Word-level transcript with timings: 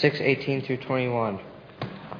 6:18 0.00 0.64
through 0.64 0.76
21. 0.76 1.40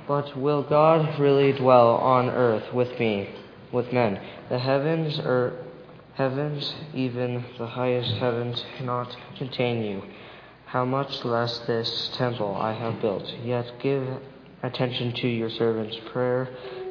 But 0.09 0.37
will 0.37 0.63
God 0.63 1.19
really 1.21 1.53
dwell 1.53 1.97
on 1.97 2.29
earth 2.29 2.73
with 2.73 2.99
me, 2.99 3.29
with 3.71 3.93
men? 3.93 4.21
The 4.49 4.59
heavens 4.59 5.19
are 5.21 5.53
heavens, 6.15 6.75
even 6.93 7.45
the 7.57 7.67
highest 7.67 8.15
heavens 8.17 8.65
cannot 8.77 9.17
contain 9.37 9.85
you. 9.85 10.03
How 10.67 10.85
much 10.85 11.25
less 11.25 11.59
this 11.61 12.11
temple 12.15 12.57
I 12.57 12.73
have 12.73 13.01
built. 13.01 13.33
Yet 13.45 13.73
give 13.79 14.05
attention 14.65 15.13
to 15.13 15.29
your 15.29 15.51
servant's 15.51 15.97
prayer 16.11 16.49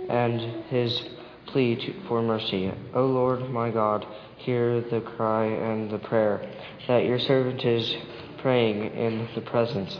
and 0.09 0.63
his 0.69 1.03
plea 1.47 1.75
to, 1.75 1.93
for 2.07 2.21
mercy. 2.21 2.71
O 2.93 3.05
Lord 3.05 3.49
my 3.49 3.71
God, 3.71 4.05
hear 4.37 4.79
the 4.79 5.01
cry 5.01 5.45
and 5.47 5.89
the 5.91 5.99
prayer 5.99 6.49
that 6.87 7.03
your 7.03 7.19
servant 7.19 7.65
is 7.65 7.93
praying 8.37 8.93
in 8.95 9.27
the 9.35 9.41
presence. 9.41 9.99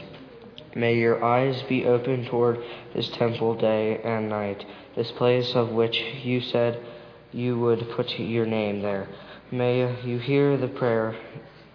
May 0.74 0.96
your 0.96 1.24
eyes 1.24 1.62
be 1.62 1.86
open 1.86 2.26
toward 2.26 2.62
this 2.94 3.08
temple 3.10 3.54
day 3.54 4.00
and 4.02 4.28
night, 4.28 4.64
this 4.94 5.10
place 5.12 5.54
of 5.54 5.70
which 5.70 5.98
you 6.22 6.40
said 6.40 6.80
you 7.32 7.58
would 7.58 7.90
put 7.90 8.18
your 8.18 8.46
name 8.46 8.82
there. 8.82 9.08
May 9.50 10.02
you 10.04 10.18
hear 10.18 10.56
the 10.56 10.68
prayer, 10.68 11.16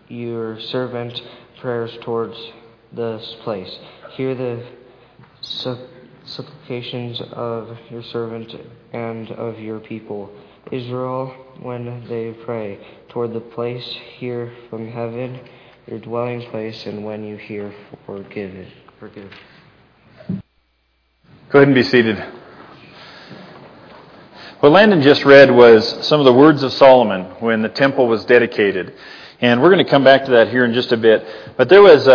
your 0.08 0.60
servant 0.60 1.22
prayers 1.60 1.98
towards 2.02 2.38
this 2.92 3.36
place. 3.42 3.80
Hear 4.12 4.36
the 4.36 4.64
supplications 6.24 7.20
of 7.32 7.78
your 7.90 8.04
servant 8.04 8.56
and 8.94 9.32
of 9.32 9.60
your 9.60 9.80
people, 9.80 10.32
Israel, 10.72 11.34
when 11.60 12.08
they 12.08 12.32
pray 12.46 12.80
toward 13.10 13.34
the 13.34 13.40
place 13.40 13.86
here 14.18 14.54
from 14.70 14.88
heaven, 14.88 15.40
your 15.88 16.00
dwelling 16.00 16.42
place, 16.50 16.86
and 16.86 17.04
when 17.04 17.24
you 17.24 17.38
hear, 17.38 17.74
forgive 18.06 18.56
it. 18.56 18.83
Forgive. 19.04 19.30
Go 20.30 21.60
ahead 21.60 21.68
and 21.68 21.76
be 21.76 21.84
seated. 21.84 22.18
What 24.62 24.72
Landon 24.72 25.02
just 25.02 25.26
read 25.26 25.52
was 25.52 26.08
some 26.08 26.22
of 26.22 26.26
the 26.26 26.32
words 26.32 26.64
of 26.64 26.72
Solomon 26.72 27.26
when 27.42 27.62
the 27.62 27.68
temple 27.68 28.08
was 28.08 28.24
dedicated. 28.24 28.94
And 29.42 29.62
we're 29.62 29.72
going 29.72 29.84
to 29.84 29.92
come 29.92 30.06
back 30.06 30.24
to 30.24 30.32
that 30.32 30.52
here 30.52 30.64
in 30.64 30.74
just 30.74 30.94
a 30.94 30.96
bit. 30.98 31.28
But 31.58 31.68
there 31.68 31.82
was, 31.82 32.08
uh, 32.08 32.14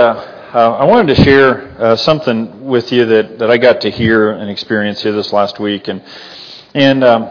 uh, 0.55 0.77
I 0.81 0.85
wanted 0.85 1.15
to 1.15 1.23
share 1.25 1.79
uh, 1.79 1.97
something 1.97 2.65
with 2.65 2.91
you 2.91 3.05
that, 3.05 3.39
that 3.39 3.51
I 3.51 3.59
got 3.59 3.83
to 3.83 3.91
hear 3.91 4.31
and 4.31 4.49
experience 4.49 5.03
here 5.03 5.13
this 5.13 5.31
last 5.31 5.61
week. 5.61 5.89
And, 5.89 6.03
and 6.73 7.05
um, 7.05 7.29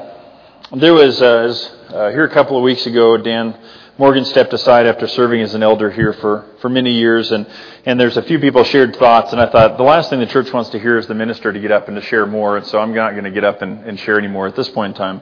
there 0.75 0.94
was, 0.94 1.19
uh, 1.19 1.58
uh, 1.89 2.11
here 2.11 2.25
a 2.25 2.31
couple 2.31 2.58
of 2.58 2.61
weeks 2.61 2.86
ago, 2.86 3.17
Dan 3.17 3.59
Morgan 3.99 4.25
stepped 4.25 4.53
aside 4.53 4.85
after 4.85 5.07
serving 5.07 5.41
as 5.41 5.55
an 5.55 5.63
elder 5.63 5.89
here 5.89 6.13
for, 6.13 6.45
for 6.61 6.69
many 6.69 6.91
years, 6.91 7.31
and, 7.31 7.47
and 7.83 7.99
there's 7.99 8.15
a 8.15 8.21
few 8.21 8.37
people 8.37 8.63
shared 8.63 8.95
thoughts, 8.95 9.31
and 9.31 9.41
I 9.41 9.49
thought 9.49 9.77
the 9.77 9.83
last 9.83 10.11
thing 10.11 10.19
the 10.19 10.27
church 10.27 10.53
wants 10.53 10.69
to 10.71 10.79
hear 10.79 10.99
is 10.99 11.07
the 11.07 11.15
minister 11.15 11.51
to 11.51 11.59
get 11.59 11.71
up 11.71 11.87
and 11.87 11.95
to 11.95 12.01
share 12.03 12.27
more, 12.27 12.57
and 12.57 12.65
so 12.67 12.77
I'm 12.79 12.93
not 12.93 13.13
going 13.13 13.23
to 13.23 13.31
get 13.31 13.43
up 13.43 13.63
and, 13.63 13.83
and 13.85 13.99
share 13.99 14.19
anymore 14.19 14.45
at 14.45 14.55
this 14.55 14.69
point 14.69 14.91
in 14.91 14.97
time. 14.97 15.21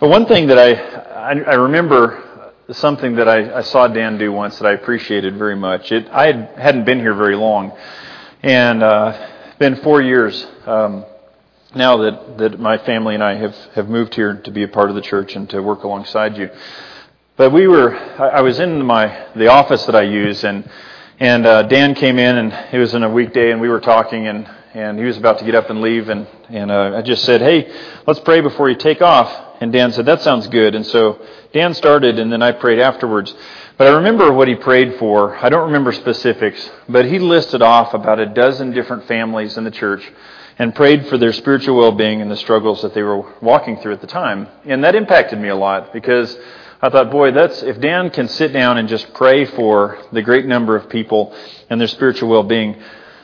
But 0.00 0.08
one 0.08 0.24
thing 0.24 0.46
that 0.46 0.58
I, 0.58 0.72
I, 0.72 1.32
I 1.32 1.54
remember 1.54 2.52
something 2.72 3.16
that 3.16 3.28
I, 3.28 3.58
I 3.58 3.60
saw 3.60 3.88
Dan 3.88 4.16
do 4.16 4.32
once 4.32 4.58
that 4.58 4.66
I 4.66 4.72
appreciated 4.72 5.36
very 5.36 5.56
much. 5.56 5.92
It, 5.92 6.08
I 6.10 6.26
had, 6.26 6.58
hadn't 6.58 6.86
been 6.86 7.00
here 7.00 7.14
very 7.14 7.36
long, 7.36 7.76
and 8.42 8.82
uh, 8.82 9.28
been 9.58 9.76
four 9.76 10.00
years 10.00 10.46
um, 10.64 11.04
now 11.74 11.98
that, 11.98 12.38
that 12.38 12.58
my 12.58 12.78
family 12.78 13.16
and 13.16 13.22
I 13.22 13.34
have, 13.34 13.54
have 13.74 13.90
moved 13.90 14.14
here 14.14 14.34
to 14.34 14.50
be 14.50 14.62
a 14.62 14.68
part 14.68 14.88
of 14.88 14.96
the 14.96 15.02
church 15.02 15.36
and 15.36 15.50
to 15.50 15.60
work 15.60 15.82
alongside 15.82 16.38
you. 16.38 16.48
But 17.36 17.50
we 17.50 17.66
were, 17.66 17.96
I 17.96 18.42
was 18.42 18.60
in 18.60 18.86
my, 18.86 19.26
the 19.34 19.48
office 19.48 19.84
that 19.86 19.96
I 19.96 20.02
use 20.02 20.44
and, 20.44 20.70
and 21.18 21.44
uh, 21.44 21.64
Dan 21.64 21.96
came 21.96 22.20
in 22.20 22.36
and 22.36 22.52
it 22.72 22.78
was 22.78 22.94
in 22.94 23.02
a 23.02 23.10
weekday 23.10 23.50
and 23.50 23.60
we 23.60 23.68
were 23.68 23.80
talking 23.80 24.28
and, 24.28 24.48
and 24.72 24.96
he 24.96 25.04
was 25.04 25.16
about 25.16 25.40
to 25.40 25.44
get 25.44 25.56
up 25.56 25.68
and 25.68 25.80
leave 25.80 26.10
and, 26.10 26.28
and 26.48 26.70
uh, 26.70 26.92
I 26.94 27.02
just 27.02 27.24
said, 27.24 27.40
hey, 27.40 27.74
let's 28.06 28.20
pray 28.20 28.40
before 28.40 28.70
you 28.70 28.76
take 28.76 29.02
off. 29.02 29.56
And 29.60 29.72
Dan 29.72 29.90
said, 29.90 30.06
that 30.06 30.22
sounds 30.22 30.46
good. 30.46 30.76
And 30.76 30.86
so 30.86 31.26
Dan 31.52 31.74
started 31.74 32.20
and 32.20 32.32
then 32.32 32.40
I 32.40 32.52
prayed 32.52 32.78
afterwards. 32.78 33.34
But 33.78 33.88
I 33.88 33.96
remember 33.96 34.32
what 34.32 34.46
he 34.46 34.54
prayed 34.54 35.00
for. 35.00 35.36
I 35.36 35.48
don't 35.48 35.66
remember 35.66 35.90
specifics, 35.90 36.70
but 36.88 37.04
he 37.06 37.18
listed 37.18 37.62
off 37.62 37.94
about 37.94 38.20
a 38.20 38.26
dozen 38.26 38.70
different 38.70 39.08
families 39.08 39.58
in 39.58 39.64
the 39.64 39.72
church 39.72 40.08
and 40.60 40.72
prayed 40.72 41.08
for 41.08 41.18
their 41.18 41.32
spiritual 41.32 41.76
well-being 41.78 42.22
and 42.22 42.30
the 42.30 42.36
struggles 42.36 42.82
that 42.82 42.94
they 42.94 43.02
were 43.02 43.28
walking 43.40 43.78
through 43.78 43.94
at 43.94 44.00
the 44.00 44.06
time. 44.06 44.46
And 44.64 44.84
that 44.84 44.94
impacted 44.94 45.40
me 45.40 45.48
a 45.48 45.56
lot 45.56 45.92
because 45.92 46.38
I 46.84 46.90
thought, 46.90 47.10
boy, 47.10 47.30
that's 47.30 47.62
if 47.62 47.80
Dan 47.80 48.10
can 48.10 48.28
sit 48.28 48.52
down 48.52 48.76
and 48.76 48.90
just 48.90 49.14
pray 49.14 49.46
for 49.46 49.96
the 50.12 50.20
great 50.20 50.44
number 50.44 50.76
of 50.76 50.90
people 50.90 51.34
and 51.70 51.80
their 51.80 51.88
spiritual 51.88 52.28
well-being 52.28 52.76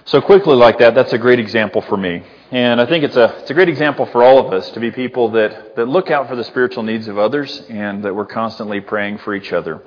so 0.06 0.22
quickly 0.22 0.56
like 0.56 0.78
that, 0.78 0.94
that's 0.94 1.12
a 1.12 1.19
great 1.19 1.38
example 1.38 1.82
for 1.82 1.98
me. 1.98 2.22
And 2.50 2.81
I 2.81 2.87
think 2.87 3.04
it's 3.04 3.16
a 3.16 3.38
it's 3.41 3.50
a 3.50 3.53
great 3.53 3.69
example 3.69 4.06
for 4.06 4.25
all 4.25 4.38
of 4.38 4.50
us 4.54 4.71
to 4.71 4.81
be 4.81 4.91
people 4.91 5.32
that 5.32 5.76
that 5.76 5.84
look 5.84 6.10
out 6.10 6.26
for 6.26 6.37
the 6.37 6.44
spiritual 6.44 6.84
needs 6.84 7.06
of 7.06 7.19
others 7.19 7.62
and 7.69 8.03
that 8.03 8.15
we're 8.15 8.25
constantly 8.25 8.81
praying 8.81 9.19
for 9.19 9.34
each 9.34 9.53
other. 9.53 9.82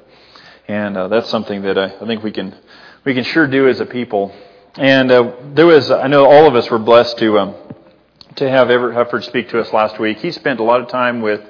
And 0.68 0.96
uh, 0.96 1.08
that's 1.08 1.30
something 1.30 1.64
that 1.64 1.76
I, 1.76 1.96
I 1.96 2.06
think 2.06 2.22
we 2.22 2.32
can 2.32 2.56
we 3.04 3.16
can 3.16 3.24
sure 3.24 3.48
do 3.48 3.68
as 3.68 3.80
a 3.80 3.88
people. 3.88 4.36
And 4.76 5.12
uh, 5.12 5.34
there 5.56 5.66
was 5.66 5.90
I 5.90 6.06
know 6.06 6.26
all 6.26 6.46
of 6.46 6.54
us 6.54 6.70
were 6.70 6.78
blessed 6.78 7.18
to 7.18 7.40
um, 7.40 7.56
to 8.36 8.48
have 8.48 8.70
Everett 8.70 8.96
Hufford 8.96 9.24
speak 9.24 9.50
to 9.50 9.60
us 9.60 9.74
last 9.74 9.98
week. 9.98 10.20
He 10.20 10.32
spent 10.32 10.60
a 10.60 10.64
lot 10.64 10.80
of 10.80 10.90
time 10.90 11.22
with 11.22 11.42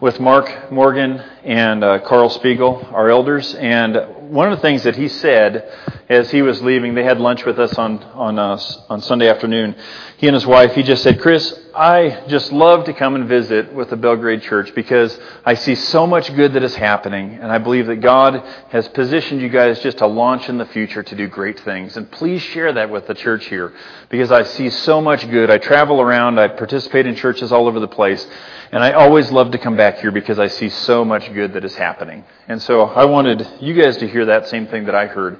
with 0.00 0.18
Mark 0.18 0.72
Morgan 0.72 1.22
and 1.44 1.84
uh, 1.84 1.98
Carl 1.98 2.30
Spiegel, 2.30 2.88
our 2.92 3.10
elders. 3.10 3.54
And 3.54 3.96
one 4.30 4.52
of 4.52 4.58
the 4.58 4.62
things 4.62 4.84
that 4.84 4.94
he 4.94 5.08
said 5.08 5.68
as 6.08 6.30
he 6.30 6.40
was 6.40 6.62
leaving, 6.62 6.94
they 6.94 7.02
had 7.02 7.20
lunch 7.20 7.44
with 7.44 7.58
us 7.58 7.74
on 7.74 7.98
on 8.14 8.38
uh, 8.38 8.60
on 8.88 9.00
Sunday 9.00 9.28
afternoon. 9.28 9.74
He 10.18 10.28
and 10.28 10.34
his 10.34 10.46
wife, 10.46 10.74
he 10.74 10.82
just 10.82 11.02
said, 11.02 11.20
"Chris, 11.20 11.58
I 11.74 12.24
just 12.28 12.52
love 12.52 12.84
to 12.84 12.92
come 12.92 13.16
and 13.16 13.26
visit 13.26 13.72
with 13.72 13.90
the 13.90 13.96
Belgrade 13.96 14.42
Church 14.42 14.72
because 14.74 15.18
I 15.44 15.54
see 15.54 15.74
so 15.74 16.06
much 16.06 16.34
good 16.34 16.52
that 16.52 16.62
is 16.62 16.76
happening, 16.76 17.34
and 17.34 17.50
I 17.50 17.58
believe 17.58 17.86
that 17.88 17.96
God 17.96 18.42
has 18.70 18.86
positioned 18.88 19.40
you 19.40 19.48
guys 19.48 19.82
just 19.82 19.98
to 19.98 20.06
launch 20.06 20.48
in 20.48 20.58
the 20.58 20.66
future 20.66 21.02
to 21.02 21.14
do 21.16 21.26
great 21.26 21.58
things. 21.60 21.96
And 21.96 22.08
please 22.10 22.40
share 22.40 22.72
that 22.72 22.88
with 22.88 23.08
the 23.08 23.14
church 23.14 23.46
here 23.46 23.72
because 24.08 24.30
I 24.30 24.44
see 24.44 24.70
so 24.70 25.00
much 25.00 25.28
good. 25.28 25.50
I 25.50 25.58
travel 25.58 26.00
around, 26.00 26.38
I 26.38 26.48
participate 26.48 27.06
in 27.06 27.16
churches 27.16 27.50
all 27.50 27.66
over 27.66 27.80
the 27.80 27.88
place." 27.88 28.26
And 28.72 28.84
I 28.84 28.92
always 28.92 29.32
love 29.32 29.50
to 29.50 29.58
come 29.58 29.76
back 29.76 29.98
here 29.98 30.12
because 30.12 30.38
I 30.38 30.46
see 30.46 30.68
so 30.68 31.04
much 31.04 31.32
good 31.34 31.54
that 31.54 31.64
is 31.64 31.74
happening. 31.74 32.24
And 32.50 32.60
so 32.60 32.82
I 32.82 33.04
wanted 33.04 33.48
you 33.60 33.80
guys 33.80 33.98
to 33.98 34.08
hear 34.08 34.24
that 34.24 34.48
same 34.48 34.66
thing 34.66 34.86
that 34.86 34.94
I 34.96 35.06
heard. 35.06 35.38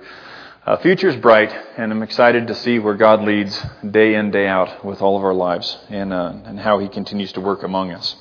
Uh, 0.64 0.76
future's 0.76 1.16
bright, 1.16 1.52
and 1.76 1.90
I'm 1.90 2.04
excited 2.04 2.46
to 2.46 2.54
see 2.54 2.78
where 2.78 2.94
God 2.94 3.24
leads 3.24 3.60
day 3.90 4.14
in, 4.14 4.30
day 4.30 4.46
out 4.46 4.84
with 4.84 5.02
all 5.02 5.16
of 5.16 5.24
our 5.24 5.34
lives 5.34 5.76
and, 5.88 6.12
uh, 6.12 6.32
and 6.44 6.60
how 6.60 6.78
He 6.78 6.86
continues 6.86 7.32
to 7.32 7.40
work 7.40 7.64
among 7.64 7.90
us. 7.90 8.14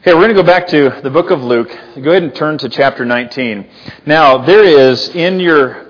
Okay, 0.00 0.14
we're 0.14 0.22
going 0.22 0.34
to 0.34 0.42
go 0.42 0.42
back 0.42 0.68
to 0.68 0.98
the 1.02 1.10
book 1.10 1.30
of 1.30 1.44
Luke. 1.44 1.68
Go 1.68 2.12
ahead 2.12 2.22
and 2.22 2.34
turn 2.34 2.56
to 2.56 2.70
chapter 2.70 3.04
19. 3.04 3.68
Now, 4.06 4.38
there 4.38 4.64
is 4.64 5.10
in 5.10 5.38
your, 5.38 5.88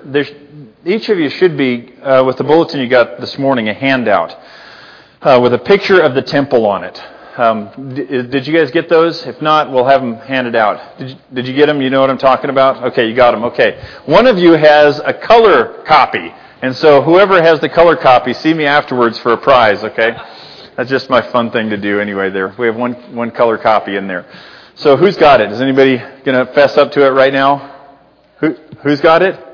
each 0.84 1.08
of 1.10 1.20
you 1.20 1.30
should 1.30 1.56
be, 1.56 1.94
uh, 2.02 2.24
with 2.24 2.36
the 2.36 2.42
bulletin 2.42 2.80
you 2.80 2.88
got 2.88 3.20
this 3.20 3.38
morning, 3.38 3.68
a 3.68 3.74
handout 3.74 4.36
uh, 5.22 5.38
with 5.40 5.54
a 5.54 5.58
picture 5.60 6.00
of 6.00 6.16
the 6.16 6.22
temple 6.22 6.66
on 6.66 6.82
it. 6.82 7.00
Um, 7.38 7.94
did, 7.94 8.30
did, 8.30 8.46
you 8.48 8.52
guys 8.52 8.72
get 8.72 8.88
those? 8.88 9.24
If 9.24 9.40
not, 9.40 9.70
we'll 9.70 9.84
have 9.84 10.00
them 10.00 10.16
handed 10.16 10.56
out. 10.56 10.98
Did 10.98 11.10
you, 11.10 11.16
did 11.32 11.46
you 11.46 11.54
get 11.54 11.66
them? 11.66 11.80
You 11.80 11.88
know 11.88 12.00
what 12.00 12.10
I'm 12.10 12.18
talking 12.18 12.50
about? 12.50 12.82
Okay, 12.92 13.08
you 13.08 13.14
got 13.14 13.30
them. 13.30 13.44
Okay. 13.44 13.80
One 14.06 14.26
of 14.26 14.38
you 14.38 14.52
has 14.54 14.98
a 14.98 15.14
color 15.14 15.84
copy. 15.84 16.34
And 16.62 16.74
so 16.76 17.00
whoever 17.00 17.40
has 17.40 17.60
the 17.60 17.68
color 17.68 17.94
copy, 17.94 18.34
see 18.34 18.52
me 18.52 18.66
afterwards 18.66 19.18
for 19.20 19.32
a 19.32 19.36
prize, 19.36 19.84
okay? 19.84 20.16
That's 20.76 20.90
just 20.90 21.08
my 21.08 21.20
fun 21.20 21.52
thing 21.52 21.70
to 21.70 21.76
do 21.76 22.00
anyway 22.00 22.30
there. 22.30 22.52
We 22.58 22.66
have 22.66 22.76
one, 22.76 22.94
one 23.14 23.30
color 23.30 23.56
copy 23.56 23.96
in 23.96 24.08
there. 24.08 24.26
So 24.74 24.96
who's 24.96 25.16
got 25.16 25.40
it? 25.40 25.52
Is 25.52 25.60
anybody 25.60 25.98
going 26.24 26.44
to 26.44 26.52
fess 26.52 26.76
up 26.76 26.90
to 26.92 27.06
it 27.06 27.10
right 27.10 27.32
now? 27.32 27.92
Who, 28.40 28.56
who's 28.82 29.00
got 29.00 29.22
it? 29.22 29.47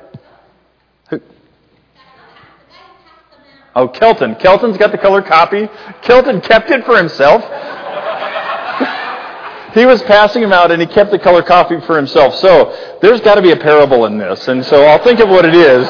Oh, 3.76 3.88
Kelton. 3.88 4.36
Kelton's 4.36 4.78
got 4.78 4.92
the 4.92 4.98
color 4.98 5.22
copy. 5.22 5.68
Kelton 6.02 6.40
kept 6.40 6.70
it 6.70 6.84
for 6.84 6.96
himself. 6.96 7.42
he 9.74 9.84
was 9.84 10.00
passing 10.02 10.42
them 10.42 10.52
out 10.52 10.70
and 10.70 10.80
he 10.80 10.86
kept 10.86 11.10
the 11.10 11.18
color 11.18 11.42
copy 11.42 11.80
for 11.80 11.96
himself. 11.96 12.36
So 12.36 12.98
there's 13.02 13.20
got 13.20 13.34
to 13.34 13.42
be 13.42 13.50
a 13.50 13.56
parable 13.56 14.06
in 14.06 14.16
this. 14.16 14.48
And 14.48 14.64
so 14.64 14.84
I'll 14.84 15.02
think 15.02 15.20
of 15.20 15.28
what 15.28 15.44
it 15.44 15.54
is 15.54 15.88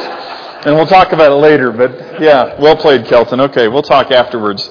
and 0.64 0.75
we'll 0.75 0.86
talk 0.86 1.12
about 1.12 1.31
it 1.31 1.36
later. 1.36 1.72
But 1.72 2.20
yeah, 2.20 2.58
well 2.60 2.76
played, 2.76 3.06
Kelton. 3.06 3.40
Okay, 3.40 3.69
we'll 3.69 3.82
talk 3.82 4.10
afterwards. 4.10 4.70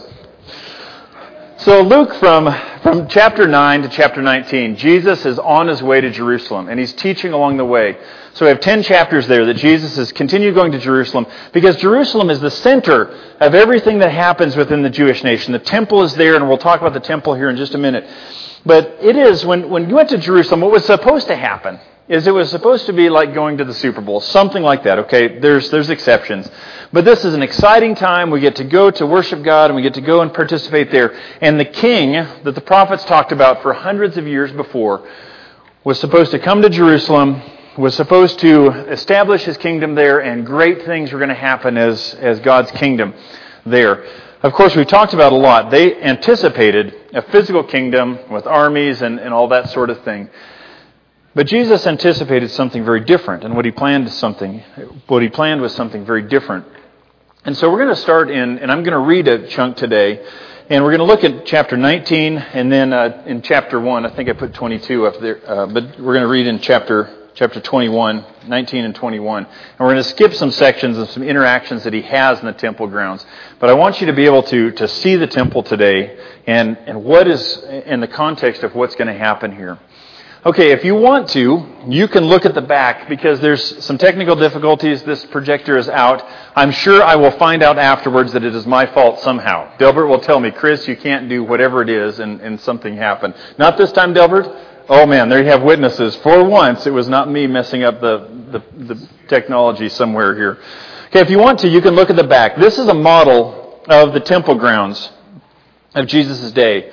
So 1.63 1.81
Luke 1.81 2.13
from, 2.15 2.54
from 2.81 3.07
chapter 3.07 3.48
9 3.48 3.83
to 3.83 3.88
chapter 3.88 4.21
19, 4.21 4.75
Jesus 4.75 5.25
is 5.25 5.39
on 5.39 5.69
his 5.69 5.81
way 5.81 6.01
to 6.01 6.10
Jerusalem 6.10 6.68
and 6.68 6.77
he's 6.77 6.92
teaching 6.92 7.31
along 7.31 7.56
the 7.56 7.63
way. 7.63 7.98
So 8.33 8.44
we 8.44 8.50
have 8.50 8.60
10 8.60 8.83
chapters 8.83 9.27
there 9.27 9.45
that 9.45 9.54
Jesus 9.54 9.98
is 9.98 10.12
continued 10.12 10.56
going 10.56 10.74
to 10.74 10.77
Jerusalem 10.77 11.25
because 11.54 11.77
Jerusalem 11.77 12.30
is 12.31 12.42
the 12.42 12.51
center 12.51 13.06
of 13.39 13.56
everything 13.56 14.00
that 14.00 14.12
happens 14.12 14.57
within 14.57 14.81
the 14.81 14.89
Jewish 14.89 15.24
nation. 15.24 15.54
The 15.54 15.60
temple 15.60 16.04
is 16.04 16.13
there 16.15 16.36
and 16.36 16.50
we'll 16.50 16.57
talk 16.57 16.81
about 16.81 16.92
the 16.92 17.00
temple 17.00 17.33
here 17.33 17.50
in 17.50 17.56
just 17.56 17.75
a 17.75 17.77
minute. 17.77 18.09
But 18.66 18.98
it 19.00 19.16
is, 19.16 19.45
when, 19.45 19.69
when 19.69 19.88
you 19.88 19.95
went 19.95 20.09
to 20.09 20.18
Jerusalem, 20.18 20.59
what 20.59 20.71
was 20.71 20.83
supposed 20.83 21.27
to 21.27 21.36
happen 21.38 21.80
is 22.08 22.28
it 22.28 22.34
was 22.34 22.50
supposed 22.50 22.86
to 22.88 22.94
be 22.94 23.10
like 23.10 23.34
going 23.34 23.58
to 23.58 23.64
the 23.64 23.74
Super 23.74 24.02
Bowl, 24.02 24.20
something 24.20 24.62
like 24.62 24.84
that. 24.84 25.00
Okay, 25.00 25.40
there's 25.40 25.70
there's 25.70 25.90
exceptions, 25.90 26.50
but 26.92 27.06
this 27.06 27.24
is 27.24 27.34
an 27.34 27.42
exciting 27.42 27.96
time. 27.96 28.30
We 28.30 28.42
get 28.42 28.58
to 28.58 28.66
go 28.66 28.92
to 28.92 29.06
worship 29.06 29.42
God 29.44 29.70
and 29.70 29.76
we 29.76 29.82
get 29.82 29.94
to 29.94 30.02
go 30.02 30.22
and 30.22 30.34
participate 30.34 30.92
there. 30.92 31.18
And 31.40 31.60
the 31.60 31.66
king 31.66 32.12
that 32.14 32.56
the 32.56 32.62
prophets 32.62 33.06
talked 33.06 33.32
about 33.32 33.62
for 33.62 33.74
hundreds 33.74 34.18
of 34.18 34.28
years 34.28 34.52
before 34.52 35.08
was 35.84 36.00
supposed 36.00 36.32
to 36.32 36.40
come 36.40 36.62
to 36.62 36.70
Jerusalem, 36.70 37.42
was 37.78 37.96
supposed 37.96 38.40
to 38.40 38.70
establish 38.92 39.44
his 39.44 39.58
kingdom 39.58 39.96
there, 39.96 40.20
and 40.20 40.46
great 40.46 40.86
things 40.86 41.12
were 41.12 41.20
going 41.20 41.30
to 41.30 41.36
happen 41.36 41.78
as 41.78 42.16
as 42.16 42.40
God's 42.42 42.72
kingdom 42.72 43.14
there. 43.66 44.06
Of 44.44 44.52
course, 44.52 44.76
we've 44.76 44.86
talked 44.86 45.14
about 45.14 45.32
a 45.32 45.38
lot. 45.38 45.72
They 45.72 46.02
anticipated 46.02 46.94
a 47.14 47.22
physical 47.22 47.64
kingdom 47.64 48.20
with 48.30 48.46
armies 48.46 49.02
and, 49.02 49.18
and 49.18 49.34
all 49.34 49.48
that 49.48 49.70
sort 49.70 49.90
of 49.90 50.04
thing. 50.04 50.30
But 51.35 51.47
Jesus 51.47 51.88
anticipated 51.88 52.51
something 52.51 52.85
very 52.85 53.00
different, 53.00 53.44
and 53.44 53.56
what 53.56 53.65
he 53.65 53.71
planned 53.71 54.12
something, 54.12 54.59
what 55.07 55.24
he 55.24 55.30
planned 55.30 55.62
was 55.62 55.74
something 55.74 56.06
very 56.06 56.21
different. 56.21 56.65
And 57.44 57.57
so 57.57 57.71
we're 57.71 57.80
going 57.80 57.95
to 57.95 58.01
start 58.01 58.30
in, 58.30 58.59
and 58.59 58.71
I'm 58.71 58.83
going 58.83 58.94
to 58.94 59.00
read 59.00 59.27
a 59.27 59.47
chunk 59.47 59.77
today, 59.77 60.24
and 60.69 60.83
we're 60.83 60.95
going 60.95 61.00
to 61.00 61.06
look 61.06 61.24
at 61.24 61.45
chapter 61.45 61.75
19, 61.75 62.38
and 62.38 62.71
then 62.71 62.94
uh, 62.94 63.24
in 63.25 63.41
chapter 63.41 63.80
1, 63.80 64.06
I 64.06 64.15
think 64.15 64.30
I 64.30 64.33
put 64.33 64.53
22 64.53 65.07
up 65.07 65.19
there, 65.19 65.39
uh, 65.50 65.65
but 65.65 66.00
we're 66.00 66.13
going 66.13 66.21
to 66.21 66.27
read 66.27 66.45
in 66.45 66.59
chapter 66.59 67.24
chapter 67.35 67.59
21, 67.59 68.25
19 68.47 68.85
and 68.85 68.95
21. 68.95 69.45
And 69.45 69.51
we're 69.80 69.88
going 69.88 69.97
to 69.97 70.03
skip 70.03 70.33
some 70.33 70.51
sections 70.51 70.97
of 70.97 71.09
some 71.09 71.24
interactions 71.24 71.83
that 71.83 71.94
he 71.94 72.01
has 72.03 72.39
in 72.39 72.45
the 72.45 72.53
temple 72.53 72.88
grounds. 72.88 73.25
But 73.59 73.69
I 73.69 73.74
want 73.74 74.01
you 74.01 74.07
to 74.07 74.13
be 74.13 74.25
able 74.25 74.44
to, 74.44 74.71
to 74.71 74.88
see 74.88 75.15
the 75.15 75.27
temple 75.27 75.63
today 75.63 76.18
and, 76.45 76.77
and 76.85 77.03
what 77.03 77.27
is 77.27 77.57
in 77.63 78.01
the 78.01 78.07
context 78.07 78.63
of 78.63 78.75
what's 78.75 78.95
going 78.95 79.07
to 79.07 79.18
happen 79.18 79.56
here. 79.56 79.80
Okay, 80.45 80.74
if 80.74 80.84
you 80.84 80.94
want 80.94 81.30
to, 81.30 81.66
you 81.88 82.10
can 82.10 82.25
look 82.25 82.45
at 82.45 82.54
the 82.54 82.62
back 82.62 83.07
because 83.07 83.40
there's 83.40 83.81
some 83.81 83.98
technical 83.98 84.36
difficulties. 84.36 85.01
This 85.04 85.24
projector 85.28 85.78
is 85.78 85.88
out. 85.88 86.22
I'm 86.54 86.72
sure 86.72 87.01
I 87.01 87.16
will 87.16 87.31
find 87.31 87.63
out 87.63 87.78
afterwards 87.80 88.34
that 88.34 88.44
it 88.44 88.54
is 88.54 88.68
my 88.68 88.86
fault 88.88 89.22
somehow. 89.22 89.74
Delbert 89.78 90.10
will 90.10 90.19
tell 90.19 90.42
me, 90.42 90.51
Chris, 90.51 90.86
you 90.86 90.98
can't 90.98 91.30
do 91.30 91.45
whatever 91.45 91.81
it 91.81 91.88
is 91.88 92.19
and, 92.19 92.42
and 92.42 92.60
something 92.60 92.98
happened. 92.98 93.36
Not 93.57 93.78
this 93.78 93.94
time, 93.94 94.13
Delbert. 94.13 94.45
Oh 94.90 95.06
man, 95.06 95.30
there 95.30 95.42
you 95.42 95.50
have 95.50 95.63
witnesses. 95.63 96.13
For 96.18 96.44
once, 96.44 96.86
it 96.86 96.92
was 96.92 97.07
not 97.07 97.31
me 97.31 97.48
messing 97.48 97.84
up 97.84 98.01
the, 98.01 98.28
the, 98.51 98.84
the 98.84 99.10
technology 99.30 99.88
somewhere 99.88 100.36
here. 100.36 100.57
Okay, 101.06 101.22
if 101.22 101.30
you 101.30 101.40
want 101.40 101.60
to, 101.60 101.69
you 101.69 101.80
can 101.80 101.95
look 101.95 102.10
at 102.10 102.18
the 102.18 102.28
back. 102.28 102.57
This 102.57 102.78
is 102.78 102.90
a 102.90 102.94
model 102.94 103.81
of 103.88 104.12
the 104.12 104.19
temple 104.19 104.56
grounds 104.56 105.10
of 105.95 106.06
Jesus' 106.07 106.51
day. 106.51 106.92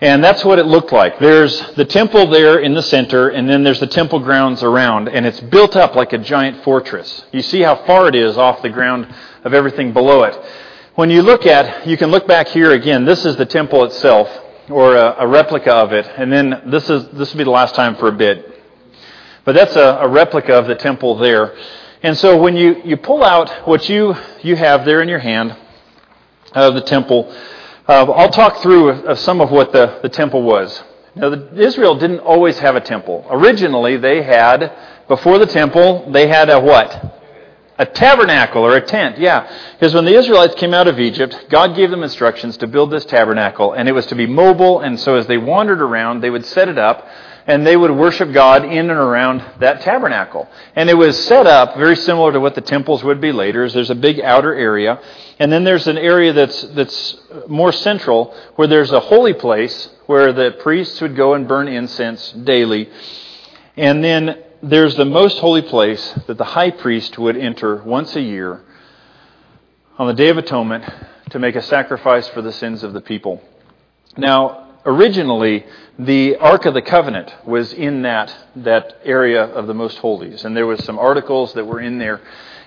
And 0.00 0.22
that's 0.22 0.44
what 0.44 0.60
it 0.60 0.66
looked 0.66 0.92
like. 0.92 1.18
There's 1.18 1.60
the 1.72 1.84
temple 1.84 2.28
there 2.30 2.60
in 2.60 2.72
the 2.74 2.82
center, 2.82 3.30
and 3.30 3.48
then 3.48 3.64
there's 3.64 3.80
the 3.80 3.86
temple 3.88 4.20
grounds 4.20 4.62
around, 4.62 5.08
and 5.08 5.26
it's 5.26 5.40
built 5.40 5.74
up 5.74 5.96
like 5.96 6.12
a 6.12 6.18
giant 6.18 6.62
fortress. 6.62 7.24
You 7.32 7.42
see 7.42 7.62
how 7.62 7.74
far 7.84 8.06
it 8.06 8.14
is 8.14 8.38
off 8.38 8.62
the 8.62 8.68
ground 8.68 9.12
of 9.42 9.54
everything 9.54 9.92
below 9.92 10.22
it. 10.22 10.38
When 10.94 11.10
you 11.10 11.22
look 11.22 11.46
at, 11.46 11.86
you 11.86 11.96
can 11.96 12.10
look 12.10 12.28
back 12.28 12.46
here 12.48 12.70
again. 12.72 13.04
This 13.04 13.24
is 13.24 13.36
the 13.36 13.46
temple 13.46 13.84
itself, 13.84 14.28
or 14.70 14.94
a, 14.94 15.16
a 15.18 15.26
replica 15.26 15.72
of 15.72 15.92
it, 15.92 16.06
and 16.16 16.32
then 16.32 16.62
this 16.66 16.88
is 16.88 17.08
this 17.08 17.32
will 17.32 17.38
be 17.38 17.44
the 17.44 17.50
last 17.50 17.74
time 17.74 17.96
for 17.96 18.06
a 18.06 18.12
bit. 18.12 18.54
But 19.44 19.54
that's 19.54 19.74
a, 19.74 19.98
a 20.02 20.08
replica 20.08 20.52
of 20.54 20.66
the 20.68 20.74
temple 20.76 21.16
there. 21.16 21.56
And 22.02 22.16
so 22.16 22.40
when 22.40 22.54
you, 22.54 22.80
you 22.84 22.96
pull 22.96 23.24
out 23.24 23.66
what 23.66 23.88
you, 23.88 24.14
you 24.42 24.54
have 24.54 24.84
there 24.84 25.02
in 25.02 25.08
your 25.08 25.18
hand 25.18 25.56
of 26.52 26.74
the 26.74 26.82
temple, 26.82 27.34
uh, 27.88 28.04
I'll 28.12 28.30
talk 28.30 28.58
through 28.58 28.90
uh, 28.90 29.14
some 29.14 29.40
of 29.40 29.50
what 29.50 29.72
the, 29.72 29.98
the 30.02 30.10
temple 30.10 30.42
was. 30.42 30.82
Now, 31.14 31.30
the, 31.30 31.58
Israel 31.58 31.94
didn't 31.94 32.20
always 32.20 32.58
have 32.58 32.76
a 32.76 32.80
temple. 32.80 33.26
Originally, 33.30 33.96
they 33.96 34.22
had, 34.22 34.72
before 35.08 35.38
the 35.38 35.46
temple, 35.46 36.10
they 36.12 36.28
had 36.28 36.50
a 36.50 36.60
what? 36.60 37.16
A 37.78 37.86
tabernacle 37.86 38.62
or 38.62 38.76
a 38.76 38.80
tent, 38.80 39.18
yeah. 39.18 39.50
Because 39.72 39.94
when 39.94 40.04
the 40.04 40.14
Israelites 40.14 40.54
came 40.56 40.74
out 40.74 40.86
of 40.86 41.00
Egypt, 41.00 41.46
God 41.48 41.74
gave 41.76 41.90
them 41.90 42.02
instructions 42.02 42.58
to 42.58 42.66
build 42.66 42.90
this 42.90 43.06
tabernacle, 43.06 43.72
and 43.72 43.88
it 43.88 43.92
was 43.92 44.06
to 44.06 44.14
be 44.14 44.26
mobile, 44.26 44.80
and 44.80 45.00
so 45.00 45.16
as 45.16 45.26
they 45.26 45.38
wandered 45.38 45.80
around, 45.80 46.20
they 46.20 46.30
would 46.30 46.44
set 46.44 46.68
it 46.68 46.76
up, 46.78 47.08
and 47.48 47.66
they 47.66 47.76
would 47.76 47.90
worship 47.90 48.30
God 48.30 48.64
in 48.64 48.90
and 48.90 48.90
around 48.90 49.42
that 49.58 49.80
tabernacle. 49.80 50.46
And 50.76 50.90
it 50.90 50.94
was 50.94 51.18
set 51.26 51.46
up 51.46 51.78
very 51.78 51.96
similar 51.96 52.30
to 52.30 52.40
what 52.40 52.54
the 52.54 52.60
temples 52.60 53.02
would 53.02 53.22
be 53.22 53.32
later. 53.32 53.68
There's 53.68 53.88
a 53.88 53.94
big 53.94 54.20
outer 54.20 54.54
area, 54.54 55.00
and 55.38 55.50
then 55.50 55.64
there's 55.64 55.88
an 55.88 55.96
area 55.96 56.34
that's 56.34 56.62
that's 56.74 57.16
more 57.48 57.72
central 57.72 58.36
where 58.56 58.68
there's 58.68 58.92
a 58.92 59.00
holy 59.00 59.32
place 59.32 59.88
where 60.06 60.32
the 60.34 60.56
priests 60.60 61.00
would 61.00 61.16
go 61.16 61.32
and 61.32 61.48
burn 61.48 61.68
incense 61.68 62.32
daily. 62.32 62.90
And 63.78 64.04
then 64.04 64.44
there's 64.62 64.96
the 64.96 65.06
most 65.06 65.38
holy 65.38 65.62
place 65.62 66.14
that 66.26 66.36
the 66.36 66.44
high 66.44 66.70
priest 66.70 67.18
would 67.18 67.36
enter 67.36 67.82
once 67.82 68.14
a 68.14 68.20
year 68.20 68.60
on 69.96 70.06
the 70.06 70.14
Day 70.14 70.28
of 70.28 70.36
Atonement 70.36 70.84
to 71.30 71.38
make 71.38 71.56
a 71.56 71.62
sacrifice 71.62 72.28
for 72.28 72.42
the 72.42 72.52
sins 72.52 72.82
of 72.82 72.92
the 72.92 73.00
people. 73.00 73.42
Now, 74.16 74.67
originally 74.88 75.66
the 75.98 76.36
Ark 76.36 76.64
of 76.64 76.74
the 76.74 76.82
Covenant 76.82 77.32
was 77.44 77.72
in 77.72 78.02
that 78.02 78.34
that 78.56 78.98
area 79.04 79.44
of 79.44 79.66
the 79.66 79.74
most 79.74 79.98
holies, 79.98 80.44
and 80.44 80.56
there 80.56 80.66
was 80.66 80.82
some 80.84 80.98
articles 80.98 81.52
that 81.52 81.66
were 81.66 81.80
in 81.80 81.98
there, 81.98 82.20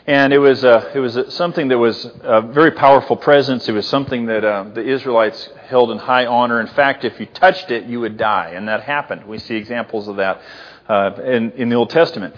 and 0.06 0.32
it 0.32 0.38
was 0.38 0.64
uh, 0.64 0.92
it 0.94 1.00
was 1.00 1.18
something 1.34 1.68
that 1.70 1.80
was 1.80 2.06
a 2.22 2.42
very 2.42 2.72
powerful 2.72 3.18
presence. 3.18 3.68
It 3.68 3.72
was 3.72 3.88
something 3.88 4.28
that 4.28 4.46
uh, 4.46 4.64
the 4.74 4.84
Israelites 4.84 5.50
held 5.68 5.92
in 5.92 5.98
high 5.98 6.28
honor. 6.28 6.62
In 6.62 6.68
fact, 6.68 7.04
if 7.04 7.20
you 7.20 7.26
touched 7.26 7.72
it, 7.72 7.86
you 7.86 8.00
would 8.00 8.18
die, 8.18 8.52
and 8.56 8.68
that 8.68 8.84
happened. 8.84 9.26
We 9.26 9.40
see 9.40 9.56
examples 9.56 10.08
of 10.08 10.18
that 10.18 10.42
uh, 10.88 11.12
in 11.24 11.52
in 11.54 11.70
the 11.70 11.76
Old 11.76 11.90
Testament. 11.90 12.36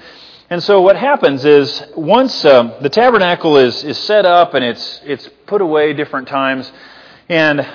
And 0.50 0.62
so 0.64 0.82
what 0.82 0.96
happens 0.96 1.44
is 1.44 1.84
once 1.96 2.46
um, 2.46 2.74
the 2.82 2.90
tabernacle 2.90 3.58
is 3.58 3.84
is 3.84 3.98
set 3.98 4.26
up 4.26 4.54
and 4.54 4.64
it's 4.64 5.02
it's 5.04 5.28
put 5.46 5.62
away 5.62 5.94
different 5.94 6.28
times, 6.30 6.72
and 7.28 7.68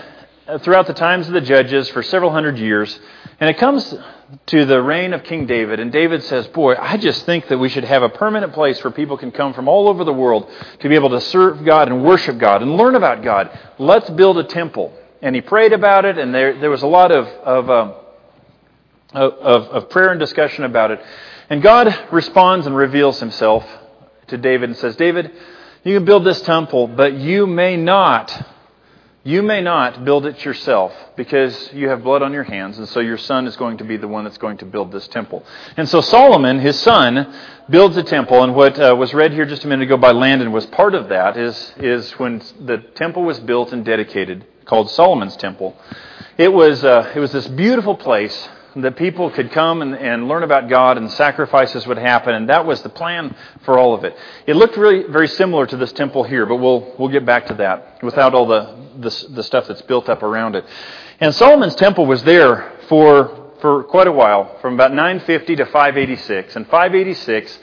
throughout 0.63 0.87
the 0.87 0.95
times 0.95 1.29
of 1.29 1.35
the 1.35 1.41
judges 1.41 1.89
for 1.91 2.03
several 2.03 2.31
hundred 2.31 2.59
years. 2.59 2.99
And 3.39 3.51
it 3.51 3.59
comes 3.59 3.95
to 4.47 4.65
the 4.65 4.83
reign 4.83 5.13
of 5.13 5.23
King 5.25 5.47
David, 5.47 5.79
and 5.79 5.93
David 5.93 6.23
says, 6.25 6.47
Boy, 6.49 6.75
I 6.75 6.97
just 6.97 7.25
think 7.27 7.49
that 7.49 7.59
we 7.59 7.69
should 7.69 7.85
have 7.85 8.03
a 8.03 8.09
permanent 8.09 8.53
place 8.53 8.83
where 8.83 8.91
people 8.91 9.17
can 9.17 9.31
come 9.31 9.55
from 9.55 9.69
all 9.69 9.89
over 9.89 10.05
the 10.05 10.13
world 10.13 10.51
to 10.81 10.89
be 10.89 10.95
able 10.95 11.11
to 11.11 11.21
serve 11.21 11.65
God 11.65 11.89
and 11.89 12.05
worship 12.05 12.39
God 12.39 12.63
and 12.63 12.77
learn 12.77 12.95
about 12.95 13.23
God. 13.23 13.57
Let's 13.79 14.09
build 14.11 14.39
a 14.39 14.45
temple. 14.45 14.93
And 15.23 15.35
he 15.35 15.41
prayed 15.41 15.73
about 15.73 16.05
it, 16.05 16.19
and 16.19 16.35
there, 16.35 16.59
there 16.59 16.71
was 16.71 16.83
a 16.83 16.87
lot 16.87 17.13
of, 17.13 17.27
of, 17.27 17.71
um, 17.71 17.95
of, 19.13 19.65
of 19.65 19.91
prayer 19.91 20.11
and 20.11 20.21
discussion 20.21 20.65
about 20.65 20.91
it. 20.91 21.01
And 21.51 21.63
God 21.63 22.07
responds 22.13 22.67
and 22.67 22.77
reveals 22.77 23.21
himself 23.21 23.65
to 24.29 24.37
David 24.37 24.69
and 24.71 24.79
says, 24.79 24.97
David, 24.97 25.33
you 25.85 25.95
can 25.95 26.05
build 26.05 26.25
this 26.25 26.41
temple, 26.43 26.87
but 26.89 27.15
you 27.15 27.47
may 27.47 27.77
not 27.77 28.47
you 29.29 29.43
may 29.43 29.61
not 29.61 30.07
build 30.07 30.25
it 30.25 30.43
yourself 30.43 30.91
because 31.15 31.71
you 31.75 31.91
have 31.91 32.03
blood 32.03 32.23
on 32.23 32.33
your 32.33 32.45
hands, 32.45 32.79
and 32.79 32.89
so 32.89 32.99
your 32.99 33.19
son 33.19 33.47
is 33.47 33.57
going 33.57 33.77
to 33.77 33.85
be 33.85 33.99
the 33.99 34.09
one 34.09 34.25
that's 34.25 34.39
going 34.39 34.57
to 34.57 34.65
build 34.65 34.91
this 34.91 35.07
temple. 35.09 35.45
And 35.77 35.87
so 35.87 36.01
Solomon, 36.01 36.59
his 36.61 36.81
son, 36.81 37.35
builds 37.69 37.99
a 37.99 38.03
temple, 38.03 38.43
and 38.43 38.55
what 38.55 38.81
uh, 38.81 38.97
was 38.99 39.13
read 39.13 39.35
here 39.35 39.45
just 39.45 39.67
a 39.67 39.69
minute 39.69 39.83
ago 39.83 39.99
by 39.99 40.13
Landon 40.13 40.51
was 40.51 40.65
part 40.65 40.95
of 40.95 41.11
that 41.11 41.37
is, 41.37 41.75
is 41.77 42.11
when 42.13 42.41
the 42.59 42.79
temple 42.95 43.23
was 43.23 43.39
built 43.39 43.71
and 43.71 43.85
dedicated, 43.85 44.47
called 44.65 44.89
Solomon's 44.91 45.37
Temple. 45.37 45.77
It 46.39 46.51
was, 46.51 46.83
uh, 46.83 47.13
it 47.15 47.21
was 47.21 47.31
this 47.31 47.49
beautiful 47.49 47.97
place 47.97 48.49
that 48.77 48.97
people 48.97 49.31
could 49.31 49.51
come 49.51 49.83
and, 49.83 49.95
and 49.95 50.29
learn 50.29 50.43
about 50.43 50.69
God 50.69 50.99
and 50.99 51.11
sacrifices 51.11 51.87
would 51.87 51.99
happen, 51.99 52.35
and 52.35 52.49
that 52.49 52.67
was 52.67 52.83
the 52.83 52.89
plan 52.89 53.35
for 53.65 53.79
all 53.79 53.95
of 53.95 54.05
it. 54.05 54.17
It 54.47 54.57
looked 54.57 54.77
really 54.77 55.05
very 55.05 55.29
similar 55.29 55.67
to 55.67 55.77
this 55.77 55.93
temple 55.93 56.25
here, 56.25 56.47
but 56.47 56.57
we'll, 56.57 56.95
we'll 56.99 57.09
get 57.09 57.25
back 57.25 57.47
to 57.47 57.55
that 57.55 58.03
without 58.03 58.35
all 58.35 58.47
the, 58.47 58.77
the, 58.99 59.27
the 59.31 59.43
stuff 59.43 59.67
that's 59.67 59.83
built 59.83 60.09
up 60.09 60.23
around 60.23 60.55
it. 60.55 60.65
And 61.21 61.35
Solomon's 61.35 61.75
temple 61.75 62.07
was 62.07 62.23
there 62.23 62.73
for, 62.89 63.53
for 63.61 63.85
quite 63.85 64.07
a 64.07 64.13
while, 64.13 64.59
from 64.61 64.75
about 64.75 64.93
950 64.93 65.57
to 65.57 65.65
586. 65.67 66.57
And 66.57 66.67
586, 66.67 67.59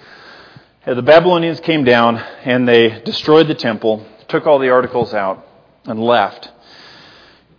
uh, 0.85 0.93
the 0.93 1.01
Babylonians 1.01 1.59
came 1.61 1.83
down 1.83 2.17
and 2.17 2.67
they 2.67 3.01
destroyed 3.01 3.47
the 3.47 3.55
temple, 3.55 4.05
took 4.27 4.45
all 4.45 4.59
the 4.59 4.69
articles 4.69 5.13
out, 5.13 5.45
and 5.85 5.99
left. 5.99 6.51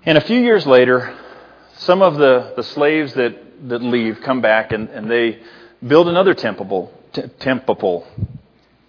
And 0.04 0.18
a 0.18 0.20
few 0.20 0.38
years 0.38 0.66
later, 0.66 1.16
some 1.78 2.02
of 2.02 2.16
the, 2.16 2.52
the 2.56 2.62
slaves 2.62 3.14
that, 3.14 3.68
that 3.68 3.82
leave 3.82 4.20
come 4.22 4.40
back 4.40 4.72
and, 4.72 4.88
and 4.90 5.10
they 5.10 5.40
build 5.86 6.08
another 6.08 6.34
temple, 6.34 6.92
t- 7.12 7.22
temple, 7.38 8.06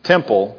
temple, 0.03 0.58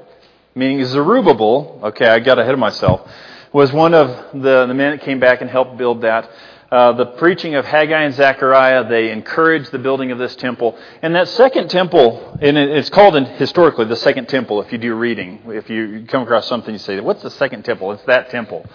meaning 0.54 0.84
Zerubbabel, 0.84 1.80
okay, 1.84 2.06
I 2.06 2.18
got 2.18 2.38
ahead 2.38 2.52
of 2.52 2.58
myself, 2.60 3.08
was 3.52 3.72
one 3.72 3.94
of 3.94 4.08
the, 4.32 4.66
the 4.66 4.74
men 4.74 4.92
that 4.92 5.02
came 5.02 5.20
back 5.20 5.40
and 5.40 5.48
helped 5.48 5.78
build 5.78 6.02
that. 6.02 6.30
Uh, 6.70 6.92
the 6.92 7.06
preaching 7.06 7.54
of 7.54 7.64
Haggai 7.64 8.02
and 8.02 8.14
Zechariah, 8.14 8.86
they 8.86 9.10
encouraged 9.10 9.72
the 9.72 9.78
building 9.78 10.12
of 10.12 10.18
this 10.18 10.36
temple. 10.36 10.78
And 11.00 11.14
that 11.14 11.28
second 11.28 11.70
temple, 11.70 12.38
and 12.42 12.58
it's 12.58 12.90
called 12.90 13.16
in, 13.16 13.24
historically 13.24 13.86
the 13.86 13.96
second 13.96 14.28
temple 14.28 14.60
if 14.60 14.70
you 14.70 14.76
do 14.76 14.94
reading. 14.94 15.40
If 15.46 15.70
you 15.70 16.04
come 16.06 16.24
across 16.24 16.46
something, 16.46 16.74
you 16.74 16.78
say, 16.78 17.00
What's 17.00 17.22
the 17.22 17.30
second 17.30 17.64
temple? 17.64 17.92
It's 17.92 18.04
that 18.04 18.28
temple. 18.28 18.66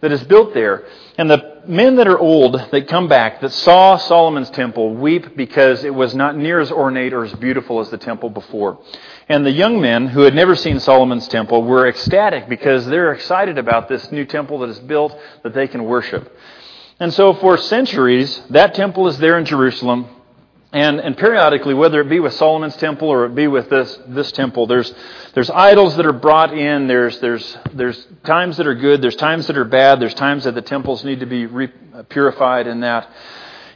That 0.00 0.12
is 0.12 0.22
built 0.24 0.54
there. 0.54 0.84
And 1.18 1.30
the 1.30 1.62
men 1.66 1.96
that 1.96 2.06
are 2.06 2.18
old 2.18 2.54
that 2.70 2.88
come 2.88 3.08
back 3.08 3.40
that 3.40 3.52
saw 3.52 3.96
Solomon's 3.96 4.50
temple 4.50 4.94
weep 4.94 5.36
because 5.36 5.84
it 5.84 5.94
was 5.94 6.14
not 6.14 6.36
near 6.36 6.60
as 6.60 6.70
ornate 6.70 7.12
or 7.12 7.24
as 7.24 7.32
beautiful 7.34 7.80
as 7.80 7.90
the 7.90 7.98
temple 7.98 8.30
before. 8.30 8.78
And 9.28 9.44
the 9.44 9.50
young 9.50 9.80
men 9.80 10.06
who 10.08 10.22
had 10.22 10.34
never 10.34 10.54
seen 10.54 10.78
Solomon's 10.78 11.28
temple 11.28 11.62
were 11.62 11.88
ecstatic 11.88 12.48
because 12.48 12.86
they're 12.86 13.12
excited 13.12 13.58
about 13.58 13.88
this 13.88 14.12
new 14.12 14.24
temple 14.24 14.60
that 14.60 14.70
is 14.70 14.78
built 14.80 15.18
that 15.42 15.54
they 15.54 15.66
can 15.66 15.84
worship. 15.84 16.36
And 17.00 17.12
so 17.12 17.34
for 17.34 17.58
centuries, 17.58 18.40
that 18.50 18.74
temple 18.74 19.08
is 19.08 19.18
there 19.18 19.38
in 19.38 19.44
Jerusalem. 19.44 20.08
And, 20.72 21.00
and 21.00 21.16
periodically, 21.16 21.74
whether 21.74 22.00
it 22.00 22.08
be 22.08 22.18
with 22.20 22.34
Solomon's 22.34 22.76
temple 22.76 23.08
or 23.08 23.26
it 23.26 23.34
be 23.34 23.46
with 23.46 23.70
this, 23.70 23.98
this 24.08 24.32
temple, 24.32 24.66
there's, 24.66 24.92
there's 25.32 25.48
idols 25.50 25.96
that 25.96 26.04
are 26.04 26.12
brought 26.12 26.52
in. 26.52 26.88
There's, 26.88 27.20
there's, 27.20 27.56
there's 27.72 28.06
times 28.24 28.56
that 28.56 28.66
are 28.66 28.74
good. 28.74 29.00
There's 29.00 29.16
times 29.16 29.46
that 29.46 29.56
are 29.56 29.64
bad. 29.64 30.00
There's 30.00 30.14
times 30.14 30.44
that 30.44 30.54
the 30.54 30.62
temples 30.62 31.04
need 31.04 31.20
to 31.20 31.26
be 31.26 31.46
re- 31.46 31.72
purified 32.08 32.66
in 32.66 32.80
that. 32.80 33.08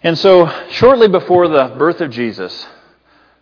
And 0.03 0.19
so, 0.19 0.47
shortly 0.71 1.09
before 1.09 1.47
the 1.47 1.75
birth 1.79 2.01
of 2.01 2.11
Jesus, 2.11 2.67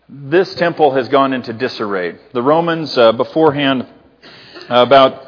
this 0.07 0.53
temple 0.55 0.93
has 0.93 1.09
gone 1.09 1.33
into 1.33 1.51
disarray. 1.51 2.17
The 2.33 2.43
Romans, 2.43 2.97
uh, 2.97 3.13
beforehand, 3.13 3.87
uh, 4.69 4.85
about 4.85 5.25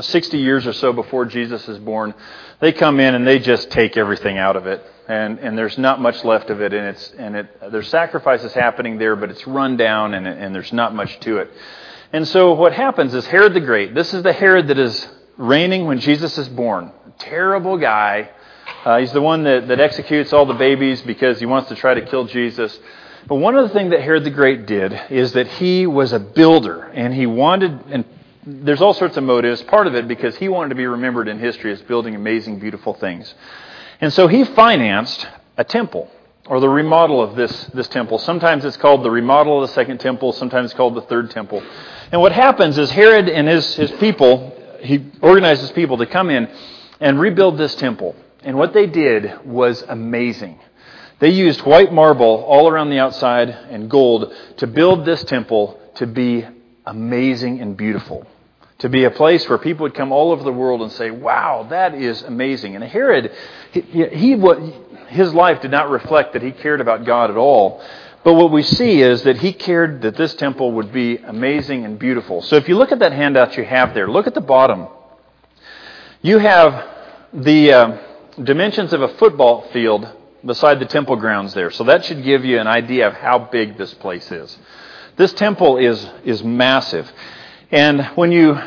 60 0.00 0.38
years 0.38 0.66
or 0.66 0.72
so 0.72 0.92
before 0.92 1.24
Jesus 1.24 1.68
is 1.68 1.78
born, 1.78 2.14
they 2.60 2.72
come 2.72 3.00
in 3.00 3.14
and 3.14 3.26
they 3.26 3.38
just 3.38 3.70
take 3.70 3.96
everything 3.96 4.38
out 4.38 4.56
of 4.56 4.66
it 4.66 4.84
and, 5.08 5.38
and 5.38 5.58
there's 5.58 5.78
not 5.78 6.00
much 6.00 6.24
left 6.24 6.50
of 6.50 6.60
it, 6.60 6.72
and 6.72 6.86
it's 6.86 7.12
and 7.18 7.36
it 7.36 7.72
there's 7.72 7.88
sacrifices 7.88 8.52
happening 8.52 8.98
there, 8.98 9.16
but 9.16 9.30
it's 9.30 9.46
run 9.46 9.76
down, 9.76 10.14
and 10.14 10.26
and 10.26 10.54
there's 10.54 10.72
not 10.72 10.94
much 10.94 11.18
to 11.20 11.38
it. 11.38 11.50
And 12.12 12.28
so 12.28 12.52
what 12.52 12.72
happens 12.72 13.14
is 13.14 13.26
Herod 13.26 13.54
the 13.54 13.60
Great. 13.60 13.94
This 13.94 14.12
is 14.12 14.22
the 14.22 14.32
Herod 14.32 14.68
that 14.68 14.78
is 14.78 15.08
reigning 15.38 15.86
when 15.86 15.98
Jesus 15.98 16.36
is 16.36 16.48
born. 16.48 16.92
Terrible 17.18 17.78
guy. 17.78 18.30
Uh, 18.84 18.98
he's 18.98 19.12
the 19.12 19.22
one 19.22 19.44
that, 19.44 19.68
that 19.68 19.80
executes 19.80 20.32
all 20.32 20.44
the 20.44 20.54
babies 20.54 21.00
because 21.02 21.40
he 21.40 21.46
wants 21.46 21.68
to 21.70 21.74
try 21.74 21.94
to 21.94 22.04
kill 22.04 22.24
Jesus. 22.26 22.78
But 23.26 23.36
one 23.36 23.56
of 23.56 23.66
the 23.66 23.74
things 23.74 23.92
that 23.92 24.00
Herod 24.02 24.24
the 24.24 24.30
Great 24.30 24.66
did 24.66 24.92
is 25.10 25.32
that 25.32 25.46
he 25.46 25.86
was 25.86 26.12
a 26.12 26.18
builder, 26.18 26.82
and 26.82 27.14
he 27.14 27.26
wanted 27.26 27.80
and 27.90 28.04
there's 28.44 28.82
all 28.82 28.92
sorts 28.92 29.16
of 29.16 29.24
motives. 29.24 29.62
Part 29.62 29.86
of 29.86 29.94
it 29.94 30.08
because 30.08 30.36
he 30.36 30.48
wanted 30.48 30.70
to 30.70 30.74
be 30.74 30.86
remembered 30.86 31.28
in 31.28 31.38
history 31.38 31.72
as 31.72 31.80
building 31.82 32.14
amazing, 32.14 32.58
beautiful 32.58 32.92
things. 32.92 33.32
And 34.02 34.12
so 34.12 34.26
he 34.26 34.42
financed 34.42 35.28
a 35.56 35.62
temple 35.62 36.10
or 36.46 36.58
the 36.58 36.68
remodel 36.68 37.22
of 37.22 37.36
this, 37.36 37.66
this 37.66 37.86
temple. 37.86 38.18
Sometimes 38.18 38.64
it's 38.64 38.76
called 38.76 39.04
the 39.04 39.10
remodel 39.12 39.62
of 39.62 39.68
the 39.68 39.74
second 39.74 40.00
temple, 40.00 40.32
sometimes 40.32 40.66
it's 40.66 40.74
called 40.74 40.96
the 40.96 41.02
third 41.02 41.30
temple. 41.30 41.62
And 42.10 42.20
what 42.20 42.32
happens 42.32 42.78
is 42.78 42.90
Herod 42.90 43.28
and 43.28 43.46
his, 43.46 43.76
his 43.76 43.92
people, 43.92 44.58
he 44.80 45.06
organizes 45.20 45.70
people 45.70 45.98
to 45.98 46.06
come 46.06 46.30
in 46.30 46.50
and 47.00 47.20
rebuild 47.20 47.56
this 47.56 47.76
temple. 47.76 48.16
And 48.42 48.58
what 48.58 48.72
they 48.72 48.86
did 48.86 49.46
was 49.46 49.82
amazing. 49.82 50.58
They 51.20 51.30
used 51.30 51.60
white 51.60 51.92
marble 51.92 52.42
all 52.42 52.68
around 52.68 52.90
the 52.90 52.98
outside 52.98 53.50
and 53.50 53.88
gold 53.88 54.34
to 54.56 54.66
build 54.66 55.04
this 55.04 55.22
temple 55.22 55.80
to 55.94 56.08
be 56.08 56.44
amazing 56.84 57.60
and 57.60 57.76
beautiful 57.76 58.26
to 58.82 58.88
be 58.88 59.04
a 59.04 59.10
place 59.12 59.48
where 59.48 59.58
people 59.58 59.84
would 59.84 59.94
come 59.94 60.10
all 60.10 60.32
over 60.32 60.42
the 60.42 60.52
world 60.52 60.82
and 60.82 60.90
say, 60.90 61.12
wow, 61.12 61.64
that 61.70 61.94
is 61.94 62.22
amazing. 62.22 62.74
And 62.74 62.82
Herod, 62.82 63.30
he, 63.70 63.80
he, 63.80 64.36
his 65.06 65.32
life 65.32 65.62
did 65.62 65.70
not 65.70 65.88
reflect 65.88 66.32
that 66.32 66.42
he 66.42 66.50
cared 66.50 66.80
about 66.80 67.04
God 67.04 67.30
at 67.30 67.36
all. 67.36 67.80
But 68.24 68.34
what 68.34 68.50
we 68.50 68.64
see 68.64 69.00
is 69.00 69.22
that 69.22 69.38
he 69.38 69.52
cared 69.52 70.02
that 70.02 70.16
this 70.16 70.34
temple 70.34 70.72
would 70.72 70.92
be 70.92 71.16
amazing 71.18 71.84
and 71.84 71.96
beautiful. 71.96 72.42
So 72.42 72.56
if 72.56 72.68
you 72.68 72.76
look 72.76 72.90
at 72.90 72.98
that 72.98 73.12
handout 73.12 73.56
you 73.56 73.64
have 73.64 73.94
there, 73.94 74.10
look 74.10 74.26
at 74.26 74.34
the 74.34 74.40
bottom. 74.40 74.88
You 76.20 76.38
have 76.38 76.84
the 77.32 77.72
uh, 77.72 77.98
dimensions 78.42 78.92
of 78.92 79.00
a 79.00 79.14
football 79.14 79.62
field 79.72 80.08
beside 80.44 80.80
the 80.80 80.86
temple 80.86 81.14
grounds 81.14 81.54
there. 81.54 81.70
So 81.70 81.84
that 81.84 82.04
should 82.04 82.24
give 82.24 82.44
you 82.44 82.58
an 82.58 82.66
idea 82.66 83.06
of 83.06 83.14
how 83.14 83.38
big 83.38 83.78
this 83.78 83.94
place 83.94 84.28
is. 84.32 84.58
This 85.14 85.32
temple 85.34 85.76
is, 85.76 86.04
is 86.24 86.42
massive. 86.42 87.12
And 87.72 88.04
when 88.16 88.32
you 88.32 88.60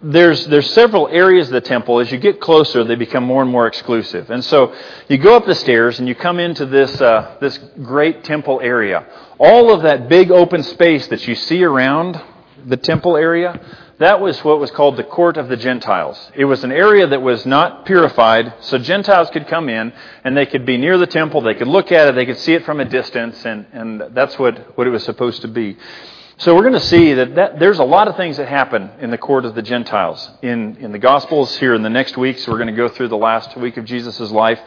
there's 0.00 0.46
there's 0.46 0.72
several 0.72 1.08
areas 1.08 1.48
of 1.48 1.54
the 1.54 1.60
temple. 1.60 1.98
As 1.98 2.12
you 2.12 2.18
get 2.18 2.40
closer, 2.40 2.84
they 2.84 2.94
become 2.94 3.24
more 3.24 3.42
and 3.42 3.50
more 3.50 3.66
exclusive. 3.66 4.30
And 4.30 4.44
so 4.44 4.72
you 5.08 5.18
go 5.18 5.34
up 5.34 5.44
the 5.44 5.56
stairs 5.56 5.98
and 5.98 6.06
you 6.06 6.14
come 6.14 6.38
into 6.38 6.64
this 6.64 7.00
uh, 7.00 7.36
this 7.40 7.58
great 7.82 8.22
temple 8.22 8.60
area. 8.62 9.04
All 9.40 9.72
of 9.74 9.82
that 9.82 10.08
big 10.08 10.30
open 10.30 10.62
space 10.62 11.08
that 11.08 11.26
you 11.26 11.34
see 11.34 11.64
around 11.64 12.22
the 12.64 12.76
temple 12.76 13.16
area, 13.16 13.60
that 13.98 14.20
was 14.20 14.38
what 14.44 14.60
was 14.60 14.70
called 14.70 14.96
the 14.96 15.04
court 15.04 15.36
of 15.36 15.48
the 15.48 15.56
Gentiles. 15.56 16.30
It 16.36 16.44
was 16.44 16.62
an 16.62 16.70
area 16.70 17.08
that 17.08 17.20
was 17.20 17.44
not 17.44 17.86
purified, 17.86 18.54
so 18.60 18.78
Gentiles 18.78 19.30
could 19.30 19.48
come 19.48 19.68
in 19.68 19.92
and 20.22 20.36
they 20.36 20.46
could 20.46 20.64
be 20.64 20.76
near 20.76 20.96
the 20.96 21.08
temple. 21.08 21.40
They 21.40 21.54
could 21.54 21.66
look 21.66 21.90
at 21.90 22.06
it. 22.06 22.14
They 22.14 22.26
could 22.26 22.38
see 22.38 22.54
it 22.54 22.64
from 22.64 22.78
a 22.78 22.84
distance, 22.84 23.44
and 23.44 23.66
and 23.72 24.00
that's 24.12 24.38
what 24.38 24.78
what 24.78 24.86
it 24.86 24.90
was 24.90 25.02
supposed 25.02 25.42
to 25.42 25.48
be. 25.48 25.76
So 26.40 26.54
we're 26.54 26.62
going 26.62 26.74
to 26.74 26.80
see 26.80 27.14
that, 27.14 27.34
that 27.34 27.58
there's 27.58 27.80
a 27.80 27.84
lot 27.84 28.06
of 28.06 28.16
things 28.16 28.36
that 28.36 28.46
happen 28.46 28.92
in 29.00 29.10
the 29.10 29.18
court 29.18 29.44
of 29.44 29.56
the 29.56 29.62
Gentiles. 29.62 30.30
In, 30.40 30.76
in 30.76 30.92
the 30.92 30.98
Gospels 31.00 31.56
here 31.56 31.74
in 31.74 31.82
the 31.82 31.90
next 31.90 32.16
week, 32.16 32.38
so 32.38 32.52
we're 32.52 32.58
going 32.58 32.72
to 32.72 32.76
go 32.76 32.88
through 32.88 33.08
the 33.08 33.16
last 33.16 33.56
week 33.56 33.76
of 33.76 33.84
Jesus' 33.84 34.20
life, 34.30 34.60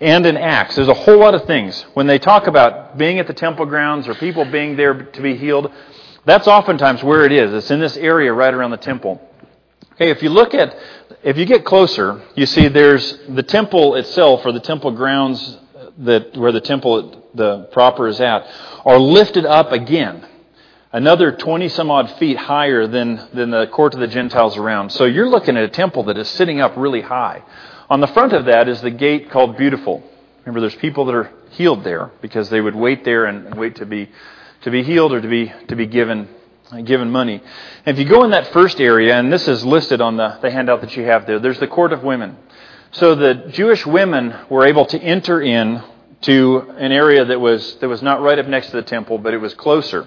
and 0.00 0.24
in 0.24 0.36
Acts. 0.36 0.76
There's 0.76 0.86
a 0.86 0.94
whole 0.94 1.18
lot 1.18 1.34
of 1.34 1.44
things. 1.44 1.84
When 1.94 2.06
they 2.06 2.20
talk 2.20 2.46
about 2.46 2.96
being 2.96 3.18
at 3.18 3.26
the 3.26 3.34
temple 3.34 3.66
grounds 3.66 4.06
or 4.06 4.14
people 4.14 4.44
being 4.44 4.76
there 4.76 5.02
to 5.02 5.20
be 5.20 5.36
healed, 5.36 5.72
that's 6.26 6.46
oftentimes 6.46 7.02
where 7.02 7.24
it 7.24 7.32
is. 7.32 7.52
It's 7.52 7.72
in 7.72 7.80
this 7.80 7.96
area 7.96 8.32
right 8.32 8.54
around 8.54 8.70
the 8.70 8.76
temple. 8.76 9.20
Okay, 9.94 10.10
if 10.10 10.22
you 10.22 10.30
look 10.30 10.54
at, 10.54 10.76
if 11.24 11.36
you 11.36 11.44
get 11.44 11.64
closer, 11.64 12.22
you 12.36 12.46
see 12.46 12.68
there's 12.68 13.18
the 13.30 13.42
temple 13.42 13.96
itself 13.96 14.42
or 14.46 14.52
the 14.52 14.60
temple 14.60 14.92
grounds 14.92 15.58
that 15.98 16.36
where 16.36 16.52
the 16.52 16.60
temple 16.60 17.24
the 17.34 17.64
proper 17.72 18.06
is 18.06 18.20
at 18.20 18.46
are 18.84 18.98
lifted 19.00 19.44
up 19.44 19.72
again 19.72 20.24
another 20.96 21.30
20 21.30 21.68
some 21.68 21.90
odd 21.90 22.10
feet 22.12 22.38
higher 22.38 22.86
than, 22.86 23.20
than 23.34 23.50
the 23.50 23.66
court 23.66 23.92
of 23.92 24.00
the 24.00 24.06
Gentiles 24.06 24.56
around. 24.56 24.90
So 24.90 25.04
you're 25.04 25.28
looking 25.28 25.54
at 25.58 25.62
a 25.62 25.68
temple 25.68 26.04
that 26.04 26.16
is 26.16 26.26
sitting 26.26 26.62
up 26.62 26.72
really 26.74 27.02
high. 27.02 27.42
On 27.90 28.00
the 28.00 28.06
front 28.06 28.32
of 28.32 28.46
that 28.46 28.66
is 28.66 28.80
the 28.80 28.90
gate 28.90 29.30
called 29.30 29.58
Beautiful. 29.58 30.02
Remember, 30.40 30.60
there's 30.60 30.74
people 30.76 31.04
that 31.04 31.14
are 31.14 31.30
healed 31.50 31.84
there 31.84 32.10
because 32.22 32.48
they 32.48 32.62
would 32.62 32.74
wait 32.74 33.04
there 33.04 33.26
and 33.26 33.54
wait 33.56 33.76
to 33.76 33.84
be, 33.84 34.10
to 34.62 34.70
be 34.70 34.82
healed 34.82 35.12
or 35.12 35.20
to 35.20 35.28
be, 35.28 35.52
to 35.68 35.76
be 35.76 35.84
given, 35.84 36.30
given 36.86 37.10
money. 37.10 37.42
And 37.84 37.98
if 37.98 38.02
you 38.02 38.08
go 38.08 38.24
in 38.24 38.30
that 38.30 38.50
first 38.54 38.80
area, 38.80 39.18
and 39.18 39.30
this 39.30 39.46
is 39.46 39.66
listed 39.66 40.00
on 40.00 40.16
the, 40.16 40.38
the 40.40 40.50
handout 40.50 40.80
that 40.80 40.96
you 40.96 41.04
have 41.04 41.26
there, 41.26 41.38
there's 41.38 41.60
the 41.60 41.68
court 41.68 41.92
of 41.92 42.04
women. 42.04 42.38
So 42.92 43.14
the 43.14 43.50
Jewish 43.50 43.84
women 43.84 44.34
were 44.48 44.64
able 44.64 44.86
to 44.86 44.98
enter 44.98 45.42
in 45.42 45.82
to 46.22 46.70
an 46.78 46.90
area 46.90 47.26
that 47.26 47.38
was, 47.38 47.76
that 47.80 47.88
was 47.88 48.00
not 48.00 48.22
right 48.22 48.38
up 48.38 48.46
next 48.46 48.68
to 48.68 48.76
the 48.76 48.82
temple, 48.82 49.18
but 49.18 49.34
it 49.34 49.38
was 49.38 49.52
closer. 49.52 50.06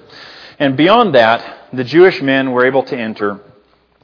And 0.59 0.75
beyond 0.75 1.15
that, 1.15 1.69
the 1.71 1.85
Jewish 1.85 2.21
men 2.21 2.51
were 2.51 2.65
able 2.65 2.83
to 2.83 2.97
enter 2.97 3.39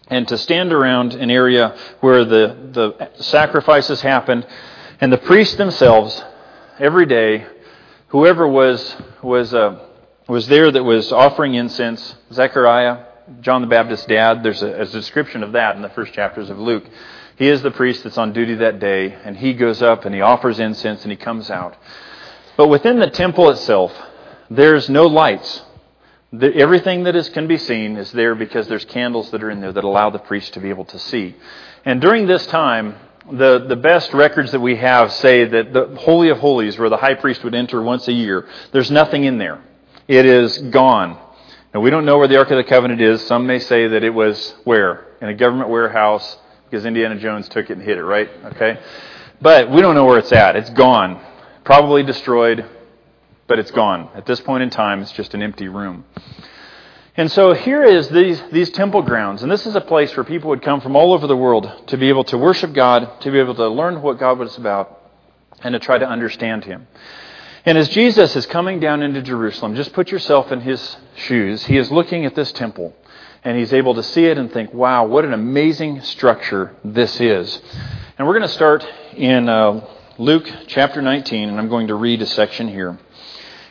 and 0.07 0.27
to 0.27 0.37
stand 0.37 0.71
around 0.71 1.13
an 1.13 1.29
area 1.29 1.77
where 1.99 2.23
the, 2.23 2.55
the 2.71 3.23
sacrifices 3.23 4.01
happened, 4.01 4.45
and 5.01 5.11
the 5.11 5.17
priests 5.17 5.55
themselves, 5.55 6.23
every 6.79 7.05
day, 7.05 7.45
whoever 8.07 8.47
was, 8.47 8.95
was, 9.21 9.53
uh, 9.53 9.79
was 10.27 10.47
there 10.47 10.71
that 10.71 10.83
was 10.83 11.11
offering 11.11 11.55
incense, 11.55 12.15
Zechariah, 12.31 13.05
John 13.41 13.61
the 13.61 13.67
Baptist's 13.67 14.05
dad, 14.05 14.43
there's 14.43 14.61
a, 14.61 14.81
a 14.81 14.85
description 14.85 15.41
of 15.41 15.53
that 15.53 15.75
in 15.75 15.81
the 15.81 15.89
first 15.89 16.13
chapters 16.13 16.49
of 16.49 16.59
Luke. 16.59 16.85
He 17.37 17.47
is 17.47 17.61
the 17.63 17.71
priest 17.71 18.03
that's 18.03 18.17
on 18.17 18.31
duty 18.31 18.55
that 18.55 18.79
day, 18.79 19.11
and 19.11 19.35
he 19.35 19.53
goes 19.53 19.81
up 19.81 20.05
and 20.05 20.13
he 20.13 20.21
offers 20.21 20.59
incense 20.59 21.01
and 21.03 21.11
he 21.11 21.17
comes 21.17 21.49
out. 21.49 21.75
But 22.55 22.67
within 22.67 22.99
the 22.99 23.09
temple 23.09 23.49
itself, 23.49 23.91
there's 24.49 24.89
no 24.89 25.07
lights. 25.07 25.63
The, 26.33 26.53
everything 26.55 27.03
that 27.03 27.15
is, 27.15 27.29
can 27.29 27.47
be 27.47 27.57
seen 27.57 27.97
is 27.97 28.11
there 28.11 28.35
because 28.35 28.67
there's 28.67 28.85
candles 28.85 29.31
that 29.31 29.43
are 29.43 29.49
in 29.49 29.61
there 29.61 29.71
that 29.71 29.83
allow 29.83 30.09
the 30.09 30.19
priest 30.19 30.53
to 30.53 30.59
be 30.59 30.69
able 30.69 30.85
to 30.85 30.99
see. 30.99 31.35
And 31.85 32.01
during 32.01 32.27
this 32.27 32.45
time, 32.47 32.95
the, 33.31 33.65
the 33.67 33.75
best 33.75 34.13
records 34.13 34.51
that 34.51 34.59
we 34.59 34.75
have 34.75 35.11
say 35.13 35.45
that 35.45 35.73
the 35.73 35.95
Holy 35.99 36.29
of 36.29 36.39
Holies, 36.39 36.77
where 36.77 36.89
the 36.89 36.97
high 36.97 37.15
priest 37.15 37.43
would 37.43 37.55
enter 37.55 37.81
once 37.81 38.07
a 38.07 38.13
year, 38.13 38.47
there's 38.71 38.91
nothing 38.91 39.23
in 39.23 39.37
there. 39.37 39.61
It 40.07 40.25
is 40.25 40.57
gone. 40.57 41.19
Now, 41.73 41.81
we 41.81 41.89
don't 41.89 42.05
know 42.05 42.17
where 42.17 42.27
the 42.27 42.37
Ark 42.37 42.51
of 42.51 42.57
the 42.57 42.63
Covenant 42.63 43.01
is. 43.01 43.25
Some 43.27 43.47
may 43.47 43.59
say 43.59 43.87
that 43.87 44.03
it 44.03 44.11
was 44.11 44.55
where? 44.63 45.05
In 45.21 45.29
a 45.29 45.33
government 45.33 45.69
warehouse 45.69 46.37
because 46.65 46.85
Indiana 46.85 47.17
Jones 47.17 47.47
took 47.49 47.69
it 47.69 47.73
and 47.73 47.81
hid 47.81 47.97
it, 47.97 48.03
right? 48.03 48.29
Okay? 48.45 48.79
But 49.41 49.69
we 49.69 49.81
don't 49.81 49.95
know 49.95 50.05
where 50.05 50.19
it's 50.19 50.31
at. 50.31 50.55
It's 50.55 50.69
gone. 50.71 51.21
Probably 51.63 52.03
destroyed 52.03 52.65
but 53.47 53.59
it's 53.59 53.71
gone. 53.71 54.09
At 54.15 54.25
this 54.25 54.39
point 54.39 54.63
in 54.63 54.69
time, 54.69 55.01
it's 55.01 55.11
just 55.11 55.33
an 55.33 55.41
empty 55.41 55.67
room. 55.67 56.05
And 57.17 57.31
so 57.31 57.53
here 57.53 57.83
is 57.83 58.09
these, 58.09 58.41
these 58.51 58.69
temple 58.71 59.01
grounds, 59.01 59.41
and 59.41 59.49
this 59.49 59.65
is 59.65 59.75
a 59.75 59.81
place 59.81 60.15
where 60.17 60.25
people 60.25 60.49
would 60.49 60.61
come 60.61 60.81
from 60.81 60.97
all 60.97 61.13
over 61.13 61.27
the 61.27 61.37
world 61.37 61.71
to 61.87 61.97
be 61.97 62.09
able 62.09 62.25
to 62.25 62.37
worship 62.37 62.73
God, 62.73 63.21
to 63.21 63.31
be 63.31 63.39
able 63.39 63.55
to 63.55 63.69
learn 63.69 64.01
what 64.01 64.19
God 64.19 64.37
was 64.37 64.57
about, 64.57 64.99
and 65.61 65.71
to 65.73 65.79
try 65.79 65.97
to 65.97 66.07
understand 66.07 66.65
Him. 66.65 66.87
And 67.63 67.77
as 67.77 67.87
Jesus 67.87 68.35
is 68.35 68.45
coming 68.45 68.81
down 68.81 69.01
into 69.01 69.21
Jerusalem, 69.21 69.75
just 69.75 69.93
put 69.93 70.11
yourself 70.11 70.51
in 70.51 70.59
His 70.59 70.97
shoes. 71.15 71.65
He 71.65 71.77
is 71.77 71.89
looking 71.89 72.25
at 72.25 72.35
this 72.35 72.51
temple, 72.51 72.93
and 73.45 73.57
He's 73.57 73.71
able 73.71 73.95
to 73.95 74.03
see 74.03 74.25
it 74.25 74.37
and 74.37 74.51
think, 74.51 74.73
wow, 74.73 75.05
what 75.05 75.23
an 75.23 75.31
amazing 75.31 76.01
structure 76.01 76.75
this 76.83 77.21
is. 77.21 77.61
And 78.17 78.27
we're 78.27 78.33
going 78.33 78.47
to 78.47 78.53
start 78.53 78.85
in 79.15 79.47
uh, 79.47 79.87
Luke 80.17 80.51
chapter 80.67 81.01
19, 81.01 81.47
and 81.47 81.57
I'm 81.57 81.69
going 81.69 81.87
to 81.87 81.95
read 81.95 82.21
a 82.21 82.25
section 82.25 82.67
here. 82.67 82.99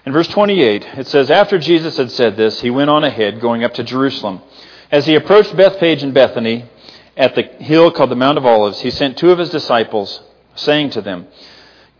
In 0.06 0.12
verse 0.12 0.28
28, 0.28 0.98
it 0.98 1.06
says, 1.06 1.30
After 1.30 1.58
Jesus 1.58 1.96
had 1.96 2.10
said 2.10 2.36
this, 2.36 2.60
he 2.60 2.68
went 2.68 2.90
on 2.90 3.04
ahead, 3.04 3.40
going 3.40 3.64
up 3.64 3.72
to 3.74 3.82
Jerusalem. 3.82 4.42
As 4.90 5.06
he 5.06 5.14
approached 5.14 5.56
Bethphage 5.56 6.02
and 6.02 6.12
Bethany, 6.12 6.66
at 7.16 7.34
the 7.34 7.42
hill 7.42 7.90
called 7.90 8.10
the 8.10 8.16
Mount 8.16 8.36
of 8.36 8.44
Olives, 8.44 8.80
he 8.80 8.90
sent 8.90 9.16
two 9.16 9.30
of 9.30 9.38
his 9.38 9.48
disciples, 9.48 10.20
saying 10.56 10.90
to 10.90 11.00
them, 11.00 11.26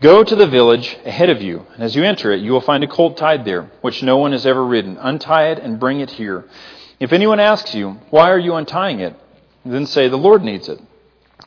Go 0.01 0.23
to 0.23 0.35
the 0.35 0.45
village 0.45 0.97
ahead 1.03 1.31
of 1.31 1.41
you, 1.41 1.65
and 1.73 1.83
as 1.83 1.95
you 1.95 2.03
enter 2.03 2.31
it, 2.31 2.41
you 2.41 2.51
will 2.51 2.61
find 2.61 2.83
a 2.83 2.87
colt 2.87 3.17
tied 3.17 3.43
there, 3.43 3.71
which 3.81 4.03
no 4.03 4.17
one 4.17 4.33
has 4.33 4.45
ever 4.45 4.63
ridden. 4.63 4.97
Untie 4.99 5.47
it 5.47 5.59
and 5.59 5.79
bring 5.79 5.99
it 5.99 6.11
here. 6.11 6.45
If 6.99 7.11
anyone 7.11 7.39
asks 7.39 7.73
you, 7.73 7.99
Why 8.11 8.29
are 8.29 8.39
you 8.39 8.53
untying 8.53 8.99
it? 8.99 9.15
then 9.65 9.87
say, 9.87 10.09
The 10.09 10.17
Lord 10.17 10.43
needs 10.43 10.69
it. 10.69 10.79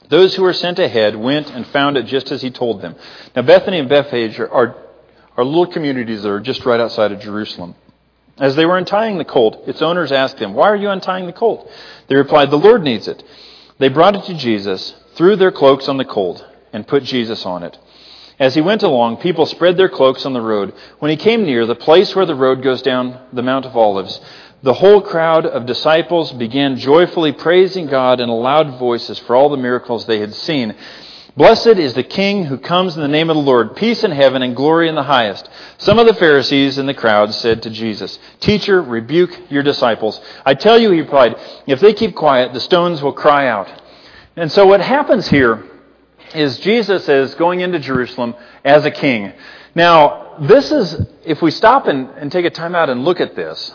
Those 0.08 0.34
who 0.34 0.42
were 0.42 0.54
sent 0.54 0.78
ahead 0.78 1.14
went 1.14 1.50
and 1.50 1.66
found 1.68 1.96
it 1.96 2.06
just 2.06 2.32
as 2.32 2.42
he 2.42 2.50
told 2.50 2.80
them. 2.80 2.96
Now, 3.36 3.42
Bethany 3.42 3.78
and 3.78 3.88
Bethphage 3.88 4.40
are, 4.40 4.74
are, 5.38 5.44
little 5.44 5.66
communities 5.66 6.22
that 6.22 6.30
are 6.30 6.40
just 6.40 6.66
right 6.66 6.80
outside 6.80 7.12
of 7.12 7.20
Jerusalem. 7.20 7.74
As 8.38 8.54
they 8.54 8.66
were 8.66 8.76
untying 8.76 9.18
the 9.18 9.24
colt, 9.24 9.62
its 9.66 9.80
owners 9.80 10.12
asked 10.12 10.38
them, 10.38 10.52
Why 10.52 10.68
are 10.68 10.76
you 10.76 10.90
untying 10.90 11.26
the 11.26 11.32
colt? 11.32 11.70
They 12.08 12.16
replied, 12.16 12.50
The 12.50 12.58
Lord 12.58 12.82
needs 12.82 13.08
it. 13.08 13.22
They 13.78 13.88
brought 13.88 14.16
it 14.16 14.24
to 14.24 14.34
Jesus, 14.34 14.94
threw 15.14 15.36
their 15.36 15.52
cloaks 15.52 15.88
on 15.88 15.96
the 15.96 16.04
colt, 16.04 16.44
and 16.72 16.86
put 16.86 17.04
Jesus 17.04 17.46
on 17.46 17.62
it. 17.62 17.78
As 18.38 18.54
he 18.54 18.60
went 18.60 18.84
along, 18.84 19.16
people 19.16 19.46
spread 19.46 19.76
their 19.76 19.88
cloaks 19.88 20.24
on 20.24 20.32
the 20.32 20.40
road. 20.40 20.72
When 21.00 21.10
he 21.10 21.16
came 21.16 21.44
near 21.44 21.66
the 21.66 21.74
place 21.74 22.14
where 22.14 22.26
the 22.26 22.36
road 22.36 22.62
goes 22.62 22.82
down 22.82 23.20
the 23.32 23.42
Mount 23.42 23.66
of 23.66 23.76
Olives, 23.76 24.20
the 24.62 24.74
whole 24.74 25.00
crowd 25.00 25.46
of 25.46 25.66
disciples 25.66 26.32
began 26.32 26.76
joyfully 26.76 27.32
praising 27.32 27.86
God 27.86 28.20
in 28.20 28.28
loud 28.28 28.78
voices 28.78 29.18
for 29.20 29.34
all 29.34 29.48
the 29.48 29.56
miracles 29.56 30.06
they 30.06 30.20
had 30.20 30.34
seen. 30.34 30.74
Blessed 31.38 31.78
is 31.78 31.94
the 31.94 32.02
King 32.02 32.46
who 32.46 32.58
comes 32.58 32.96
in 32.96 33.00
the 33.00 33.06
name 33.06 33.30
of 33.30 33.36
the 33.36 33.42
Lord, 33.42 33.76
peace 33.76 34.02
in 34.02 34.10
heaven 34.10 34.42
and 34.42 34.56
glory 34.56 34.88
in 34.88 34.96
the 34.96 35.04
highest. 35.04 35.48
Some 35.78 36.00
of 36.00 36.08
the 36.08 36.14
Pharisees 36.14 36.78
in 36.78 36.86
the 36.86 36.94
crowd 36.94 37.32
said 37.32 37.62
to 37.62 37.70
Jesus, 37.70 38.18
Teacher, 38.40 38.82
rebuke 38.82 39.48
your 39.48 39.62
disciples. 39.62 40.20
I 40.44 40.54
tell 40.54 40.76
you, 40.80 40.90
he 40.90 41.00
replied, 41.00 41.36
if 41.64 41.78
they 41.78 41.94
keep 41.94 42.16
quiet, 42.16 42.54
the 42.54 42.60
stones 42.60 43.00
will 43.00 43.12
cry 43.12 43.46
out. 43.46 43.72
And 44.34 44.50
so 44.50 44.66
what 44.66 44.80
happens 44.80 45.28
here 45.28 45.64
is 46.34 46.58
Jesus 46.58 47.08
is 47.08 47.36
going 47.36 47.60
into 47.60 47.78
Jerusalem 47.78 48.34
as 48.64 48.84
a 48.84 48.90
king. 48.90 49.32
Now, 49.76 50.38
this 50.40 50.72
is, 50.72 51.06
if 51.24 51.40
we 51.40 51.52
stop 51.52 51.86
and, 51.86 52.10
and 52.16 52.32
take 52.32 52.46
a 52.46 52.50
time 52.50 52.74
out 52.74 52.90
and 52.90 53.04
look 53.04 53.20
at 53.20 53.36
this, 53.36 53.72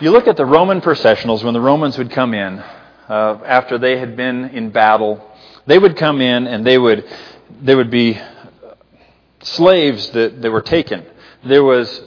you 0.00 0.10
look 0.10 0.26
at 0.26 0.36
the 0.36 0.44
Roman 0.44 0.80
processionals 0.80 1.44
when 1.44 1.54
the 1.54 1.60
Romans 1.60 1.96
would 1.96 2.10
come 2.10 2.34
in 2.34 2.58
uh, 2.58 3.40
after 3.46 3.78
they 3.78 4.00
had 4.00 4.16
been 4.16 4.46
in 4.46 4.70
battle. 4.70 5.22
They 5.66 5.78
would 5.78 5.96
come 5.96 6.20
in 6.20 6.46
and 6.46 6.66
they 6.66 6.78
would 6.78 7.04
they 7.62 7.74
would 7.74 7.90
be 7.90 8.20
slaves 9.42 10.10
that, 10.10 10.42
that 10.42 10.50
were 10.50 10.62
taken. 10.62 11.04
There 11.44 11.62
was 11.62 12.02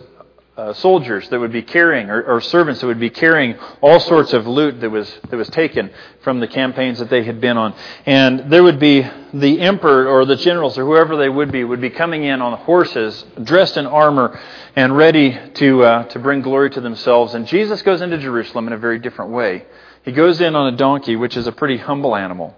uh, 0.60 0.74
soldiers 0.74 1.30
that 1.30 1.40
would 1.40 1.54
be 1.54 1.62
carrying, 1.62 2.10
or, 2.10 2.22
or, 2.22 2.42
servants 2.42 2.82
that 2.82 2.88
would 2.88 3.00
be 3.00 3.10
carrying 3.10 3.58
all 3.80 3.98
sorts 3.98 4.34
of 4.34 4.46
loot 4.46 4.82
that 4.82 4.90
was 4.90 5.10
that 5.30 5.38
was 5.38 5.50
taken 5.52 5.90
from 6.22 6.42
the 6.42 6.48
campaigns 6.48 7.00
that 7.00 7.10
they 7.10 7.24
had 7.24 7.40
been 7.40 7.56
on, 7.56 7.74
and 8.06 8.52
there 8.52 8.62
would 8.62 8.78
be 8.78 9.08
the 9.34 9.62
emperor 9.62 10.10
or 10.10 10.26
the 10.26 10.36
generals 10.36 10.78
or 10.78 10.84
whoever 10.84 11.16
they 11.16 11.30
would 11.30 11.50
be 11.50 11.64
would 11.64 11.80
be 11.80 11.90
coming 11.90 12.26
in 12.26 12.42
on 12.42 12.58
horses, 12.58 13.24
dressed 13.42 13.78
in 13.78 13.86
armor, 13.86 14.38
and 14.76 14.98
ready 14.98 15.40
to 15.54 15.82
uh, 15.84 16.04
to 16.10 16.20
bring 16.20 16.42
glory 16.42 16.70
to 16.72 16.82
themselves. 16.82 17.36
And 17.36 17.48
Jesus 17.48 17.82
goes 17.82 18.02
into 18.02 18.18
Jerusalem 18.18 18.68
in 18.68 18.74
a 18.74 18.78
very 18.78 19.00
different 19.00 19.32
way. 19.32 19.64
He 20.04 20.12
goes 20.12 20.42
in 20.42 20.58
on 20.58 20.74
a 20.74 20.76
donkey, 20.76 21.16
which 21.16 21.38
is 21.38 21.48
a 21.48 21.54
pretty 21.54 21.78
humble 21.78 22.18
animal, 22.18 22.58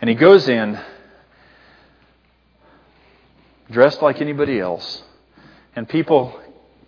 and 0.00 0.10
he 0.10 0.16
goes 0.16 0.48
in 0.48 0.78
dressed 3.70 4.02
like 4.02 4.20
anybody 4.20 4.60
else. 4.60 5.02
And 5.74 5.88
people 5.88 6.40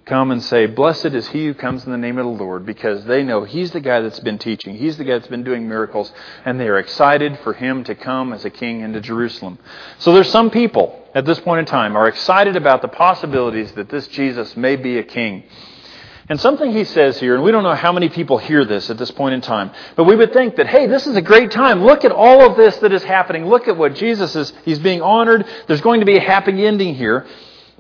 come 0.06 0.30
and 0.30 0.42
say, 0.42 0.66
Blessed 0.66 1.06
is 1.06 1.28
he 1.28 1.46
who 1.46 1.54
comes 1.54 1.84
in 1.84 1.92
the 1.92 1.98
name 1.98 2.18
of 2.18 2.24
the 2.24 2.44
Lord, 2.44 2.64
because 2.64 3.04
they 3.04 3.22
know 3.22 3.44
he's 3.44 3.72
the 3.72 3.80
guy 3.80 4.00
that's 4.00 4.20
been 4.20 4.38
teaching, 4.38 4.74
he's 4.74 4.96
the 4.96 5.04
guy 5.04 5.18
that's 5.18 5.28
been 5.28 5.44
doing 5.44 5.68
miracles, 5.68 6.12
and 6.44 6.58
they 6.58 6.68
are 6.68 6.78
excited 6.78 7.38
for 7.40 7.52
him 7.52 7.84
to 7.84 7.94
come 7.94 8.32
as 8.32 8.44
a 8.44 8.50
king 8.50 8.80
into 8.80 9.00
Jerusalem. 9.00 9.58
So 9.98 10.12
there's 10.12 10.30
some 10.30 10.50
people 10.50 11.06
at 11.14 11.26
this 11.26 11.38
point 11.40 11.60
in 11.60 11.66
time 11.66 11.96
are 11.96 12.08
excited 12.08 12.56
about 12.56 12.80
the 12.80 12.88
possibilities 12.88 13.72
that 13.72 13.90
this 13.90 14.08
Jesus 14.08 14.56
may 14.56 14.76
be 14.76 14.98
a 14.98 15.04
king. 15.04 15.44
And 16.28 16.38
something 16.38 16.72
he 16.72 16.84
says 16.84 17.18
here, 17.18 17.34
and 17.34 17.42
we 17.42 17.50
don't 17.50 17.62
know 17.62 17.74
how 17.74 17.90
many 17.90 18.10
people 18.10 18.36
hear 18.36 18.64
this 18.64 18.90
at 18.90 18.98
this 18.98 19.10
point 19.10 19.34
in 19.34 19.40
time, 19.40 19.70
but 19.96 20.04
we 20.04 20.14
would 20.14 20.34
think 20.34 20.56
that, 20.56 20.66
hey, 20.66 20.86
this 20.86 21.06
is 21.06 21.16
a 21.16 21.22
great 21.22 21.50
time. 21.50 21.82
Look 21.82 22.04
at 22.04 22.12
all 22.12 22.44
of 22.44 22.56
this 22.56 22.76
that 22.78 22.92
is 22.92 23.02
happening. 23.02 23.46
Look 23.46 23.66
at 23.66 23.78
what 23.78 23.94
Jesus 23.94 24.36
is, 24.36 24.52
he's 24.64 24.78
being 24.78 25.00
honored. 25.00 25.46
There's 25.66 25.80
going 25.80 26.00
to 26.00 26.06
be 26.06 26.18
a 26.18 26.20
happy 26.20 26.66
ending 26.66 26.94
here. 26.94 27.26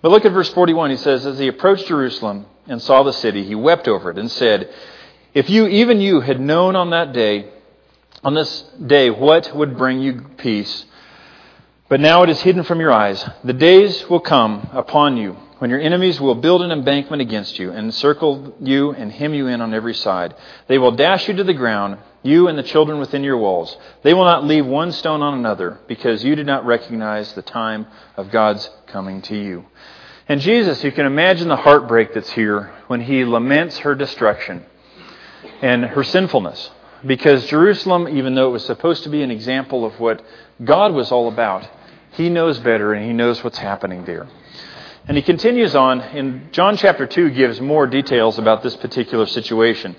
But 0.00 0.10
look 0.10 0.24
at 0.24 0.32
verse 0.32 0.48
41. 0.50 0.90
He 0.90 0.96
says, 0.96 1.26
As 1.26 1.38
he 1.38 1.48
approached 1.48 1.88
Jerusalem 1.88 2.46
and 2.66 2.80
saw 2.80 3.02
the 3.02 3.12
city, 3.12 3.44
he 3.44 3.54
wept 3.54 3.86
over 3.86 4.10
it 4.10 4.18
and 4.18 4.30
said, 4.30 4.72
If 5.34 5.50
you, 5.50 5.66
even 5.66 6.00
you, 6.00 6.20
had 6.20 6.40
known 6.40 6.74
on 6.74 6.90
that 6.90 7.12
day, 7.12 7.50
on 8.24 8.32
this 8.32 8.62
day, 8.84 9.10
what 9.10 9.54
would 9.54 9.76
bring 9.76 10.00
you 10.00 10.22
peace, 10.38 10.86
but 11.90 12.00
now 12.00 12.22
it 12.22 12.30
is 12.30 12.40
hidden 12.40 12.62
from 12.62 12.80
your 12.80 12.92
eyes. 12.92 13.28
The 13.44 13.52
days 13.52 14.08
will 14.08 14.20
come 14.20 14.70
upon 14.72 15.18
you 15.18 15.36
when 15.58 15.70
your 15.70 15.80
enemies 15.80 16.20
will 16.20 16.34
build 16.34 16.62
an 16.62 16.70
embankment 16.70 17.20
against 17.20 17.58
you 17.58 17.70
and 17.70 17.86
encircle 17.86 18.54
you 18.60 18.92
and 18.92 19.10
hem 19.10 19.34
you 19.34 19.48
in 19.48 19.60
on 19.60 19.74
every 19.74 19.94
side. 19.94 20.34
They 20.68 20.78
will 20.78 20.92
dash 20.92 21.28
you 21.28 21.34
to 21.34 21.44
the 21.44 21.54
ground, 21.54 21.98
you 22.22 22.48
and 22.48 22.56
the 22.56 22.62
children 22.62 22.98
within 22.98 23.24
your 23.24 23.38
walls. 23.38 23.76
They 24.02 24.14
will 24.14 24.24
not 24.24 24.44
leave 24.44 24.66
one 24.66 24.92
stone 24.92 25.22
on 25.22 25.34
another 25.34 25.80
because 25.88 26.24
you 26.24 26.36
did 26.36 26.46
not 26.46 26.64
recognize 26.64 27.32
the 27.32 27.42
time 27.42 27.86
of 28.16 28.30
God's 28.30 28.70
coming 28.86 29.22
to 29.22 29.36
you. 29.36 29.64
And 30.28 30.40
Jesus, 30.40 30.84
you 30.84 30.92
can 30.92 31.06
imagine 31.06 31.48
the 31.48 31.56
heartbreak 31.56 32.14
that's 32.14 32.30
here 32.30 32.72
when 32.86 33.00
he 33.00 33.24
laments 33.24 33.78
her 33.78 33.94
destruction 33.94 34.64
and 35.62 35.84
her 35.84 36.04
sinfulness. 36.04 36.70
Because 37.06 37.46
Jerusalem, 37.46 38.08
even 38.08 38.34
though 38.34 38.48
it 38.48 38.52
was 38.52 38.64
supposed 38.64 39.04
to 39.04 39.08
be 39.08 39.22
an 39.22 39.30
example 39.30 39.84
of 39.84 39.98
what 39.98 40.22
God 40.62 40.92
was 40.92 41.10
all 41.10 41.28
about, 41.28 41.68
he 42.12 42.28
knows 42.28 42.58
better 42.58 42.92
and 42.92 43.06
he 43.06 43.12
knows 43.12 43.42
what's 43.42 43.58
happening 43.58 44.04
there. 44.04 44.26
And 45.08 45.16
he 45.16 45.22
continues 45.22 45.74
on 45.74 46.02
in 46.02 46.50
John 46.52 46.76
chapter 46.76 47.06
2 47.06 47.30
gives 47.30 47.62
more 47.62 47.86
details 47.86 48.38
about 48.38 48.62
this 48.62 48.76
particular 48.76 49.24
situation. 49.24 49.96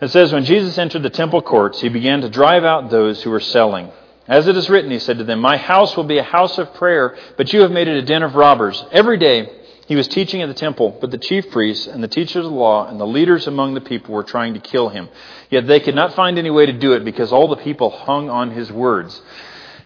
It 0.00 0.08
says, 0.12 0.32
When 0.32 0.44
Jesus 0.44 0.78
entered 0.78 1.02
the 1.02 1.10
temple 1.10 1.42
courts, 1.42 1.80
he 1.80 1.88
began 1.88 2.20
to 2.20 2.30
drive 2.30 2.62
out 2.62 2.90
those 2.90 3.20
who 3.24 3.30
were 3.30 3.40
selling. 3.40 3.90
As 4.28 4.46
it 4.46 4.56
is 4.56 4.70
written, 4.70 4.92
he 4.92 5.00
said 5.00 5.18
to 5.18 5.24
them, 5.24 5.40
My 5.40 5.56
house 5.56 5.96
will 5.96 6.04
be 6.04 6.18
a 6.18 6.22
house 6.22 6.58
of 6.58 6.72
prayer, 6.74 7.18
but 7.36 7.52
you 7.52 7.62
have 7.62 7.72
made 7.72 7.88
it 7.88 7.96
a 7.96 8.02
den 8.02 8.22
of 8.22 8.36
robbers. 8.36 8.84
Every 8.92 9.18
day 9.18 9.50
he 9.88 9.96
was 9.96 10.06
teaching 10.06 10.42
at 10.42 10.46
the 10.46 10.54
temple, 10.54 10.96
but 11.00 11.10
the 11.10 11.18
chief 11.18 11.50
priests 11.50 11.88
and 11.88 12.00
the 12.00 12.06
teachers 12.06 12.46
of 12.46 12.52
the 12.52 12.56
law 12.56 12.86
and 12.86 13.00
the 13.00 13.06
leaders 13.08 13.48
among 13.48 13.74
the 13.74 13.80
people 13.80 14.14
were 14.14 14.22
trying 14.22 14.54
to 14.54 14.60
kill 14.60 14.90
him. 14.90 15.08
Yet 15.50 15.66
they 15.66 15.80
could 15.80 15.96
not 15.96 16.14
find 16.14 16.38
any 16.38 16.50
way 16.50 16.66
to 16.66 16.72
do 16.72 16.92
it 16.92 17.04
because 17.04 17.32
all 17.32 17.48
the 17.48 17.56
people 17.56 17.90
hung 17.90 18.30
on 18.30 18.52
his 18.52 18.70
words. 18.70 19.20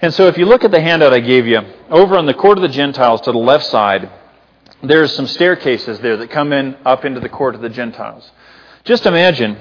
And 0.02 0.12
so 0.12 0.26
if 0.26 0.36
you 0.36 0.44
look 0.44 0.64
at 0.64 0.70
the 0.70 0.82
handout 0.82 1.14
I 1.14 1.20
gave 1.20 1.46
you, 1.46 1.60
over 1.88 2.18
on 2.18 2.26
the 2.26 2.34
court 2.34 2.58
of 2.58 2.62
the 2.62 2.68
Gentiles 2.68 3.22
to 3.22 3.32
the 3.32 3.38
left 3.38 3.64
side, 3.64 4.10
there's 4.88 5.14
some 5.14 5.26
staircases 5.26 5.98
there 6.00 6.16
that 6.16 6.30
come 6.30 6.52
in 6.52 6.76
up 6.84 7.04
into 7.04 7.20
the 7.20 7.28
court 7.28 7.54
of 7.54 7.60
the 7.60 7.68
Gentiles. 7.68 8.30
Just 8.84 9.06
imagine 9.06 9.56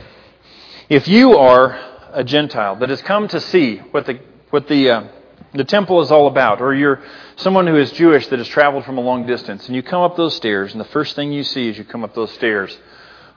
if 0.90 1.08
you 1.08 1.38
are 1.38 1.80
a 2.12 2.24
Gentile 2.24 2.76
that 2.78 2.90
has 2.90 3.02
come 3.02 3.28
to 3.30 3.40
see 3.40 3.78
what 3.78 4.06
the 4.06 4.20
what 4.54 4.68
the, 4.68 4.88
uh, 4.88 5.08
the 5.54 5.64
temple 5.64 6.00
is 6.02 6.12
all 6.12 6.28
about, 6.28 6.62
or 6.62 6.76
you're 6.76 7.02
someone 7.38 7.66
who 7.66 7.76
is 7.76 7.92
Jewish 7.94 8.28
that 8.28 8.38
has 8.38 8.48
traveled 8.48 8.86
from 8.86 9.00
a 9.00 9.02
long 9.02 9.26
distance, 9.26 9.66
and 9.66 9.76
you 9.76 9.82
come 9.82 10.04
up 10.04 10.16
those 10.16 10.36
stairs, 10.36 10.72
and 10.74 10.80
the 10.80 10.86
first 10.86 11.16
thing 11.16 11.34
you 11.34 11.44
see 11.44 11.72
as 11.72 11.78
you 11.78 11.84
come 11.84 12.04
up 12.04 12.14
those 12.14 12.32
stairs 12.34 12.78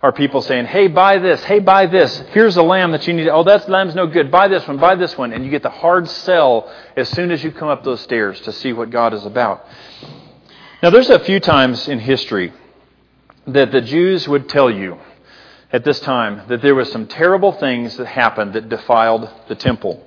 are 0.02 0.12
people 0.12 0.42
saying, 0.42 0.66
Hey, 0.66 0.88
buy 0.88 1.16
this, 1.18 1.42
hey, 1.44 1.58
buy 1.58 1.86
this. 1.86 2.22
Here's 2.32 2.58
a 2.58 2.62
lamb 2.62 2.92
that 2.92 3.06
you 3.06 3.14
need. 3.14 3.28
Oh, 3.28 3.44
that 3.44 3.66
lamb's 3.70 3.94
no 3.94 4.06
good. 4.06 4.30
Buy 4.30 4.48
this 4.48 4.68
one, 4.68 4.76
buy 4.76 4.94
this 4.94 5.16
one. 5.16 5.32
And 5.32 5.42
you 5.42 5.50
get 5.50 5.62
the 5.62 5.70
hard 5.70 6.06
sell 6.06 6.70
as 6.96 7.08
soon 7.08 7.30
as 7.30 7.42
you 7.42 7.50
come 7.50 7.68
up 7.68 7.82
those 7.82 8.02
stairs 8.02 8.38
to 8.42 8.52
see 8.52 8.74
what 8.74 8.90
God 8.90 9.14
is 9.14 9.24
about. 9.24 9.66
Now, 10.82 10.90
there's 10.90 11.08
a 11.08 11.18
few 11.18 11.40
times 11.40 11.88
in 11.88 11.98
history 11.98 12.52
that 13.46 13.72
the 13.72 13.80
Jews 13.80 14.28
would 14.28 14.46
tell 14.46 14.70
you 14.70 14.98
at 15.72 15.84
this 15.84 15.98
time 16.00 16.42
that 16.48 16.60
there 16.60 16.74
was 16.74 16.92
some 16.92 17.06
terrible 17.06 17.52
things 17.52 17.96
that 17.96 18.06
happened 18.06 18.52
that 18.52 18.68
defiled 18.68 19.26
the 19.48 19.54
temple. 19.54 20.06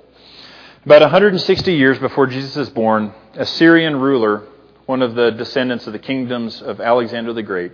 About 0.84 1.02
160 1.02 1.72
years 1.74 1.98
before 1.98 2.28
Jesus 2.28 2.56
is 2.56 2.70
born, 2.70 3.12
a 3.34 3.44
Syrian 3.44 3.96
ruler, 3.96 4.44
one 4.86 5.02
of 5.02 5.16
the 5.16 5.32
descendants 5.32 5.88
of 5.88 5.92
the 5.92 5.98
kingdoms 5.98 6.62
of 6.62 6.80
Alexander 6.80 7.32
the 7.32 7.42
Great, 7.42 7.72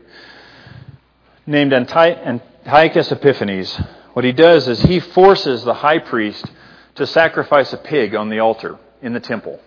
named 1.46 1.74
Antiochus 1.74 3.12
Epiphanes, 3.12 3.78
what 4.14 4.24
he 4.24 4.32
does 4.32 4.68
is 4.68 4.80
he 4.80 5.00
forces 5.00 5.62
the 5.64 5.74
high 5.74 5.98
priest 5.98 6.46
to 6.94 7.06
sacrifice 7.06 7.74
a 7.74 7.76
pig 7.76 8.14
on 8.14 8.30
the 8.30 8.38
altar 8.38 8.78
in 9.02 9.12
the 9.12 9.20
temple. 9.20 9.60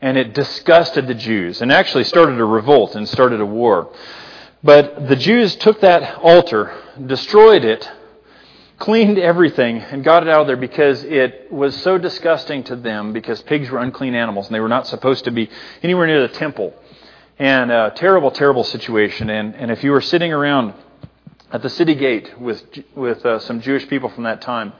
And 0.00 0.16
it 0.16 0.32
disgusted 0.32 1.06
the 1.06 1.14
Jews 1.14 1.60
and 1.60 1.72
actually 1.72 2.04
started 2.04 2.38
a 2.38 2.44
revolt 2.44 2.94
and 2.94 3.08
started 3.08 3.40
a 3.40 3.46
war. 3.46 3.92
But 4.62 5.08
the 5.08 5.16
Jews 5.16 5.56
took 5.56 5.80
that 5.80 6.18
altar, 6.18 6.76
destroyed 7.04 7.64
it, 7.64 7.88
cleaned 8.78 9.18
everything 9.18 9.78
and 9.78 10.04
got 10.04 10.22
it 10.22 10.28
out 10.28 10.42
of 10.42 10.46
there 10.46 10.56
because 10.56 11.02
it 11.04 11.50
was 11.50 11.76
so 11.82 11.98
disgusting 11.98 12.62
to 12.64 12.76
them 12.76 13.12
because 13.12 13.42
pigs 13.42 13.70
were 13.70 13.78
unclean 13.78 14.14
animals 14.14 14.46
and 14.46 14.54
they 14.54 14.60
were 14.60 14.68
not 14.68 14.86
supposed 14.86 15.24
to 15.24 15.30
be 15.30 15.50
anywhere 15.82 16.06
near 16.06 16.26
the 16.26 16.34
temple. 16.34 16.74
And 17.38 17.70
a 17.70 17.92
terrible, 17.94 18.30
terrible 18.30 18.64
situation. 18.64 19.30
And, 19.30 19.54
and 19.54 19.70
if 19.70 19.84
you 19.84 19.92
were 19.92 20.00
sitting 20.00 20.32
around 20.32 20.74
at 21.52 21.62
the 21.62 21.70
city 21.70 21.94
gate 21.94 22.38
with, 22.40 22.64
with 22.94 23.24
uh, 23.24 23.38
some 23.40 23.60
Jewish 23.60 23.88
people 23.88 24.08
from 24.08 24.24
that 24.24 24.42
time, 24.42 24.72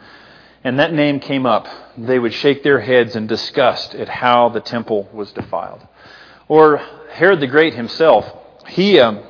and 0.64 0.78
that 0.78 0.92
name 0.92 1.20
came 1.20 1.46
up, 1.46 1.68
they 1.96 2.18
would 2.18 2.34
shake 2.34 2.62
their 2.62 2.80
heads 2.80 3.16
in 3.16 3.26
disgust 3.26 3.94
at 3.94 4.08
how 4.08 4.48
the 4.48 4.60
temple 4.60 5.08
was 5.12 5.32
defiled. 5.32 5.86
Or 6.48 6.78
Herod 7.12 7.40
the 7.40 7.46
Great 7.46 7.74
himself, 7.74 8.26
he, 8.66 8.98
um, 8.98 9.22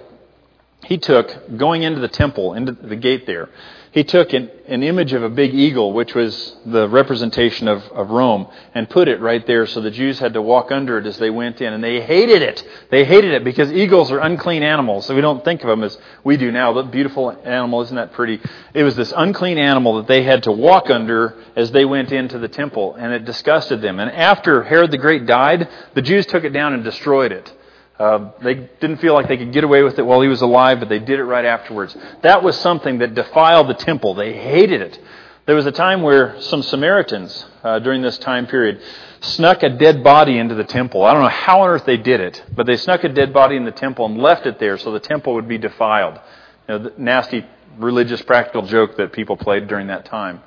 he 0.85 0.99
took, 0.99 1.57
going 1.57 1.83
into 1.83 2.01
the 2.01 2.09
temple, 2.09 2.55
into 2.55 2.73
the 2.73 2.97
gate 2.97 3.27
there, 3.27 3.51
he 3.91 4.05
took 4.05 4.33
an, 4.33 4.51
an, 4.67 4.83
image 4.83 5.13
of 5.13 5.23
a 5.23 5.29
big 5.29 5.55
eagle, 5.55 5.93
which 5.93 6.15
was 6.15 6.57
the 6.67 6.89
representation 6.89 7.69
of, 7.69 7.83
of 7.85 8.11
Rome, 8.11 8.47
and 8.75 8.89
put 8.89 9.09
it 9.09 9.21
right 9.21 9.47
there 9.47 9.67
so 9.67 9.81
the 9.81 9.91
Jews 9.91 10.19
had 10.19 10.35
to 10.35 10.43
walk 10.43 10.71
under 10.71 10.99
it 10.99 11.07
as 11.07 11.19
they 11.19 11.31
went 11.31 11.61
in. 11.61 11.73
And 11.73 11.83
they 11.83 12.01
hated 12.01 12.43
it. 12.43 12.63
They 12.91 13.05
hated 13.05 13.33
it 13.33 13.45
because 13.45 13.73
eagles 13.73 14.13
are 14.13 14.19
unclean 14.19 14.63
animals. 14.63 15.07
So 15.07 15.15
we 15.15 15.21
don't 15.21 15.45
think 15.45 15.63
of 15.63 15.69
them 15.69 15.83
as 15.83 15.97
we 16.23 16.37
do 16.37 16.53
now. 16.53 16.73
The 16.75 16.83
beautiful 16.83 17.31
animal, 17.31 17.83
isn't 17.83 17.97
that 17.97 18.13
pretty? 18.13 18.41
It 18.75 18.85
was 18.85 18.95
this 18.95 19.13
unclean 19.17 19.59
animal 19.59 19.97
that 19.97 20.07
they 20.07 20.23
had 20.23 20.43
to 20.43 20.53
walk 20.53 20.91
under 20.91 21.35
as 21.57 21.71
they 21.71 21.85
went 21.85 22.13
into 22.13 22.39
the 22.39 22.49
temple, 22.49 22.95
and 22.95 23.13
it 23.13 23.25
disgusted 23.25 23.81
them. 23.81 24.01
And 24.01 24.11
after 24.11 24.63
Herod 24.63 24.91
the 24.91 24.99
Great 24.99 25.27
died, 25.27 25.69
the 25.95 26.03
Jews 26.03 26.27
took 26.27 26.45
it 26.45 26.51
down 26.51 26.75
and 26.75 26.85
destroyed 26.85 27.33
it. 27.33 27.53
Uh, 27.99 28.31
they 28.43 28.55
didn't 28.55 28.99
feel 28.99 29.15
like 29.15 29.27
they 29.27 29.37
could 29.37 29.53
get 29.53 29.65
away 29.65 29.83
with 29.83 29.99
it 29.99 30.03
while 30.03 30.21
he 30.21 30.29
was 30.29 30.41
alive, 30.41 30.79
but 30.79 30.89
they 30.89 31.01
did 31.01 31.19
it 31.19 31.25
right 31.25 31.45
afterwards. 31.45 31.97
That 32.23 32.43
was 32.45 32.57
something 32.59 32.99
that 32.99 33.15
defiled 33.15 33.69
the 33.69 33.75
temple. 33.75 34.15
They 34.15 34.33
hated 34.33 34.81
it. 34.81 35.01
There 35.47 35.57
was 35.57 35.67
a 35.67 35.73
time 35.73 36.03
where 36.03 36.41
some 36.41 36.63
Samaritans, 36.63 37.47
uh, 37.65 37.79
during 37.81 38.03
this 38.03 38.19
time 38.19 38.47
period, 38.47 38.81
snuck 39.21 39.63
a 39.63 39.71
dead 39.71 40.05
body 40.05 40.39
into 40.39 40.55
the 40.55 40.63
temple. 40.63 41.05
I 41.05 41.13
don't 41.13 41.23
know 41.23 41.29
how 41.29 41.63
on 41.63 41.71
earth 41.71 41.87
they 41.87 41.97
did 41.97 42.21
it, 42.21 42.45
but 42.55 42.67
they 42.67 42.77
snuck 42.77 43.03
a 43.03 43.09
dead 43.09 43.33
body 43.33 43.57
in 43.57 43.65
the 43.65 43.73
temple 43.73 44.07
and 44.07 44.19
left 44.19 44.47
it 44.47 44.59
there 44.59 44.79
so 44.79 44.93
the 44.93 45.01
temple 45.01 45.35
would 45.35 45.49
be 45.49 45.59
defiled. 45.59 46.21
You 46.69 46.79
know, 46.79 46.93
nasty 46.99 47.47
religious 47.79 48.23
practical 48.23 48.63
joke 48.63 48.97
that 48.99 49.13
people 49.13 49.37
played 49.37 49.69
during 49.69 49.89
that 49.89 50.05
time. 50.05 50.41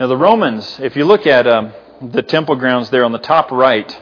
Now, 0.00 0.06
the 0.06 0.16
Romans, 0.16 0.80
if 0.80 0.96
you 0.96 1.04
look 1.04 1.26
at 1.26 1.46
um, 1.46 1.72
the 2.00 2.22
temple 2.22 2.56
grounds 2.56 2.90
there 2.90 3.04
on 3.04 3.12
the 3.12 3.18
top 3.18 3.50
right, 3.50 4.00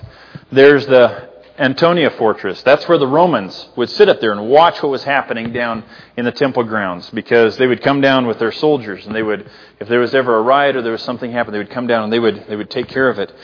there's 0.53 0.87
the 0.87 1.36
Antonia 1.59 2.11
fortress. 2.11 2.63
That's 2.63 2.87
where 2.89 2.99
the 2.99 3.07
Romans 3.07 3.69
would 3.77 3.91
sit 3.91 4.09
up 4.09 4.21
there 4.21 4.33
and 4.33 4.49
watch 4.49 4.83
what 4.83 4.91
was 4.91 5.05
happening 5.05 5.53
down 5.53 5.85
in 6.17 6.25
the 6.25 6.33
temple 6.33 6.65
grounds 6.65 7.09
because 7.11 7.57
they 7.57 7.67
would 7.67 7.83
come 7.83 8.01
down 8.01 8.27
with 8.27 8.39
their 8.39 8.53
soldiers 8.53 9.07
and 9.07 9.15
they 9.15 9.23
would, 9.23 9.51
if 9.81 9.89
there 9.89 10.01
was 10.01 10.15
ever 10.15 10.37
a 10.37 10.43
riot 10.43 10.77
or 10.77 10.83
there 10.83 10.93
was 10.93 11.03
something 11.03 11.33
happen, 11.33 11.53
they 11.53 11.59
would 11.59 11.71
come 11.71 11.87
down 11.87 12.05
and 12.05 12.13
they 12.13 12.19
would, 12.19 12.47
they 12.49 12.57
would 12.57 12.71
take 12.71 12.89
care 12.89 13.09
of 13.09 13.19
it. 13.19 13.35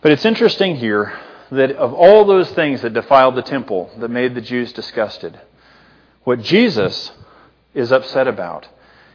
But 0.00 0.12
it's 0.12 0.24
interesting 0.24 0.76
here 0.76 1.18
that 1.50 1.72
of 1.72 1.92
all 1.92 2.24
those 2.24 2.50
things 2.52 2.82
that 2.82 2.92
defiled 2.92 3.36
the 3.36 3.42
temple 3.42 3.90
that 3.98 4.08
made 4.08 4.34
the 4.34 4.40
Jews 4.40 4.72
disgusted, 4.72 5.40
what 6.24 6.40
Jesus 6.40 7.12
is 7.74 7.92
upset 7.92 8.26
about 8.26 8.68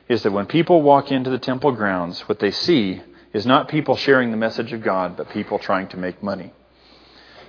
is 0.08 0.24
that 0.24 0.32
when 0.32 0.46
people 0.46 0.82
walk 0.82 1.12
into 1.12 1.30
the 1.30 1.40
temple 1.40 1.72
grounds, 1.74 2.22
what 2.22 2.40
they 2.40 2.52
see 2.52 3.02
is 3.34 3.46
not 3.46 3.68
people 3.68 3.98
sharing 3.98 4.32
the 4.32 4.38
message 4.38 4.72
of 4.72 4.82
God, 4.82 5.18
but 5.18 5.30
people 5.30 5.60
trying 5.60 5.88
to 5.90 5.98
make 5.98 6.24
money. 6.24 6.54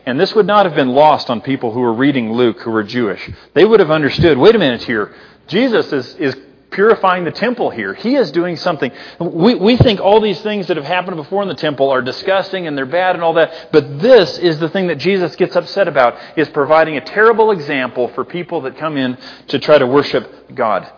And 0.09 0.19
this 0.19 0.35
would 0.35 0.47
not 0.47 0.65
have 0.65 0.75
been 0.75 0.89
lost 0.89 1.29
on 1.29 1.43
people 1.43 1.71
who 1.71 1.81
were 1.81 1.93
reading 1.93 2.33
Luke 2.33 2.61
who 2.61 2.71
were 2.71 2.83
Jewish. 2.83 3.29
They 3.53 3.63
would 3.63 3.79
have 3.79 3.91
understood 3.91 4.39
wait 4.39 4.55
a 4.55 4.59
minute 4.59 4.83
here. 4.83 5.15
Jesus 5.49 5.93
is, 5.93 6.15
is 6.15 6.35
purifying 6.71 7.25
the 7.25 7.31
temple 7.31 7.69
here. 7.69 7.93
He 7.93 8.17
is 8.17 8.33
doing 8.33 8.57
something. 8.57 8.91
We, 9.21 9.55
we 9.55 9.77
think 9.77 10.01
all 10.01 10.23
these 10.23 10.41
things 10.41 10.69
that 10.69 10.79
have 10.79 10.87
happened 10.87 11.19
before 11.19 11.43
in 11.43 11.49
the 11.49 11.55
temple 11.55 11.91
are 11.91 12.01
disgusting 12.01 12.67
and 12.67 12.77
they're 12.77 12.87
bad 12.87 13.17
and 13.17 13.23
all 13.23 13.35
that. 13.35 13.69
But 13.71 14.01
this 14.01 14.39
is 14.39 14.59
the 14.59 14.71
thing 14.71 14.87
that 14.87 14.97
Jesus 14.97 15.37
gets 15.37 15.55
upset 15.55 15.89
about, 15.89 16.19
is 16.39 16.49
providing 16.49 16.97
a 16.97 17.03
terrible 17.03 17.51
example 17.51 18.09
for 18.09 18.25
people 18.25 18.63
that 18.63 18.79
come 18.79 18.97
in 18.97 19.19
to 19.49 19.59
try 19.59 19.77
to 19.77 19.87
worship 19.87 20.55
God. 20.55 20.91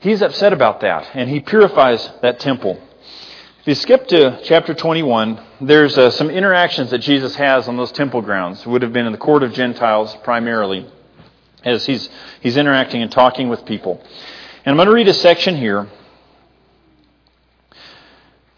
He's 0.00 0.20
upset 0.20 0.52
about 0.52 0.80
that, 0.80 1.08
and 1.14 1.30
he 1.30 1.40
purifies 1.40 2.12
that 2.20 2.40
temple. 2.40 2.78
If 3.64 3.68
you 3.68 3.74
skip 3.76 4.08
to 4.08 4.40
chapter 4.44 4.74
21, 4.74 5.40
there's 5.62 5.96
uh, 5.96 6.10
some 6.10 6.28
interactions 6.28 6.90
that 6.90 6.98
Jesus 6.98 7.34
has 7.36 7.66
on 7.66 7.78
those 7.78 7.92
temple 7.92 8.20
grounds. 8.20 8.60
It 8.60 8.66
would 8.66 8.82
have 8.82 8.92
been 8.92 9.06
in 9.06 9.12
the 9.12 9.16
court 9.16 9.42
of 9.42 9.54
Gentiles 9.54 10.14
primarily, 10.22 10.86
as 11.64 11.86
he's, 11.86 12.10
he's 12.42 12.58
interacting 12.58 13.00
and 13.00 13.10
talking 13.10 13.48
with 13.48 13.64
people. 13.64 14.04
And 14.66 14.72
I'm 14.72 14.76
going 14.76 14.88
to 14.88 14.92
read 14.92 15.08
a 15.08 15.14
section 15.14 15.56
here, 15.56 15.88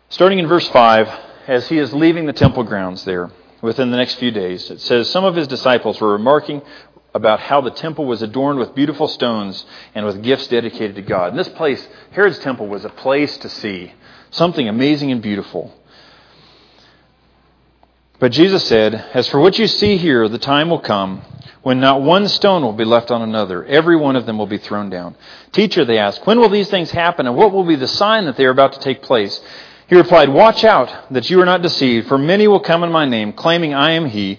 starting 0.09 0.41
in 0.41 0.49
verse 0.49 0.67
5, 0.71 1.09
as 1.47 1.69
he 1.69 1.79
is 1.79 1.95
leaving 1.95 2.27
the 2.27 2.33
temple 2.33 2.65
grounds 2.65 3.05
there 3.05 3.31
within 3.63 3.93
the 3.93 3.97
next 3.97 4.15
few 4.15 4.33
days. 4.33 4.69
It 4.73 4.81
says, 4.81 5.09
Some 5.09 5.25
of 5.25 5.37
his 5.37 5.47
disciples 5.47 6.01
were 6.01 6.11
remarking 6.11 6.63
about 7.15 7.39
how 7.39 7.61
the 7.61 7.71
temple 7.71 8.07
was 8.07 8.23
adorned 8.23 8.59
with 8.59 8.75
beautiful 8.75 9.07
stones 9.07 9.67
and 9.95 10.05
with 10.05 10.25
gifts 10.25 10.49
dedicated 10.49 10.97
to 10.97 11.03
God. 11.03 11.31
And 11.31 11.39
this 11.39 11.49
place, 11.51 11.87
Herod's 12.11 12.41
temple, 12.41 12.67
was 12.67 12.85
a 12.85 12.91
place 12.91 13.39
to 13.39 13.49
see 13.49 13.93
something 14.37 14.69
amazing 14.69 15.11
and 15.11 15.23
beautiful. 15.23 15.75
But 18.19 18.33
Jesus 18.33 18.67
said, 18.67 18.95
As 18.95 19.29
for 19.29 19.41
what 19.41 19.59
you 19.59 19.67
see 19.67 19.97
here, 19.97 20.29
the 20.29 20.39
time 20.39 20.71
will 20.71 20.81
come 20.81 21.23
when 21.63 21.81
not 21.81 22.01
one 22.01 22.29
stone 22.29 22.63
will 22.63 22.73
be 22.73 22.85
left 22.85 23.11
on 23.11 23.23
another. 23.23 23.65
Every 23.65 23.97
one 23.97 24.15
of 24.15 24.25
them 24.25 24.39
will 24.39 24.47
be 24.47 24.59
thrown 24.59 24.89
down. 24.89 25.17
Teacher, 25.51 25.85
they 25.85 25.99
asked, 25.99 26.25
when 26.25 26.39
will 26.39 26.49
these 26.49 26.71
things 26.71 26.93
happen, 26.93 27.27
and 27.27 27.35
what 27.35 27.53
will 27.53 27.65
be 27.65 27.75
the 27.75 27.89
sign 27.89 28.27
that 28.27 28.37
they 28.37 28.47
are 28.47 28.51
about 28.51 28.75
to 28.75 28.79
take 28.79 29.03
place? 29.03 29.41
He 29.89 29.97
replied, 29.97 30.29
Watch 30.29 30.65
out 30.65 31.13
that 31.13 31.29
you 31.29 31.41
are 31.41 31.45
not 31.45 31.63
deceived, 31.63 32.09
for 32.09 32.19
many 32.19 32.47
will 32.47 32.61
come 32.61 32.85
in 32.85 32.93
my 32.93 33.05
name, 33.05 33.33
claiming 33.33 33.75
I 33.75 33.93
am 33.93 34.07
he, 34.07 34.39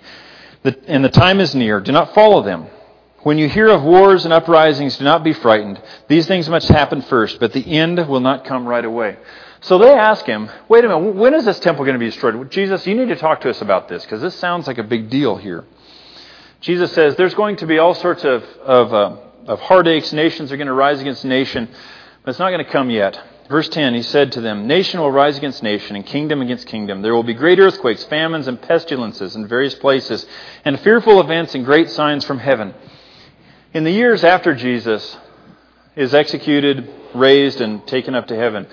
and 0.88 1.04
the 1.04 1.10
time 1.10 1.40
is 1.40 1.54
near. 1.54 1.80
Do 1.82 1.92
not 1.92 2.14
follow 2.14 2.42
them. 2.44 2.68
When 3.24 3.38
you 3.38 3.50
hear 3.50 3.68
of 3.68 3.84
wars 3.84 4.24
and 4.24 4.34
uprisings, 4.34 4.98
do 4.98 5.04
not 5.04 5.24
be 5.24 5.34
frightened. 5.34 5.82
These 6.08 6.28
things 6.28 6.48
must 6.50 6.70
happen 6.70 7.02
first, 7.02 7.42
but 7.42 7.52
the 7.52 7.78
end 7.78 8.08
will 8.08 8.22
not 8.22 8.46
come 8.46 8.66
right 8.66 8.86
away. 8.86 9.18
So 9.68 9.78
they 9.78 9.94
ask 9.94 10.26
him, 10.26 10.50
wait 10.70 10.86
a 10.86 10.88
minute, 10.88 11.16
when 11.16 11.34
is 11.34 11.44
this 11.44 11.60
temple 11.60 11.84
going 11.84 11.96
to 11.96 12.00
be 12.00 12.06
destroyed? 12.06 12.50
Jesus, 12.52 12.88
you 12.88 12.96
need 12.96 13.10
to 13.10 13.18
talk 13.18 13.42
to 13.42 13.50
us 13.50 13.62
about 13.62 13.90
this 13.90 14.02
because 14.02 14.22
this 14.22 14.36
sounds 14.36 14.66
like 14.66 14.78
a 14.78 14.84
big 14.84 15.10
deal 15.10 15.36
here. 15.36 15.66
Jesus 16.62 16.94
says 16.94 17.18
there's 17.18 17.34
going 17.34 17.58
to 17.58 17.68
be 17.68 17.78
all 17.78 17.94
sorts 17.94 18.24
of, 18.24 18.44
of, 18.64 18.94
uh, 18.94 19.18
of 19.46 19.60
heartaches. 19.60 20.14
Nations 20.14 20.54
are 20.54 20.58
going 20.58 20.68
to 20.68 20.74
rise 20.74 21.02
against 21.02 21.26
nation, 21.26 21.68
but 22.24 22.30
it's 22.30 22.40
not 22.40 22.52
going 22.52 22.64
to 22.64 22.72
come 22.72 22.90
yet. 22.90 23.22
Verse 23.50 23.68
10, 23.68 23.94
he 23.94 24.04
said 24.04 24.32
to 24.34 24.42
them, 24.42 24.68
Nation 24.68 25.02
will 25.02 25.12
rise 25.12 25.38
against 25.38 25.62
nation, 25.62 25.98
and 25.98 26.06
kingdom 26.06 26.42
against 26.42 26.66
kingdom. 26.68 27.02
There 27.02 27.14
will 27.14 27.24
be 27.24 27.34
great 27.34 27.60
earthquakes, 27.60 28.06
famines, 28.06 28.48
and 28.48 28.62
pestilences 28.62 29.36
in 29.36 29.50
various 29.50 29.76
places, 29.76 30.26
and 30.64 30.80
fearful 30.80 31.20
events 31.20 31.56
and 31.56 31.66
great 31.66 31.90
signs 31.90 32.24
from 32.24 32.40
heaven. 32.40 32.74
In 33.74 33.84
the 33.84 33.92
years 33.92 34.24
after 34.24 34.56
Jesus 34.56 35.18
is 35.98 36.14
executed, 36.14 36.90
raised, 37.14 37.60
and 37.60 37.86
taken 37.86 38.16
up 38.16 38.28
to 38.28 38.36
heaven, 38.38 38.68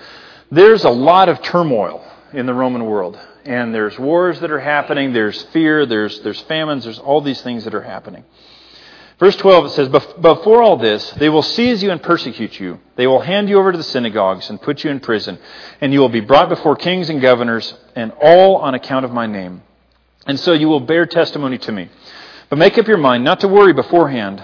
there's 0.55 0.83
a 0.83 0.89
lot 0.89 1.29
of 1.29 1.41
turmoil 1.41 2.05
in 2.33 2.45
the 2.45 2.53
Roman 2.53 2.85
world. 2.85 3.19
And 3.45 3.73
there's 3.73 3.97
wars 3.99 4.39
that 4.39 4.49
are 4.49 4.59
happening, 4.59 5.13
there's 5.13 5.41
fear, 5.53 5.85
there's, 5.85 6.19
there's 6.21 6.41
famines, 6.41 6.85
there's 6.85 6.97
all 6.97 7.21
these 7.21 7.41
things 7.41 7.63
that 7.65 7.75
are 7.75 7.81
happening. 7.81 8.23
Verse 9.19 9.35
12 9.37 9.65
it 9.65 9.69
says, 9.69 9.87
Before 9.89 10.61
all 10.61 10.77
this, 10.77 11.11
they 11.11 11.29
will 11.29 11.43
seize 11.43 11.81
you 11.83 11.91
and 11.91 12.01
persecute 12.01 12.59
you. 12.59 12.79
They 12.95 13.07
will 13.07 13.21
hand 13.21 13.47
you 13.47 13.57
over 13.59 13.71
to 13.71 13.77
the 13.77 13.83
synagogues 13.83 14.49
and 14.49 14.61
put 14.61 14.83
you 14.83 14.89
in 14.89 14.99
prison, 14.99 15.37
and 15.79 15.93
you 15.93 15.99
will 15.99 16.09
be 16.09 16.21
brought 16.21 16.49
before 16.49 16.75
kings 16.75 17.09
and 17.09 17.21
governors, 17.21 17.73
and 17.95 18.11
all 18.21 18.57
on 18.57 18.73
account 18.73 19.05
of 19.05 19.11
my 19.11 19.27
name. 19.27 19.61
And 20.25 20.39
so 20.39 20.53
you 20.53 20.67
will 20.67 20.79
bear 20.79 21.05
testimony 21.05 21.59
to 21.59 21.71
me. 21.71 21.89
But 22.49 22.57
make 22.57 22.77
up 22.77 22.87
your 22.87 22.97
mind 22.97 23.23
not 23.23 23.41
to 23.41 23.47
worry 23.47 23.73
beforehand 23.73 24.43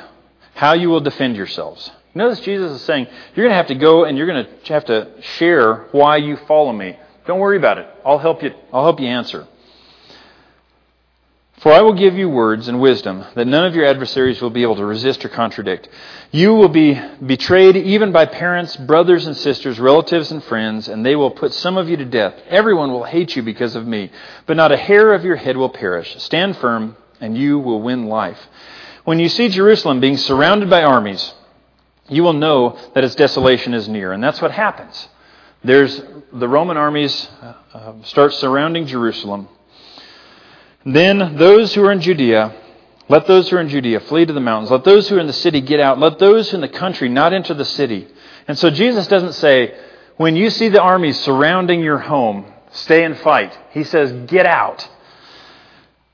how 0.54 0.74
you 0.74 0.90
will 0.90 1.02
defend 1.02 1.36
yourselves. 1.36 1.92
Notice 2.14 2.42
Jesus 2.42 2.72
is 2.74 2.82
saying, 2.82 3.08
you're 3.36 3.46
going 3.46 3.52
to 3.52 3.56
have 3.56 3.68
to 3.68 3.76
go 3.76 4.04
and 4.04 4.18
you're 4.18 4.28
going 4.28 4.46
to 4.46 4.74
have 4.74 4.86
to 4.86 5.22
share 5.22 5.88
why 5.92 6.18
you 6.18 6.38
follow 6.48 6.74
me. 6.74 6.98
Don't 7.26 7.40
worry 7.40 7.58
about 7.58 7.78
it. 7.78 7.88
I'll 8.06 8.20
help 8.20 8.44
you, 8.44 8.52
I'll 8.74 8.84
help 8.84 9.00
you 9.00 9.08
answer. 9.08 9.48
For 11.60 11.72
I 11.72 11.82
will 11.82 11.94
give 11.94 12.16
you 12.16 12.28
words 12.28 12.68
and 12.68 12.82
wisdom 12.82 13.24
that 13.36 13.46
none 13.46 13.66
of 13.66 13.76
your 13.76 13.86
adversaries 13.86 14.42
will 14.42 14.50
be 14.50 14.64
able 14.64 14.78
to 14.78 14.86
resist 14.86 15.24
or 15.24 15.30
contradict. 15.30 15.88
You 16.32 16.56
will 16.56 16.70
be 16.70 17.00
betrayed 17.24 17.78
even 17.78 18.12
by 18.12 18.26
parents, 18.26 18.76
brothers 18.76 19.28
and 19.28 19.38
sisters, 19.38 19.80
relatives 19.80 20.32
and 20.32 20.44
friends, 20.44 20.88
and 20.88 21.06
they 21.06 21.16
will 21.16 21.30
put 21.30 21.54
some 21.54 21.78
of 21.78 21.88
you 21.88 21.98
to 21.98 22.06
death. 22.06 22.34
Everyone 22.50 22.92
will 22.92 23.04
hate 23.04 23.36
you 23.36 23.44
because 23.44 23.76
of 23.76 23.86
me, 23.86 24.12
but 24.48 24.58
not 24.58 24.72
a 24.72 24.78
hair 24.78 25.14
of 25.14 25.24
your 25.24 25.36
head 25.36 25.56
will 25.56 25.70
perish. 25.70 26.16
Stand 26.18 26.58
firm, 26.58 26.98
and 27.20 27.38
you 27.38 27.60
will 27.60 27.84
win 27.84 28.08
life. 28.08 28.40
When 29.04 29.20
you 29.20 29.30
see 29.30 29.48
Jerusalem 29.48 30.00
being 30.00 30.18
surrounded 30.18 30.68
by 30.68 30.84
armies, 30.84 31.32
you 32.12 32.24
will 32.24 32.34
know 32.34 32.78
that 32.94 33.04
its 33.04 33.16
desolation 33.16 33.74
is 33.74 33.88
near. 33.88 34.12
And 34.12 34.24
that's 34.24 34.42
what 34.42 34.52
happens. 34.52 35.08
There's 35.64 36.02
the 36.34 36.48
Roman 36.48 36.78
armies 36.78 37.30
uh, 37.42 37.54
uh, 37.74 37.94
start 38.04 38.34
surrounding 38.34 38.86
Jerusalem. 38.86 39.48
Then 40.86 41.38
those 41.38 41.74
who 41.74 41.84
are 41.86 41.92
in 41.92 42.02
Judea, 42.02 42.56
let 43.08 43.28
those 43.28 43.50
who 43.50 43.58
are 43.58 43.62
in 43.62 43.70
Judea 43.70 44.02
flee 44.02 44.26
to 44.26 44.34
the 44.34 44.40
mountains. 44.40 44.72
Let 44.72 44.84
those 44.84 45.08
who 45.08 45.18
are 45.18 45.20
in 45.20 45.28
the 45.28 45.34
city 45.34 45.62
get 45.62 45.80
out. 45.80 46.00
Let 46.00 46.20
those 46.20 46.54
in 46.54 46.62
the 46.62 46.70
country 46.70 47.10
not 47.10 47.34
enter 47.34 47.54
the 47.54 47.66
city. 47.66 48.08
And 48.48 48.58
so 48.58 48.70
Jesus 48.70 49.08
doesn't 49.08 49.34
say, 49.34 49.78
When 50.18 50.36
you 50.36 50.50
see 50.50 50.70
the 50.70 50.82
armies 50.82 51.20
surrounding 51.20 51.82
your 51.82 52.00
home, 52.00 52.52
stay 52.72 53.04
and 53.04 53.18
fight. 53.20 53.58
He 53.72 53.84
says, 53.84 54.12
get 54.28 54.46
out. 54.46 54.88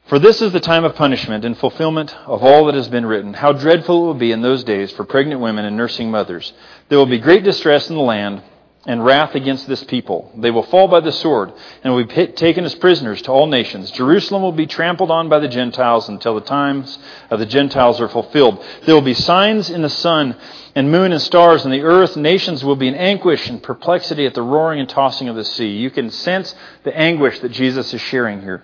For 0.08 0.20
this 0.20 0.42
is 0.42 0.54
the 0.54 0.62
time 0.62 0.86
of 0.86 0.96
punishment 0.96 1.44
and 1.44 1.58
fulfillment 1.58 2.16
of 2.26 2.42
all 2.42 2.66
that 2.66 2.76
has 2.76 2.88
been 2.88 3.06
written. 3.06 3.34
How 3.34 3.52
dreadful 3.52 4.04
it 4.04 4.06
will 4.06 4.14
be 4.14 4.32
in 4.32 4.42
those 4.42 4.64
days 4.64 4.90
for 4.92 5.04
pregnant 5.04 5.42
women 5.42 5.66
and 5.66 5.76
nursing 5.76 6.10
mothers. 6.10 6.54
There 6.88 6.98
will 6.98 7.08
be 7.08 7.20
great 7.20 7.44
distress 7.44 7.90
in 7.90 7.98
the 7.98 8.02
land 8.02 8.42
and 8.86 9.04
wrath 9.04 9.36
against 9.36 9.68
this 9.68 9.84
people. 9.84 10.32
They 10.38 10.50
will 10.50 10.64
fall 10.64 10.88
by 10.88 11.02
the 11.02 11.12
sword 11.12 11.52
and 11.84 11.94
will 11.94 12.06
be 12.06 12.28
taken 12.28 12.64
as 12.64 12.74
prisoners 12.74 13.22
to 13.24 13.34
all 13.34 13.48
nations. 13.48 13.92
Jerusalem 13.92 14.44
will 14.44 14.54
be 14.54 14.66
trampled 14.66 15.12
on 15.12 15.28
by 15.28 15.40
the 15.40 15.50
Gentiles 15.50 16.08
until 16.08 16.36
the 16.36 16.42
times 16.42 16.98
of 17.30 17.40
the 17.40 17.46
Gentiles 17.46 18.00
are 18.00 18.08
fulfilled. 18.08 18.64
There 18.86 18.96
will 18.96 19.02
be 19.02 19.14
signs 19.14 19.70
in 19.70 19.82
the 19.82 19.90
sun 19.90 20.38
and 20.74 20.90
moon 20.90 21.12
and 21.12 21.22
stars 21.22 21.66
and 21.66 21.74
the 21.74 21.84
earth. 21.84 22.16
Nations 22.16 22.64
will 22.64 22.78
be 22.78 22.88
in 22.88 22.96
anguish 22.96 23.50
and 23.50 23.62
perplexity 23.62 24.26
at 24.26 24.36
the 24.36 24.42
roaring 24.42 24.80
and 24.80 24.88
tossing 24.88 25.28
of 25.28 25.36
the 25.36 25.44
sea. 25.44 25.76
You 25.76 25.92
can 25.92 26.12
sense 26.12 26.56
the 26.86 26.98
anguish 26.98 27.40
that 27.40 27.52
Jesus 27.52 27.94
is 27.94 28.00
sharing 28.00 28.42
here. 28.42 28.64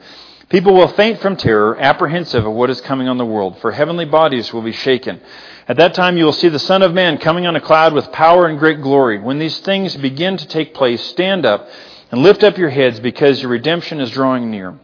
People 0.54 0.76
will 0.76 0.90
faint 0.90 1.20
from 1.20 1.36
terror, 1.36 1.76
apprehensive 1.80 2.46
of 2.46 2.54
what 2.54 2.70
is 2.70 2.80
coming 2.82 3.08
on 3.08 3.18
the 3.18 3.26
world, 3.26 3.58
for 3.58 3.72
heavenly 3.72 4.06
bodies 4.06 4.54
will 4.54 4.62
be 4.62 4.72
shaken. 4.72 5.20
At 5.68 5.78
that 5.78 5.96
time 5.96 6.16
you 6.16 6.26
will 6.26 6.32
see 6.32 6.48
the 6.48 6.60
Son 6.60 6.84
of 6.84 6.94
Man 6.94 7.18
coming 7.18 7.48
on 7.48 7.56
a 7.56 7.60
cloud 7.60 7.92
with 7.92 8.12
power 8.12 8.46
and 8.46 8.60
great 8.60 8.80
glory. 8.80 9.18
When 9.20 9.40
these 9.40 9.58
things 9.62 9.96
begin 9.96 10.38
to 10.38 10.46
take 10.46 10.76
place, 10.76 11.04
stand 11.08 11.44
up 11.48 11.68
and 12.12 12.22
lift 12.22 12.44
up 12.44 12.60
your 12.60 12.70
heads 12.70 13.00
because 13.00 13.42
your 13.42 13.50
redemption 13.50 14.00
is 14.00 14.12
drawing 14.12 14.52
near. 14.52 14.80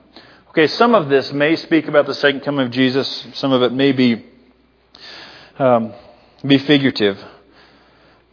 Okay, 0.50 0.66
some 0.66 0.96
of 0.96 1.08
this 1.08 1.32
may 1.32 1.56
speak 1.56 1.88
about 1.88 2.08
the 2.08 2.16
second 2.16 2.40
coming 2.40 2.66
of 2.66 2.72
Jesus. 2.72 3.28
Some 3.36 3.52
of 3.52 3.62
it 3.62 3.72
may 3.72 3.92
be, 3.92 4.26
um, 5.60 5.94
be 6.44 6.58
figurative. 6.58 7.24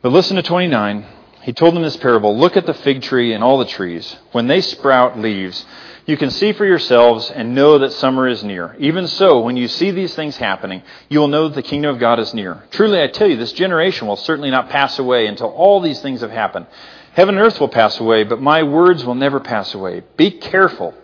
But 0.00 0.10
listen 0.10 0.36
to 0.36 0.42
29. 0.42 1.04
He 1.46 1.52
told 1.52 1.76
them 1.76 1.84
this 1.84 1.96
parable 1.96 2.36
Look 2.36 2.56
at 2.56 2.66
the 2.66 2.74
fig 2.74 3.02
tree 3.02 3.32
and 3.32 3.44
all 3.44 3.58
the 3.58 3.66
trees. 3.66 4.16
When 4.32 4.48
they 4.48 4.60
sprout 4.60 5.16
leaves, 5.16 5.64
you 6.04 6.16
can 6.16 6.30
see 6.30 6.52
for 6.52 6.66
yourselves 6.66 7.30
and 7.30 7.54
know 7.54 7.78
that 7.78 7.92
summer 7.92 8.26
is 8.26 8.42
near. 8.42 8.74
Even 8.80 9.06
so, 9.06 9.38
when 9.42 9.56
you 9.56 9.68
see 9.68 9.92
these 9.92 10.12
things 10.12 10.36
happening, 10.36 10.82
you 11.08 11.20
will 11.20 11.28
know 11.28 11.46
that 11.46 11.54
the 11.54 11.62
kingdom 11.62 11.94
of 11.94 12.00
God 12.00 12.18
is 12.18 12.34
near. 12.34 12.64
Truly, 12.72 13.00
I 13.00 13.06
tell 13.06 13.28
you, 13.30 13.36
this 13.36 13.52
generation 13.52 14.08
will 14.08 14.16
certainly 14.16 14.50
not 14.50 14.70
pass 14.70 14.98
away 14.98 15.28
until 15.28 15.46
all 15.50 15.80
these 15.80 16.00
things 16.00 16.22
have 16.22 16.32
happened. 16.32 16.66
Heaven 17.12 17.36
and 17.36 17.46
earth 17.46 17.60
will 17.60 17.68
pass 17.68 18.00
away, 18.00 18.24
but 18.24 18.42
my 18.42 18.64
words 18.64 19.04
will 19.04 19.14
never 19.14 19.38
pass 19.38 19.72
away. 19.72 20.02
Be 20.16 20.32
careful, 20.32 20.94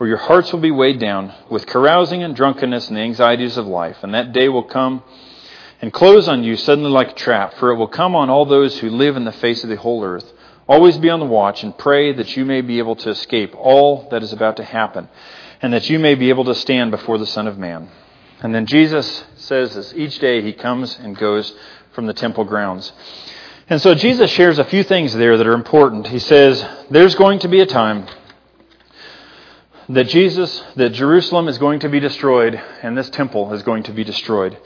or 0.00 0.08
your 0.08 0.16
hearts 0.16 0.52
will 0.52 0.60
be 0.60 0.72
weighed 0.72 0.98
down 0.98 1.32
with 1.48 1.64
carousing 1.64 2.24
and 2.24 2.34
drunkenness 2.34 2.88
and 2.88 2.96
the 2.96 3.02
anxieties 3.02 3.56
of 3.56 3.68
life. 3.68 3.98
And 4.02 4.14
that 4.14 4.32
day 4.32 4.48
will 4.48 4.64
come 4.64 5.04
and 5.80 5.92
close 5.92 6.28
on 6.28 6.44
you 6.44 6.56
suddenly 6.56 6.90
like 6.90 7.10
a 7.10 7.14
trap, 7.14 7.54
for 7.54 7.70
it 7.70 7.76
will 7.76 7.88
come 7.88 8.14
on 8.14 8.30
all 8.30 8.46
those 8.46 8.78
who 8.78 8.90
live 8.90 9.16
in 9.16 9.24
the 9.24 9.32
face 9.32 9.62
of 9.64 9.70
the 9.70 9.76
whole 9.76 10.04
earth. 10.04 10.32
Always 10.66 10.96
be 10.96 11.10
on 11.10 11.20
the 11.20 11.26
watch 11.26 11.62
and 11.62 11.76
pray 11.76 12.12
that 12.12 12.36
you 12.36 12.44
may 12.44 12.62
be 12.62 12.78
able 12.78 12.96
to 12.96 13.10
escape 13.10 13.54
all 13.54 14.08
that 14.10 14.22
is 14.22 14.32
about 14.32 14.56
to 14.56 14.64
happen 14.64 15.08
and 15.60 15.72
that 15.72 15.90
you 15.90 15.98
may 15.98 16.14
be 16.14 16.30
able 16.30 16.44
to 16.44 16.54
stand 16.54 16.90
before 16.90 17.18
the 17.18 17.26
Son 17.26 17.46
of 17.46 17.58
Man. 17.58 17.88
And 18.40 18.54
then 18.54 18.66
Jesus 18.66 19.24
says 19.36 19.74
this 19.74 19.94
each 19.94 20.18
day 20.18 20.42
he 20.42 20.52
comes 20.52 20.98
and 20.98 21.16
goes 21.16 21.54
from 21.92 22.06
the 22.06 22.14
temple 22.14 22.44
grounds. 22.44 22.92
And 23.68 23.80
so 23.80 23.94
Jesus 23.94 24.30
shares 24.30 24.58
a 24.58 24.64
few 24.64 24.82
things 24.82 25.14
there 25.14 25.38
that 25.38 25.46
are 25.46 25.54
important. 25.54 26.08
He 26.08 26.18
says, 26.18 26.66
There's 26.90 27.14
going 27.14 27.38
to 27.40 27.48
be 27.48 27.60
a 27.60 27.66
time 27.66 28.06
that 29.88 30.08
Jesus, 30.08 30.62
that 30.76 30.90
Jerusalem 30.90 31.48
is 31.48 31.58
going 31.58 31.80
to 31.80 31.88
be 31.88 32.00
destroyed 32.00 32.60
and 32.82 32.96
this 32.96 33.10
temple 33.10 33.52
is 33.54 33.62
going 33.62 33.84
to 33.84 33.92
be 33.92 34.04
destroyed. 34.04 34.58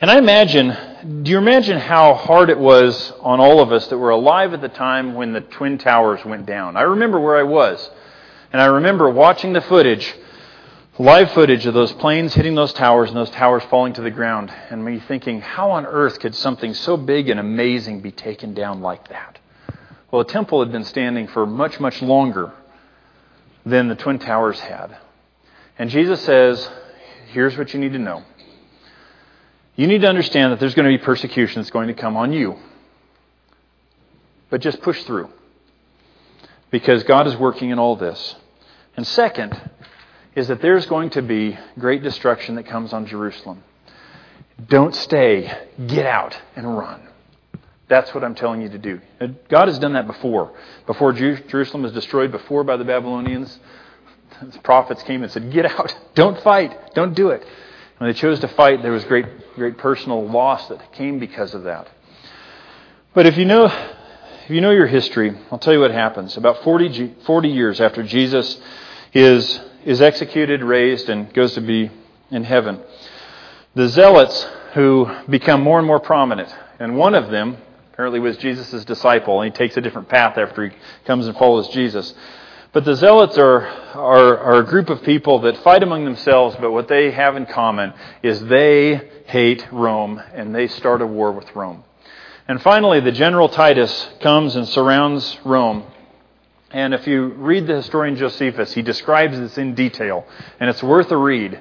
And 0.00 0.10
I 0.10 0.18
imagine, 0.18 1.22
do 1.22 1.30
you 1.30 1.38
imagine 1.38 1.78
how 1.78 2.14
hard 2.14 2.50
it 2.50 2.58
was 2.58 3.12
on 3.20 3.40
all 3.40 3.60
of 3.60 3.72
us 3.72 3.86
that 3.88 3.98
were 3.98 4.10
alive 4.10 4.52
at 4.52 4.60
the 4.60 4.68
time 4.68 5.14
when 5.14 5.32
the 5.32 5.40
Twin 5.40 5.78
Towers 5.78 6.24
went 6.24 6.46
down? 6.46 6.76
I 6.76 6.82
remember 6.82 7.20
where 7.20 7.36
I 7.36 7.44
was. 7.44 7.90
And 8.52 8.60
I 8.60 8.66
remember 8.66 9.08
watching 9.08 9.52
the 9.52 9.60
footage, 9.60 10.14
live 10.98 11.30
footage 11.32 11.66
of 11.66 11.74
those 11.74 11.92
planes 11.92 12.34
hitting 12.34 12.54
those 12.54 12.72
towers 12.72 13.08
and 13.08 13.16
those 13.16 13.30
towers 13.30 13.62
falling 13.64 13.92
to 13.94 14.02
the 14.02 14.10
ground. 14.10 14.52
And 14.70 14.84
me 14.84 14.98
thinking, 14.98 15.40
how 15.40 15.70
on 15.72 15.86
earth 15.86 16.18
could 16.20 16.34
something 16.34 16.74
so 16.74 16.96
big 16.96 17.28
and 17.28 17.38
amazing 17.38 18.00
be 18.00 18.10
taken 18.10 18.52
down 18.54 18.80
like 18.80 19.08
that? 19.08 19.38
Well, 20.10 20.24
the 20.24 20.32
temple 20.32 20.60
had 20.60 20.72
been 20.72 20.84
standing 20.84 21.28
for 21.28 21.46
much, 21.46 21.80
much 21.80 22.02
longer 22.02 22.52
than 23.64 23.88
the 23.88 23.96
Twin 23.96 24.18
Towers 24.18 24.60
had. 24.60 24.96
And 25.78 25.90
Jesus 25.90 26.20
says, 26.22 26.68
here's 27.28 27.56
what 27.56 27.74
you 27.74 27.80
need 27.80 27.92
to 27.92 27.98
know 27.98 28.24
you 29.76 29.86
need 29.86 30.02
to 30.02 30.08
understand 30.08 30.52
that 30.52 30.60
there's 30.60 30.74
going 30.74 30.90
to 30.90 30.96
be 30.96 31.02
persecution 31.02 31.60
that's 31.60 31.70
going 31.70 31.88
to 31.88 31.94
come 31.94 32.16
on 32.16 32.32
you. 32.32 32.56
But 34.50 34.60
just 34.60 34.80
push 34.82 35.02
through. 35.04 35.30
Because 36.70 37.02
God 37.04 37.26
is 37.26 37.36
working 37.36 37.70
in 37.70 37.78
all 37.78 37.96
this. 37.96 38.36
And 38.96 39.06
second, 39.06 39.70
is 40.34 40.48
that 40.48 40.60
there's 40.60 40.86
going 40.86 41.10
to 41.10 41.22
be 41.22 41.58
great 41.78 42.02
destruction 42.02 42.56
that 42.56 42.66
comes 42.66 42.92
on 42.92 43.06
Jerusalem. 43.06 43.62
Don't 44.68 44.94
stay, 44.94 45.52
get 45.86 46.06
out 46.06 46.38
and 46.54 46.76
run. 46.76 47.08
That's 47.88 48.14
what 48.14 48.24
I'm 48.24 48.34
telling 48.34 48.62
you 48.62 48.68
to 48.70 48.78
do. 48.78 49.00
God 49.48 49.68
has 49.68 49.78
done 49.78 49.92
that 49.92 50.06
before. 50.06 50.52
Before 50.86 51.12
Jerusalem 51.12 51.82
was 51.82 51.92
destroyed, 51.92 52.32
before 52.32 52.64
by 52.64 52.76
the 52.76 52.84
Babylonians, 52.84 53.58
the 54.40 54.58
prophets 54.60 55.02
came 55.02 55.22
and 55.22 55.30
said, 55.30 55.52
Get 55.52 55.66
out. 55.66 55.94
Don't 56.14 56.40
fight. 56.42 56.94
Don't 56.94 57.14
do 57.14 57.28
it. 57.28 57.44
When 57.98 58.10
they 58.10 58.18
chose 58.18 58.40
to 58.40 58.48
fight, 58.48 58.82
there 58.82 58.92
was 58.92 59.04
great, 59.04 59.54
great 59.54 59.78
personal 59.78 60.26
loss 60.28 60.68
that 60.68 60.92
came 60.92 61.18
because 61.18 61.54
of 61.54 61.62
that. 61.64 61.88
But 63.14 63.26
if 63.26 63.36
you 63.36 63.44
know, 63.44 63.66
if 63.66 64.50
you 64.50 64.60
know 64.60 64.72
your 64.72 64.88
history, 64.88 65.36
I'll 65.52 65.58
tell 65.58 65.72
you 65.72 65.80
what 65.80 65.92
happens. 65.92 66.36
About 66.36 66.64
40, 66.64 67.14
40 67.24 67.48
years 67.48 67.80
after 67.80 68.02
Jesus 68.02 68.60
is, 69.12 69.60
is 69.84 70.02
executed, 70.02 70.62
raised, 70.62 71.08
and 71.08 71.32
goes 71.32 71.54
to 71.54 71.60
be 71.60 71.90
in 72.30 72.42
heaven, 72.42 72.80
the 73.74 73.88
zealots 73.88 74.44
who 74.72 75.08
become 75.28 75.62
more 75.62 75.78
and 75.78 75.86
more 75.86 76.00
prominent, 76.00 76.52
and 76.80 76.96
one 76.96 77.14
of 77.14 77.30
them 77.30 77.56
apparently 77.92 78.18
was 78.18 78.36
Jesus' 78.38 78.84
disciple, 78.84 79.40
and 79.40 79.52
he 79.52 79.56
takes 79.56 79.76
a 79.76 79.80
different 79.80 80.08
path 80.08 80.36
after 80.36 80.68
he 80.68 80.76
comes 81.04 81.28
and 81.28 81.36
follows 81.36 81.68
Jesus. 81.68 82.12
But 82.74 82.84
the 82.84 82.96
Zealots 82.96 83.38
are, 83.38 83.68
are, 83.94 84.36
are 84.36 84.58
a 84.58 84.64
group 84.64 84.90
of 84.90 85.04
people 85.04 85.38
that 85.42 85.56
fight 85.58 85.84
among 85.84 86.04
themselves, 86.04 86.56
but 86.60 86.72
what 86.72 86.88
they 86.88 87.12
have 87.12 87.36
in 87.36 87.46
common 87.46 87.92
is 88.20 88.40
they 88.40 89.10
hate 89.26 89.64
Rome 89.70 90.20
and 90.34 90.52
they 90.52 90.66
start 90.66 91.00
a 91.00 91.06
war 91.06 91.30
with 91.30 91.54
Rome. 91.54 91.84
And 92.48 92.60
finally, 92.60 92.98
the 92.98 93.12
general 93.12 93.48
Titus 93.48 94.08
comes 94.20 94.56
and 94.56 94.66
surrounds 94.66 95.38
Rome. 95.44 95.84
And 96.72 96.94
if 96.94 97.06
you 97.06 97.26
read 97.26 97.68
the 97.68 97.76
historian 97.76 98.16
Josephus, 98.16 98.74
he 98.74 98.82
describes 98.82 99.38
this 99.38 99.56
in 99.56 99.76
detail, 99.76 100.26
and 100.58 100.68
it's 100.68 100.82
worth 100.82 101.12
a 101.12 101.16
read. 101.16 101.60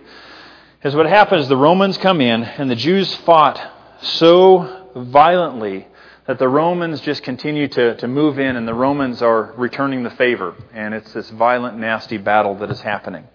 Is 0.83 0.95
what 0.95 1.05
happens 1.05 1.47
the 1.47 1.55
Romans 1.55 1.95
come 1.99 2.21
in, 2.21 2.43
and 2.43 2.71
the 2.71 2.75
Jews 2.75 3.13
fought 3.17 3.61
so 4.01 4.89
violently 4.95 5.87
that 6.27 6.39
the 6.39 6.47
Romans 6.47 7.01
just 7.01 7.21
continue 7.23 7.67
to, 7.67 7.95
to 7.97 8.07
move 8.07 8.39
in 8.39 8.55
and 8.55 8.67
the 8.67 8.73
Romans 8.73 9.21
are 9.21 9.53
returning 9.57 10.03
the 10.03 10.09
favor. 10.11 10.55
And 10.73 10.93
it's 10.93 11.11
this 11.11 11.29
violent, 11.29 11.77
nasty 11.77 12.17
battle 12.17 12.55
that 12.55 12.71
is 12.71 12.79
happening. 12.79 13.27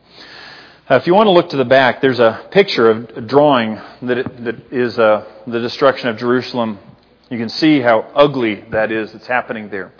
Uh, 0.90 0.94
if 0.94 1.06
you 1.06 1.14
want 1.14 1.26
to 1.26 1.32
look 1.32 1.50
to 1.50 1.58
the 1.58 1.66
back, 1.66 2.00
there's 2.00 2.18
a 2.18 2.46
picture 2.50 2.90
of 2.90 3.10
a 3.10 3.20
drawing 3.20 3.78
that, 4.02 4.18
it, 4.18 4.44
that 4.44 4.72
is 4.72 4.98
uh, 4.98 5.22
the 5.46 5.60
destruction 5.60 6.08
of 6.08 6.16
Jerusalem. 6.16 6.78
You 7.28 7.36
can 7.36 7.50
see 7.50 7.80
how 7.80 8.10
ugly 8.14 8.64
that 8.70 8.90
is 8.90 9.12
that's 9.12 9.26
happening 9.26 9.68
there. 9.68 9.92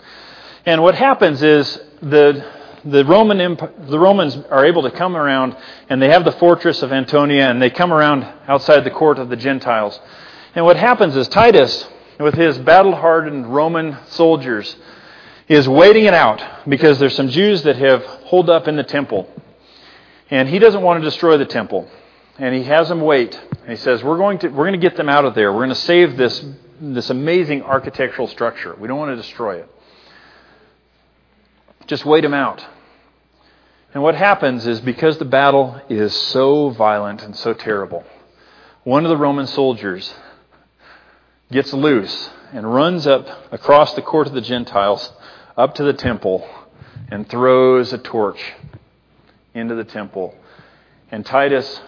And 0.65 0.81
what 0.81 0.95
happens 0.95 1.43
is 1.43 1.79
the, 2.01 2.43
the, 2.83 3.05
Roman 3.05 3.37
the 3.87 3.99
Romans 3.99 4.35
are 4.49 4.65
able 4.65 4.81
to 4.81 4.91
come 4.91 5.15
around 5.15 5.55
and 5.89 6.01
they 6.01 6.09
have 6.09 6.25
the 6.25 6.31
fortress 6.31 6.81
of 6.81 6.91
Antonia 6.91 7.47
and 7.47 7.61
they 7.61 7.69
come 7.69 7.93
around 7.93 8.23
outside 8.47 8.83
the 8.83 8.89
court 8.89 9.19
of 9.19 9.29
the 9.29 9.35
Gentiles. 9.35 9.99
And 10.55 10.65
what 10.65 10.75
happens 10.75 11.15
is 11.15 11.27
Titus 11.27 11.87
with 12.19 12.35
his 12.35 12.57
battle 12.57 12.95
hardened 12.95 13.47
Roman 13.47 13.97
soldiers 14.07 14.75
he 15.49 15.55
is 15.55 15.67
waiting 15.67 16.05
it 16.05 16.13
out 16.13 16.69
because 16.69 16.99
there's 16.99 17.15
some 17.15 17.29
Jews 17.29 17.63
that 17.63 17.75
have 17.77 18.05
holed 18.05 18.51
up 18.51 18.67
in 18.67 18.75
the 18.75 18.83
temple. 18.83 19.27
And 20.29 20.47
he 20.47 20.59
doesn't 20.59 20.83
want 20.83 21.01
to 21.01 21.09
destroy 21.09 21.37
the 21.37 21.45
temple. 21.47 21.89
And 22.37 22.53
he 22.53 22.63
has 22.65 22.87
them 22.87 23.01
wait. 23.01 23.33
And 23.61 23.69
he 23.71 23.75
says, 23.75 24.03
We're 24.03 24.17
going 24.17 24.37
to, 24.39 24.49
we're 24.49 24.67
going 24.67 24.79
to 24.79 24.87
get 24.89 24.95
them 24.95 25.09
out 25.09 25.25
of 25.25 25.33
there. 25.33 25.51
We're 25.51 25.65
going 25.65 25.69
to 25.69 25.75
save 25.75 26.17
this, 26.17 26.45
this 26.79 27.09
amazing 27.09 27.63
architectural 27.63 28.27
structure. 28.27 28.75
We 28.75 28.87
don't 28.87 28.99
want 28.99 29.11
to 29.11 29.15
destroy 29.15 29.57
it. 29.57 29.69
Just 31.87 32.05
wait 32.05 32.21
them 32.21 32.35
out. 32.35 32.63
And 33.95 34.03
what 34.03 34.13
happens 34.13 34.67
is 34.67 34.79
because 34.79 35.17
the 35.17 35.25
battle 35.25 35.81
is 35.89 36.15
so 36.15 36.69
violent 36.69 37.23
and 37.23 37.35
so 37.35 37.55
terrible, 37.55 38.05
one 38.83 39.03
of 39.03 39.09
the 39.09 39.17
Roman 39.17 39.47
soldiers 39.47 40.13
gets 41.51 41.73
loose 41.73 42.29
and 42.53 42.71
runs 42.71 43.07
up 43.07 43.51
across 43.51 43.93
the 43.93 44.01
court 44.01 44.27
of 44.27 44.33
the 44.33 44.41
Gentiles 44.41 45.11
up 45.57 45.75
to 45.75 45.83
the 45.83 45.93
temple 45.93 46.47
and 47.09 47.27
throws 47.27 47.91
a 47.93 47.97
torch 47.97 48.53
into 49.53 49.75
the 49.75 49.83
temple. 49.83 50.35
And 51.11 51.25
Titus 51.25 51.81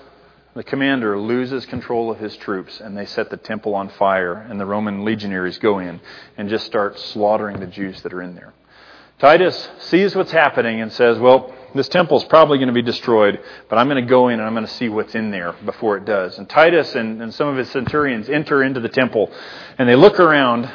the 0.53 0.63
commander 0.63 1.17
loses 1.17 1.65
control 1.65 2.11
of 2.11 2.19
his 2.19 2.35
troops 2.35 2.81
and 2.81 2.97
they 2.97 3.05
set 3.05 3.29
the 3.29 3.37
temple 3.37 3.73
on 3.73 3.87
fire, 3.89 4.33
and 4.33 4.59
the 4.59 4.65
Roman 4.65 5.05
legionaries 5.05 5.57
go 5.57 5.79
in 5.79 6.01
and 6.37 6.49
just 6.49 6.65
start 6.65 6.99
slaughtering 6.99 7.59
the 7.61 7.67
Jews 7.67 8.01
that 8.01 8.11
are 8.11 8.21
in 8.21 8.35
there. 8.35 8.53
Titus 9.19 9.69
sees 9.79 10.13
what's 10.13 10.31
happening 10.31 10.81
and 10.81 10.91
says, 10.91 11.17
Well, 11.19 11.53
this 11.73 11.87
temple 11.87 12.17
is 12.17 12.23
probably 12.25 12.57
going 12.57 12.67
to 12.67 12.73
be 12.73 12.81
destroyed, 12.81 13.39
but 13.69 13.77
I'm 13.77 13.87
going 13.87 14.03
to 14.03 14.09
go 14.09 14.27
in 14.27 14.39
and 14.39 14.47
I'm 14.47 14.53
going 14.53 14.65
to 14.65 14.73
see 14.73 14.89
what's 14.89 15.15
in 15.15 15.31
there 15.31 15.53
before 15.65 15.97
it 15.97 16.05
does. 16.05 16.37
And 16.37 16.49
Titus 16.49 16.95
and, 16.95 17.21
and 17.21 17.33
some 17.33 17.47
of 17.47 17.57
his 17.57 17.69
centurions 17.71 18.29
enter 18.29 18.63
into 18.63 18.79
the 18.79 18.89
temple 18.89 19.31
and 19.77 19.87
they 19.87 19.95
look 19.95 20.19
around 20.19 20.71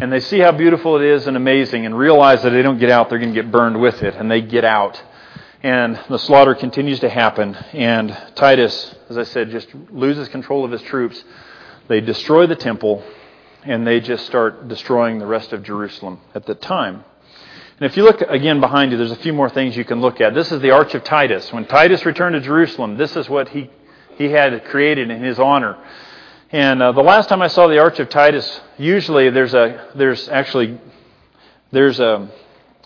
and 0.00 0.12
they 0.12 0.20
see 0.20 0.38
how 0.38 0.52
beautiful 0.52 0.96
it 0.96 1.02
is 1.02 1.26
and 1.26 1.36
amazing 1.36 1.84
and 1.84 1.98
realize 1.98 2.42
that 2.42 2.48
if 2.48 2.54
they 2.54 2.62
don't 2.62 2.78
get 2.78 2.90
out, 2.90 3.10
they're 3.10 3.18
going 3.18 3.34
to 3.34 3.42
get 3.42 3.50
burned 3.50 3.80
with 3.80 4.00
it. 4.02 4.14
And 4.14 4.30
they 4.30 4.40
get 4.40 4.64
out. 4.64 5.02
And 5.60 6.00
the 6.08 6.18
slaughter 6.20 6.54
continues 6.54 7.00
to 7.00 7.08
happen. 7.08 7.56
And 7.72 8.16
Titus, 8.36 8.94
as 9.10 9.18
I 9.18 9.24
said, 9.24 9.50
just 9.50 9.74
loses 9.90 10.28
control 10.28 10.64
of 10.64 10.70
his 10.70 10.82
troops. 10.82 11.24
They 11.88 12.00
destroy 12.00 12.46
the 12.46 12.54
temple 12.54 13.02
and 13.64 13.84
they 13.84 13.98
just 13.98 14.24
start 14.26 14.68
destroying 14.68 15.18
the 15.18 15.26
rest 15.26 15.52
of 15.52 15.64
Jerusalem 15.64 16.20
at 16.32 16.46
the 16.46 16.54
time. 16.54 17.04
And 17.80 17.88
if 17.88 17.96
you 17.96 18.02
look 18.02 18.20
again 18.22 18.60
behind 18.60 18.90
you, 18.90 18.98
there's 18.98 19.12
a 19.12 19.16
few 19.16 19.32
more 19.32 19.48
things 19.48 19.76
you 19.76 19.84
can 19.84 20.00
look 20.00 20.20
at. 20.20 20.34
This 20.34 20.50
is 20.50 20.60
the 20.60 20.72
Arch 20.72 20.96
of 20.96 21.04
Titus. 21.04 21.52
When 21.52 21.64
Titus 21.64 22.04
returned 22.04 22.34
to 22.34 22.40
Jerusalem, 22.40 22.96
this 22.96 23.14
is 23.14 23.28
what 23.28 23.50
he, 23.50 23.70
he 24.16 24.24
had 24.24 24.64
created 24.64 25.12
in 25.12 25.22
his 25.22 25.38
honor. 25.38 25.78
And 26.50 26.82
uh, 26.82 26.90
the 26.90 27.02
last 27.02 27.28
time 27.28 27.40
I 27.40 27.46
saw 27.46 27.68
the 27.68 27.78
Arch 27.78 28.00
of 28.00 28.08
Titus, 28.08 28.60
usually 28.78 29.30
there's 29.30 29.54
a 29.54 29.90
there's 29.94 30.28
actually 30.28 30.80
there's 31.70 32.00
a 32.00 32.28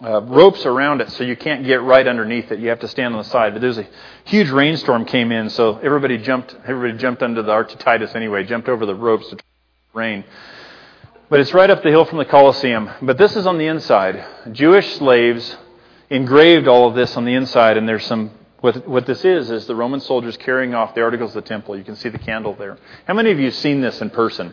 uh, 0.03 0.21
ropes 0.23 0.67
around 0.67 1.01
it, 1.01 1.11
so 1.13 1.25
you 1.25 1.37
can't 1.37 1.65
get 1.65 1.81
right 1.81 2.07
underneath 2.07 2.51
it. 2.51 2.59
You 2.59 2.69
have 2.69 2.81
to 2.81 2.89
stand 2.89 3.15
on 3.15 3.23
the 3.23 3.29
side. 3.29 3.55
But 3.55 3.63
there's 3.63 3.79
a 3.79 3.87
huge 4.25 4.51
rainstorm 4.51 5.07
came 5.07 5.33
in, 5.33 5.49
so 5.49 5.79
everybody 5.79 6.19
jumped. 6.19 6.55
Everybody 6.67 6.99
jumped 6.99 7.23
under 7.23 7.41
the 7.41 7.53
Arch 7.53 7.73
of 7.73 7.79
Titus 7.79 8.15
anyway. 8.15 8.45
Jumped 8.45 8.69
over 8.69 8.85
the 8.85 8.97
ropes 8.97 9.31
to 9.31 9.39
rain. 9.95 10.25
But 11.33 11.41
it's 11.41 11.55
right 11.55 11.71
up 11.71 11.83
the 11.83 11.89
hill 11.89 12.05
from 12.05 12.19
the 12.19 12.27
Colosseum. 12.27 12.91
But 13.01 13.17
this 13.17 13.37
is 13.37 13.47
on 13.47 13.57
the 13.57 13.67
inside. 13.67 14.23
Jewish 14.53 14.97
slaves 14.97 15.57
engraved 16.11 16.69
all 16.69 16.87
of 16.87 16.95
this 16.95 17.17
on 17.17 17.25
the 17.25 17.33
inside, 17.33 17.79
and 17.79 17.89
there's 17.89 18.05
some. 18.05 18.33
What, 18.61 18.87
what 18.87 19.07
this 19.07 19.25
is 19.25 19.51
is 19.51 19.67
the 19.67 19.75
Roman 19.75 20.01
soldiers 20.01 20.37
carrying 20.37 20.75
off 20.75 20.95
the 20.95 21.01
articles 21.01 21.35
of 21.35 21.43
the 21.43 21.49
temple. 21.49 21.75
You 21.75 21.85
can 21.85 21.97
see 21.97 22.11
the 22.11 22.19
candle 22.19 22.55
there. 22.55 22.77
How 23.07 23.15
many 23.15 23.31
of 23.31 23.39
you 23.39 23.47
have 23.47 23.55
seen 23.55 23.81
this 23.81 24.03
in 24.03 24.11
person? 24.11 24.53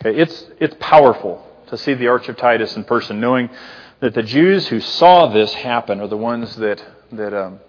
Okay, 0.00 0.18
it's 0.18 0.46
it's 0.58 0.74
powerful 0.80 1.46
to 1.66 1.76
see 1.76 1.92
the 1.92 2.06
Arch 2.06 2.30
of 2.30 2.38
Titus 2.38 2.76
in 2.76 2.84
person, 2.84 3.20
knowing 3.20 3.50
that 4.00 4.14
the 4.14 4.22
Jews 4.22 4.68
who 4.68 4.80
saw 4.80 5.26
this 5.26 5.52
happen 5.52 6.00
are 6.00 6.08
the 6.08 6.16
ones 6.16 6.56
that, 6.56 6.82
that, 7.12 7.34
um, 7.34 7.60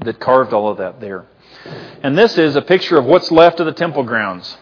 that 0.00 0.20
carved 0.20 0.52
all 0.52 0.68
of 0.68 0.76
that 0.76 1.00
there. 1.00 1.24
And 2.02 2.18
this 2.18 2.36
is 2.36 2.54
a 2.54 2.60
picture 2.60 2.98
of 2.98 3.06
what's 3.06 3.32
left 3.32 3.60
of 3.60 3.64
the 3.64 3.72
temple 3.72 4.02
grounds. 4.02 4.58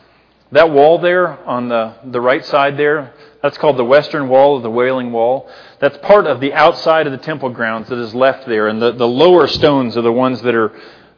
That 0.52 0.70
wall 0.70 0.98
there 0.98 1.38
on 1.48 1.68
the, 1.68 1.94
the 2.04 2.20
right 2.20 2.44
side 2.44 2.76
there, 2.76 3.14
that's 3.42 3.56
called 3.58 3.78
the 3.78 3.84
western 3.84 4.28
wall 4.28 4.56
of 4.56 4.62
the 4.62 4.70
Wailing 4.70 5.10
Wall. 5.10 5.50
That's 5.80 5.96
part 5.98 6.26
of 6.26 6.40
the 6.40 6.52
outside 6.52 7.06
of 7.06 7.12
the 7.12 7.18
temple 7.18 7.48
grounds 7.48 7.88
that 7.88 7.98
is 7.98 8.14
left 8.14 8.46
there. 8.46 8.68
And 8.68 8.80
the, 8.80 8.92
the 8.92 9.08
lower 9.08 9.46
stones 9.46 9.96
are 9.96 10.02
the 10.02 10.12
ones 10.12 10.42
that 10.42 10.54
are, 10.54 10.72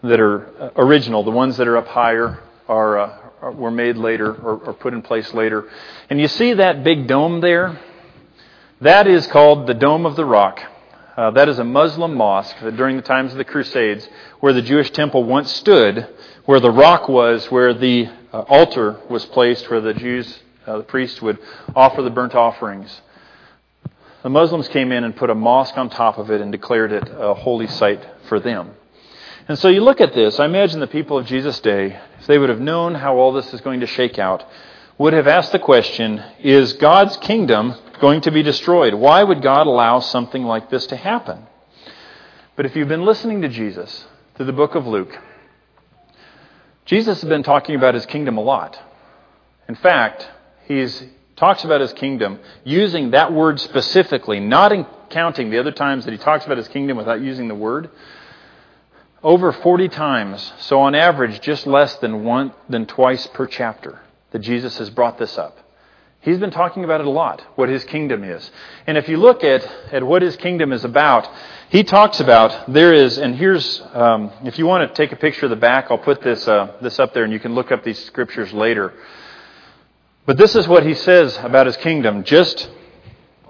that 0.04 0.20
are 0.20 0.72
original. 0.76 1.24
The 1.24 1.32
ones 1.32 1.56
that 1.56 1.66
are 1.66 1.76
up 1.76 1.88
higher 1.88 2.42
are, 2.68 2.98
uh, 2.98 3.50
were 3.50 3.72
made 3.72 3.96
later 3.96 4.32
or, 4.32 4.56
or 4.58 4.72
put 4.72 4.94
in 4.94 5.02
place 5.02 5.34
later. 5.34 5.68
And 6.08 6.20
you 6.20 6.28
see 6.28 6.54
that 6.54 6.84
big 6.84 7.08
dome 7.08 7.40
there? 7.40 7.80
That 8.80 9.06
is 9.08 9.26
called 9.26 9.66
the 9.66 9.74
Dome 9.74 10.06
of 10.06 10.14
the 10.14 10.24
Rock. 10.24 10.60
Uh, 11.16 11.30
that 11.32 11.48
is 11.48 11.58
a 11.58 11.64
Muslim 11.64 12.14
mosque 12.14 12.56
that 12.62 12.76
during 12.76 12.96
the 12.96 13.02
times 13.02 13.32
of 13.32 13.38
the 13.38 13.44
Crusades, 13.44 14.08
where 14.40 14.52
the 14.52 14.62
Jewish 14.62 14.90
temple 14.90 15.24
once 15.24 15.52
stood, 15.52 16.08
where 16.44 16.60
the 16.60 16.70
rock 16.70 17.08
was, 17.08 17.50
where 17.50 17.72
the 17.72 18.06
uh, 18.06 18.12
altar 18.40 19.00
was 19.08 19.24
placed, 19.26 19.70
where 19.70 19.80
the 19.80 19.94
Jews, 19.94 20.40
uh, 20.66 20.78
the 20.78 20.84
priests 20.84 21.20
would 21.22 21.38
offer 21.74 22.02
the 22.02 22.10
burnt 22.10 22.34
offerings. 22.34 23.00
The 24.22 24.30
Muslims 24.30 24.68
came 24.68 24.90
in 24.90 25.04
and 25.04 25.14
put 25.14 25.30
a 25.30 25.34
mosque 25.34 25.76
on 25.76 25.90
top 25.90 26.18
of 26.18 26.30
it 26.30 26.40
and 26.40 26.50
declared 26.50 26.92
it 26.92 27.08
a 27.14 27.34
holy 27.34 27.66
site 27.66 28.02
for 28.28 28.40
them. 28.40 28.70
And 29.46 29.58
so 29.58 29.68
you 29.68 29.82
look 29.82 30.00
at 30.00 30.14
this, 30.14 30.40
I 30.40 30.46
imagine 30.46 30.80
the 30.80 30.86
people 30.86 31.18
of 31.18 31.26
Jesus' 31.26 31.60
day, 31.60 32.00
if 32.18 32.26
they 32.26 32.38
would 32.38 32.48
have 32.48 32.60
known 32.60 32.94
how 32.94 33.18
all 33.18 33.32
this 33.32 33.52
is 33.52 33.60
going 33.60 33.80
to 33.80 33.86
shake 33.86 34.18
out, 34.18 34.42
would 34.96 35.12
have 35.12 35.26
asked 35.26 35.52
the 35.52 35.58
question 35.58 36.22
Is 36.38 36.72
God's 36.74 37.16
kingdom 37.18 37.74
going 38.00 38.22
to 38.22 38.30
be 38.30 38.42
destroyed? 38.42 38.94
Why 38.94 39.22
would 39.22 39.42
God 39.42 39.66
allow 39.66 40.00
something 40.00 40.44
like 40.44 40.70
this 40.70 40.86
to 40.86 40.96
happen? 40.96 41.46
But 42.56 42.64
if 42.64 42.74
you've 42.74 42.88
been 42.88 43.04
listening 43.04 43.42
to 43.42 43.48
Jesus 43.48 44.06
through 44.34 44.46
the 44.46 44.52
book 44.52 44.74
of 44.74 44.86
Luke, 44.86 45.18
Jesus 46.84 47.20
has 47.20 47.28
been 47.28 47.42
talking 47.42 47.76
about 47.76 47.94
his 47.94 48.06
kingdom 48.06 48.36
a 48.36 48.42
lot. 48.42 48.78
In 49.68 49.74
fact, 49.74 50.28
he 50.66 50.86
talks 51.36 51.64
about 51.64 51.80
his 51.80 51.92
kingdom 51.94 52.38
using 52.64 53.12
that 53.12 53.32
word 53.32 53.58
specifically, 53.58 54.40
not 54.40 54.72
in 54.72 54.86
counting 55.08 55.50
the 55.50 55.58
other 55.58 55.72
times 55.72 56.04
that 56.04 56.12
he 56.12 56.18
talks 56.18 56.44
about 56.44 56.58
his 56.58 56.68
kingdom 56.68 56.96
without 56.96 57.20
using 57.20 57.48
the 57.48 57.54
word. 57.54 57.90
Over 59.22 59.52
40 59.52 59.88
times, 59.88 60.52
so 60.58 60.80
on 60.80 60.94
average, 60.94 61.40
just 61.40 61.66
less 61.66 61.96
than 61.96 62.24
one 62.24 62.52
than 62.68 62.84
twice 62.84 63.26
per 63.28 63.46
chapter 63.46 64.00
that 64.32 64.40
Jesus 64.40 64.76
has 64.76 64.90
brought 64.90 65.16
this 65.16 65.38
up. 65.38 65.58
He's 66.24 66.38
been 66.38 66.50
talking 66.50 66.84
about 66.84 67.02
it 67.02 67.06
a 67.06 67.10
lot, 67.10 67.42
what 67.54 67.68
his 67.68 67.84
kingdom 67.84 68.24
is. 68.24 68.50
And 68.86 68.96
if 68.96 69.10
you 69.10 69.18
look 69.18 69.44
at, 69.44 69.62
at 69.92 70.02
what 70.02 70.22
his 70.22 70.36
kingdom 70.36 70.72
is 70.72 70.82
about, 70.82 71.28
he 71.68 71.84
talks 71.84 72.18
about 72.18 72.72
there 72.72 72.94
is, 72.94 73.18
and 73.18 73.36
here's, 73.36 73.82
um, 73.92 74.32
if 74.42 74.58
you 74.58 74.64
want 74.64 74.88
to 74.88 74.94
take 74.94 75.12
a 75.12 75.16
picture 75.16 75.44
of 75.44 75.50
the 75.50 75.56
back, 75.56 75.88
I'll 75.90 75.98
put 75.98 76.22
this, 76.22 76.48
uh, 76.48 76.78
this 76.80 76.98
up 76.98 77.12
there 77.12 77.24
and 77.24 77.32
you 77.32 77.40
can 77.40 77.54
look 77.54 77.70
up 77.70 77.84
these 77.84 78.02
scriptures 78.06 78.54
later. 78.54 78.94
But 80.24 80.38
this 80.38 80.56
is 80.56 80.66
what 80.66 80.86
he 80.86 80.94
says 80.94 81.36
about 81.42 81.66
his 81.66 81.76
kingdom, 81.76 82.24
just 82.24 82.70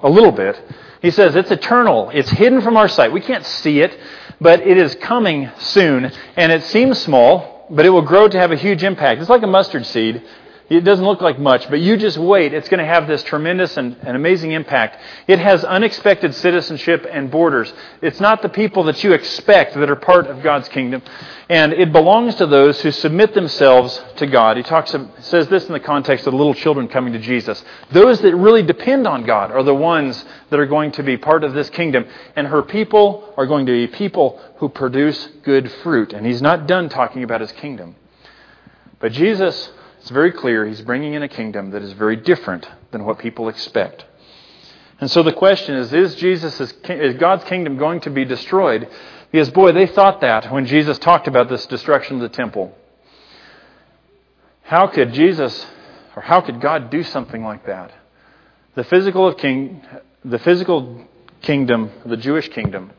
a 0.02 0.10
little 0.10 0.32
bit. 0.32 0.60
He 1.00 1.12
says 1.12 1.36
it's 1.36 1.52
eternal, 1.52 2.10
it's 2.10 2.30
hidden 2.30 2.60
from 2.60 2.76
our 2.76 2.88
sight. 2.88 3.12
We 3.12 3.20
can't 3.20 3.46
see 3.46 3.82
it, 3.82 3.96
but 4.40 4.66
it 4.66 4.78
is 4.78 4.96
coming 4.96 5.48
soon. 5.58 6.10
And 6.36 6.50
it 6.50 6.64
seems 6.64 6.98
small, 6.98 7.68
but 7.70 7.86
it 7.86 7.90
will 7.90 8.02
grow 8.02 8.26
to 8.26 8.36
have 8.40 8.50
a 8.50 8.56
huge 8.56 8.82
impact. 8.82 9.20
It's 9.20 9.30
like 9.30 9.44
a 9.44 9.46
mustard 9.46 9.86
seed 9.86 10.24
it 10.70 10.80
doesn't 10.80 11.04
look 11.04 11.20
like 11.20 11.38
much, 11.38 11.68
but 11.68 11.80
you 11.80 11.98
just 11.98 12.16
wait. 12.16 12.54
It's 12.54 12.70
going 12.70 12.78
to 12.78 12.86
have 12.86 13.06
this 13.06 13.22
tremendous 13.22 13.76
and, 13.76 13.96
and, 14.00 14.16
amazing 14.16 14.52
impact. 14.52 14.98
It 15.26 15.38
has 15.38 15.62
unexpected 15.62 16.34
citizenship 16.34 17.06
and 17.10 17.30
borders. 17.30 17.70
It's 18.00 18.18
not 18.18 18.40
the 18.40 18.48
people 18.48 18.84
that 18.84 19.04
you 19.04 19.12
expect 19.12 19.74
that 19.74 19.90
are 19.90 19.96
part 19.96 20.26
of 20.26 20.42
God's 20.42 20.68
kingdom. 20.70 21.02
And 21.50 21.74
it 21.74 21.92
belongs 21.92 22.36
to 22.36 22.46
those 22.46 22.80
who 22.80 22.90
submit 22.90 23.34
themselves 23.34 24.02
to 24.16 24.26
God. 24.26 24.56
He 24.56 24.62
talks, 24.62 24.96
says 25.18 25.48
this 25.48 25.66
in 25.66 25.74
the 25.74 25.80
context 25.80 26.26
of 26.26 26.32
the 26.32 26.38
little 26.38 26.54
children 26.54 26.88
coming 26.88 27.12
to 27.12 27.18
Jesus. 27.18 27.62
Those 27.90 28.22
that 28.22 28.34
really 28.34 28.62
depend 28.62 29.06
on 29.06 29.24
God 29.24 29.50
are 29.50 29.62
the 29.62 29.74
ones 29.74 30.24
that 30.48 30.58
are 30.58 30.66
going 30.66 30.92
to 30.92 31.02
be 31.02 31.18
part 31.18 31.44
of 31.44 31.52
this 31.52 31.68
kingdom. 31.68 32.06
And 32.36 32.46
her 32.46 32.62
people 32.62 33.34
are 33.36 33.44
going 33.44 33.66
to 33.66 33.72
be 33.72 33.86
people 33.86 34.40
who 34.56 34.70
produce 34.70 35.28
good 35.42 35.70
fruit. 35.82 36.14
And 36.14 36.24
he's 36.24 36.40
not 36.40 36.66
done 36.66 36.88
talking 36.88 37.22
about 37.22 37.42
his 37.42 37.52
kingdom. 37.52 37.96
But 38.98 39.12
Jesus 39.12 39.70
it's 40.04 40.10
very 40.10 40.32
clear 40.32 40.66
he's 40.66 40.82
bringing 40.82 41.14
in 41.14 41.22
a 41.22 41.28
kingdom 41.28 41.70
that 41.70 41.82
is 41.82 41.94
very 41.94 42.16
different 42.16 42.68
than 42.90 43.06
what 43.06 43.18
people 43.18 43.48
expect. 43.48 44.04
And 45.00 45.10
so 45.10 45.22
the 45.22 45.32
question 45.32 45.76
is 45.76 45.94
is 45.94 46.14
Jesus 46.16 46.60
is 46.60 47.14
God's 47.14 47.44
kingdom 47.44 47.78
going 47.78 48.00
to 48.00 48.10
be 48.10 48.26
destroyed? 48.26 48.86
Because 49.32 49.48
boy, 49.48 49.72
they 49.72 49.86
thought 49.86 50.20
that 50.20 50.52
when 50.52 50.66
Jesus 50.66 50.98
talked 50.98 51.26
about 51.26 51.48
this 51.48 51.64
destruction 51.64 52.16
of 52.16 52.20
the 52.20 52.28
temple. 52.28 52.76
How 54.64 54.88
could 54.88 55.14
Jesus 55.14 55.64
or 56.14 56.20
how 56.20 56.42
could 56.42 56.60
God 56.60 56.90
do 56.90 57.02
something 57.02 57.42
like 57.42 57.64
that? 57.64 57.90
The 58.74 58.84
physical 58.84 59.32
king 59.32 59.82
the 60.22 60.38
physical 60.38 61.02
kingdom, 61.40 61.90
the 62.04 62.18
Jewish 62.18 62.50
kingdom 62.50 62.92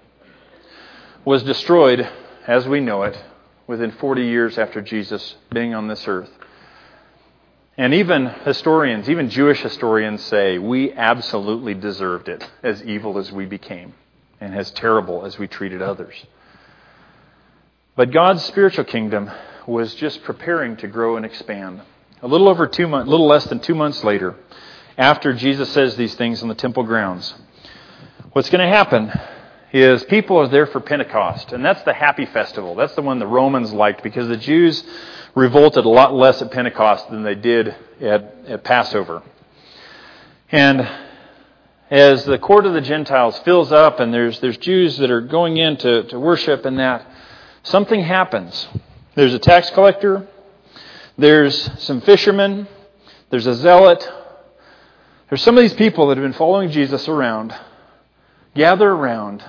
was 1.24 1.44
destroyed 1.44 2.10
as 2.48 2.68
we 2.68 2.80
know 2.80 3.04
it 3.04 3.16
within 3.68 3.92
40 3.92 4.24
years 4.26 4.58
after 4.58 4.82
Jesus 4.82 5.36
being 5.52 5.76
on 5.76 5.88
this 5.88 6.08
earth. 6.08 6.32
And 7.78 7.94
even 7.94 8.28
historians, 8.28 9.10
even 9.10 9.30
Jewish 9.30 9.62
historians 9.62 10.24
say 10.24 10.58
we 10.58 10.94
absolutely 10.94 11.74
deserved 11.74 12.30
it, 12.30 12.50
as 12.64 12.82
evil 12.84 13.18
as 13.18 13.32
we 13.32 13.46
became 13.46 13.94
and 14.40 14.56
as 14.56 14.72
terrible 14.72 15.26
as 15.26 15.38
we 15.38 15.48
treated 15.48 15.82
others. 15.82 16.16
But 17.96 18.12
God's 18.12 18.44
spiritual 18.46 18.86
kingdom 18.86 19.30
was 19.68 19.94
just 19.96 20.24
preparing 20.24 20.78
to 20.78 20.88
grow 20.88 21.18
and 21.18 21.26
expand. 21.26 21.82
A 22.22 22.28
little 22.28 22.48
over 22.48 22.68
two 22.68 22.88
months, 22.88 23.10
little 23.10 23.28
less 23.28 23.46
than 23.46 23.60
two 23.60 23.76
months 23.76 24.04
later, 24.04 24.36
after 24.98 25.34
Jesus 25.34 25.70
says 25.72 25.98
these 25.98 26.16
things 26.16 26.42
on 26.42 26.48
the 26.48 26.56
temple 26.56 26.84
grounds, 26.84 27.34
what's 28.32 28.50
going 28.50 28.66
to 28.66 28.74
happen 28.74 29.12
is 29.74 30.04
people 30.06 30.38
are 30.38 30.48
there 30.48 30.68
for 30.68 30.80
Pentecost, 30.80 31.52
and 31.52 31.64
that's 31.64 31.84
the 31.84 31.94
happy 31.94 32.26
festival. 32.26 32.76
That's 32.76 32.96
the 32.96 33.02
one 33.02 33.20
the 33.20 33.28
Romans 33.28 33.74
liked 33.74 34.04
because 34.04 34.30
the 34.30 34.38
Jews 34.38 34.84
revolted 35.36 35.86
a 35.86 35.90
lot 35.90 36.14
less 36.14 36.42
at 36.42 36.52
Pentecost 36.52 37.10
than 37.10 37.24
they 37.24 37.36
did 37.36 37.76
at, 38.02 38.36
at 38.48 38.64
Passover. 38.64 39.22
And 40.52 40.90
as 41.92 42.26
the 42.26 42.40
court 42.40 42.66
of 42.66 42.74
the 42.74 42.82
Gentiles 42.82 43.38
fills 43.40 43.72
up 43.72 44.00
and 44.00 44.14
there's, 44.14 44.40
there's 44.40 44.58
Jews 44.58 44.98
that 44.98 45.12
are 45.12 45.22
going 45.22 45.58
in 45.58 45.78
to, 45.78 46.04
to 46.04 46.20
worship 46.20 46.66
and 46.66 46.80
that, 46.80 47.06
something 47.64 48.02
happens. 48.02 48.68
there's 49.16 49.34
a 49.34 49.40
tax 49.40 49.70
collector, 49.72 50.28
there's 51.18 51.84
some 51.84 52.02
fishermen, 52.02 52.68
there's 53.30 53.48
a 53.48 53.56
zealot. 53.56 54.10
There's 55.30 55.42
some 55.42 55.58
of 55.58 55.62
these 55.62 55.74
people 55.74 56.08
that 56.08 56.18
have 56.18 56.24
been 56.24 56.34
following 56.34 56.70
Jesus 56.70 57.08
around, 57.08 57.54
gather 58.54 58.90
around, 58.90 59.44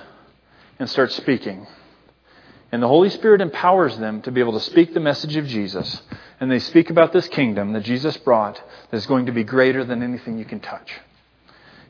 and 0.79 0.89
start 0.89 1.11
speaking. 1.11 1.67
And 2.77 2.83
the 2.83 2.87
Holy 2.87 3.09
Spirit 3.09 3.41
empowers 3.41 3.97
them 3.97 4.21
to 4.21 4.31
be 4.31 4.39
able 4.39 4.53
to 4.53 4.59
speak 4.59 4.93
the 4.93 4.99
message 4.99 5.35
of 5.35 5.47
Jesus. 5.47 6.03
And 6.39 6.51
they 6.51 6.59
speak 6.59 6.91
about 6.91 7.11
this 7.11 7.27
kingdom 7.27 7.73
that 7.73 7.81
Jesus 7.81 8.15
brought 8.17 8.61
that 8.91 8.95
is 8.95 9.07
going 9.07 9.25
to 9.25 9.31
be 9.31 9.43
greater 9.43 9.83
than 9.83 10.03
anything 10.03 10.37
you 10.37 10.45
can 10.45 10.59
touch. 10.59 10.93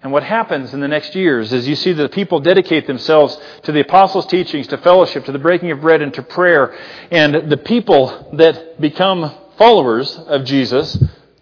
And 0.01 0.13
what 0.13 0.23
happens 0.23 0.73
in 0.73 0.79
the 0.79 0.87
next 0.87 1.13
years 1.13 1.51
is 1.51 1.67
you 1.67 1.75
see 1.75 1.91
the 1.91 2.07
people 2.07 2.39
dedicate 2.39 2.87
themselves 2.87 3.37
to 3.63 3.73
the 3.73 3.81
apostles' 3.81 4.27
teachings, 4.27 4.65
to 4.67 4.77
fellowship, 4.77 5.25
to 5.25 5.33
the 5.33 5.39
breaking 5.39 5.71
of 5.71 5.81
bread, 5.81 6.01
and 6.01 6.13
to 6.13 6.23
prayer. 6.23 6.73
And 7.11 7.51
the 7.51 7.57
people 7.57 8.29
that 8.37 8.79
become 8.79 9.35
followers 9.57 10.15
of 10.17 10.45
Jesus 10.45 10.97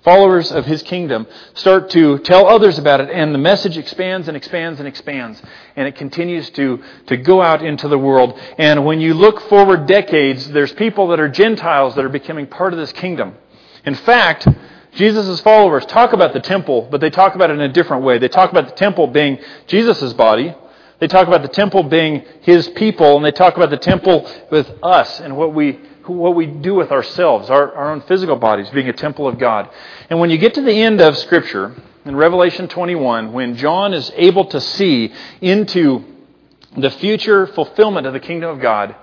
followers 0.06 0.52
of 0.52 0.66
his 0.66 0.84
kingdom 0.84 1.28
start 1.56 1.90
to 1.90 2.20
tell 2.20 2.48
others 2.48 2.78
about 2.78 3.02
it, 3.02 3.10
and 3.10 3.34
the 3.34 3.40
message 3.40 3.76
expands 3.76 4.28
and 4.28 4.38
expands 4.38 4.80
and 4.80 4.88
expands, 4.88 5.42
and 5.76 5.88
it 5.88 5.96
continues 5.96 6.50
to, 6.52 6.82
to 7.08 7.18
go 7.18 7.42
out 7.42 7.66
into 7.66 7.88
the 7.88 7.98
world. 7.98 8.40
And 8.58 8.86
when 8.86 9.02
you 9.02 9.16
look 9.16 9.42
forward 9.50 9.88
decades, 9.88 10.48
there's 10.52 10.72
people 10.74 11.08
that 11.08 11.20
are 11.20 11.28
Gentiles 11.28 11.96
that 11.96 12.06
are 12.06 12.10
becoming 12.10 12.46
part 12.46 12.72
of 12.72 12.80
this 12.80 12.94
kingdom. 12.94 13.34
In 13.84 13.96
fact, 13.96 14.48
Jesus' 14.94 15.42
followers 15.42 15.86
talk 15.88 16.14
about 16.14 16.34
the 16.34 16.40
temple, 16.40 16.88
but 16.90 17.02
they 17.02 17.10
talk 17.10 17.36
about 17.36 17.50
it 17.50 17.54
in 17.54 17.62
a 17.62 17.74
different 17.74 18.04
way. 18.04 18.18
They 18.20 18.30
talk 18.30 18.52
about 18.52 18.68
the 18.68 18.76
temple 18.76 19.08
being 19.08 19.40
Jesus' 19.68 20.14
body. 20.14 20.56
They 21.00 21.08
talk 21.08 21.28
about 21.28 21.42
the 21.42 21.50
temple 21.50 21.84
being 21.84 22.24
his 22.42 22.70
people, 22.70 23.18
and 23.18 23.26
they 23.26 23.32
talk 23.32 23.58
about 23.58 23.72
the 23.72 23.78
temple 23.78 24.32
with 24.52 24.72
us 24.82 25.20
and 25.20 25.36
what 25.36 25.54
we 25.54 25.80
what 26.08 26.36
we 26.36 26.46
do 26.46 26.76
with 26.76 26.92
ourselves, 26.92 27.50
our, 27.50 27.74
our 27.74 27.92
own 27.92 28.02
physical 28.02 28.36
bodies, 28.36 28.70
being 28.70 28.90
a 28.90 28.94
temple 28.94 29.28
of 29.28 29.38
God. 29.38 29.70
And 30.10 30.20
when 30.20 30.30
you 30.30 30.38
get 30.38 30.54
to 30.56 30.62
the 30.62 30.74
end 30.74 31.02
of 31.02 31.18
Scripture, 31.18 31.76
in 32.06 32.16
Revelation 32.16 32.68
21, 32.68 33.34
when 33.34 33.56
John 33.58 33.94
is 33.94 34.12
able 34.16 34.46
to 34.46 34.62
see 34.62 35.12
into 35.42 36.06
the 36.78 36.92
future 36.92 37.48
fulfillment 37.48 38.06
of 38.06 38.14
the 38.14 38.20
kingdom 38.20 38.52
of 38.52 38.62
God, 38.62 38.96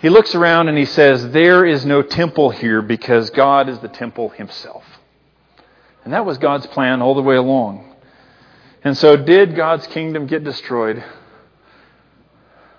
he 0.00 0.10
looks 0.10 0.34
around 0.34 0.68
and 0.68 0.76
he 0.76 0.84
says, 0.84 1.30
There 1.30 1.64
is 1.64 1.86
no 1.86 2.02
temple 2.02 2.50
here 2.50 2.82
because 2.82 3.30
God 3.30 3.70
is 3.70 3.78
the 3.78 3.88
temple 3.88 4.28
himself. 4.28 4.84
And 6.04 6.12
that 6.12 6.26
was 6.26 6.36
God's 6.36 6.66
plan 6.66 7.00
all 7.00 7.14
the 7.14 7.22
way 7.22 7.36
along. 7.36 7.94
And 8.82 8.98
so, 8.98 9.16
did 9.16 9.56
God's 9.56 9.86
kingdom 9.86 10.26
get 10.26 10.44
destroyed? 10.44 11.02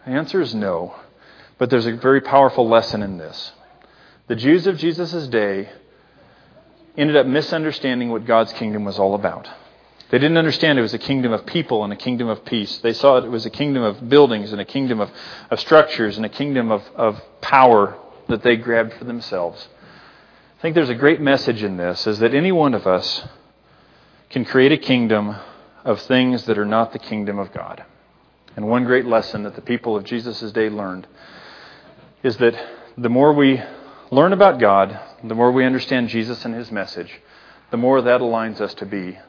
The 0.05 0.11
answer 0.11 0.39
is 0.39 0.53
no. 0.53 0.95
But 1.57 1.69
there's 1.69 1.85
a 1.85 1.95
very 1.95 2.21
powerful 2.21 2.67
lesson 2.67 3.01
in 3.01 3.17
this. 3.17 3.53
The 4.27 4.35
Jews 4.35 4.67
of 4.67 4.77
Jesus' 4.77 5.27
day 5.27 5.69
ended 6.97 7.15
up 7.15 7.25
misunderstanding 7.25 8.09
what 8.09 8.25
God's 8.25 8.53
kingdom 8.53 8.83
was 8.85 8.99
all 8.99 9.15
about. 9.15 9.49
They 10.09 10.19
didn't 10.19 10.37
understand 10.37 10.77
it 10.77 10.83
was 10.83 10.93
a 10.93 10.99
kingdom 10.99 11.33
of 11.33 11.45
people 11.45 11.83
and 11.83 11.91
a 11.91 11.95
kingdom 11.97 12.27
of 12.27 12.45
peace. 12.45 12.77
They 12.79 12.93
saw 12.93 13.17
it 13.17 13.29
was 13.29 13.45
a 13.45 13.49
kingdom 13.49 13.83
of 13.83 14.07
buildings 14.07 14.51
and 14.51 14.61
a 14.61 14.65
kingdom 14.65 14.99
of, 14.99 15.09
of 15.49 15.59
structures 15.59 16.17
and 16.17 16.25
a 16.25 16.29
kingdom 16.29 16.71
of, 16.71 16.83
of 16.95 17.21
power 17.41 17.97
that 18.27 18.43
they 18.43 18.55
grabbed 18.55 18.93
for 18.93 19.03
themselves. 19.03 19.67
I 20.57 20.61
think 20.61 20.75
there's 20.75 20.89
a 20.89 20.95
great 20.95 21.21
message 21.21 21.63
in 21.63 21.77
this 21.77 22.07
is 22.07 22.19
that 22.19 22.33
any 22.33 22.51
one 22.51 22.73
of 22.73 22.87
us 22.87 23.27
can 24.29 24.45
create 24.45 24.71
a 24.71 24.77
kingdom 24.77 25.35
of 25.83 26.01
things 26.01 26.45
that 26.45 26.57
are 26.57 26.65
not 26.65 26.93
the 26.93 26.99
kingdom 26.99 27.39
of 27.39 27.53
God. 27.53 27.83
And 28.55 28.67
one 28.67 28.85
great 28.85 29.05
lesson 29.05 29.43
that 29.43 29.55
the 29.55 29.61
people 29.61 29.95
of 29.95 30.03
Jesus' 30.03 30.51
day 30.51 30.69
learned 30.69 31.07
is 32.25 32.37
that 32.37 32.55
the 32.97 33.07
more 33.07 33.33
we 33.33 33.61
learn 34.09 34.33
about 34.33 34.59
God, 34.59 34.99
the 35.23 35.35
more 35.35 35.51
we 35.51 35.63
understand 35.63 36.09
Jesus 36.09 36.43
and 36.43 36.55
his 36.55 36.71
message, 36.71 37.21
the 37.69 37.77
more 37.77 38.01
that 38.01 38.19
aligns 38.19 38.59
us 38.59 38.73
to 38.75 38.85
be 38.87 39.19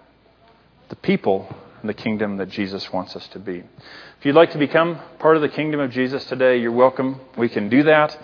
the 0.89 0.97
people 0.97 1.55
in 1.83 1.89
the 1.89 1.93
kingdom 1.93 2.39
that 2.39 2.49
Jesus 2.49 2.91
wants 2.91 3.15
us 3.15 3.29
to 3.29 3.39
be. 3.39 3.59
If 3.59 4.25
you'd 4.25 4.35
like 4.35 4.53
to 4.53 4.59
become 4.59 4.99
part 5.19 5.37
of 5.37 5.43
the 5.43 5.51
kingdom 5.51 5.79
of 5.79 5.91
Jesus 5.91 6.25
today, 6.25 6.57
you're 6.57 6.73
welcome. 6.73 7.21
We 7.37 7.51
can 7.51 7.69
do 7.69 7.83
that. 7.83 8.19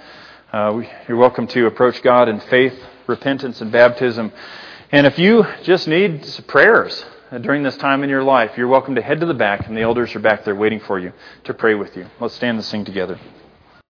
Uh, 0.50 0.72
we, 0.76 0.88
you're 1.06 1.18
welcome 1.18 1.46
to 1.48 1.66
approach 1.66 2.02
God 2.02 2.30
in 2.30 2.40
faith, 2.40 2.74
repentance, 3.06 3.60
and 3.60 3.70
baptism. 3.70 4.32
And 4.90 5.06
if 5.06 5.18
you 5.18 5.44
just 5.64 5.86
need 5.86 6.26
prayers 6.46 7.04
during 7.42 7.62
this 7.62 7.76
time 7.76 8.02
in 8.04 8.08
your 8.08 8.24
life, 8.24 8.52
you're 8.56 8.68
welcome 8.68 8.94
to 8.94 9.02
head 9.02 9.20
to 9.20 9.26
the 9.26 9.34
back, 9.34 9.66
and 9.66 9.76
the 9.76 9.82
elders 9.82 10.16
are 10.16 10.20
back 10.20 10.46
there 10.46 10.54
waiting 10.54 10.80
for 10.80 10.98
you 10.98 11.12
to 11.44 11.52
pray 11.52 11.74
with 11.74 11.94
you. 11.94 12.06
Let's 12.20 12.34
stand 12.36 12.56
and 12.56 12.64
sing 12.64 12.86
together. 12.86 13.20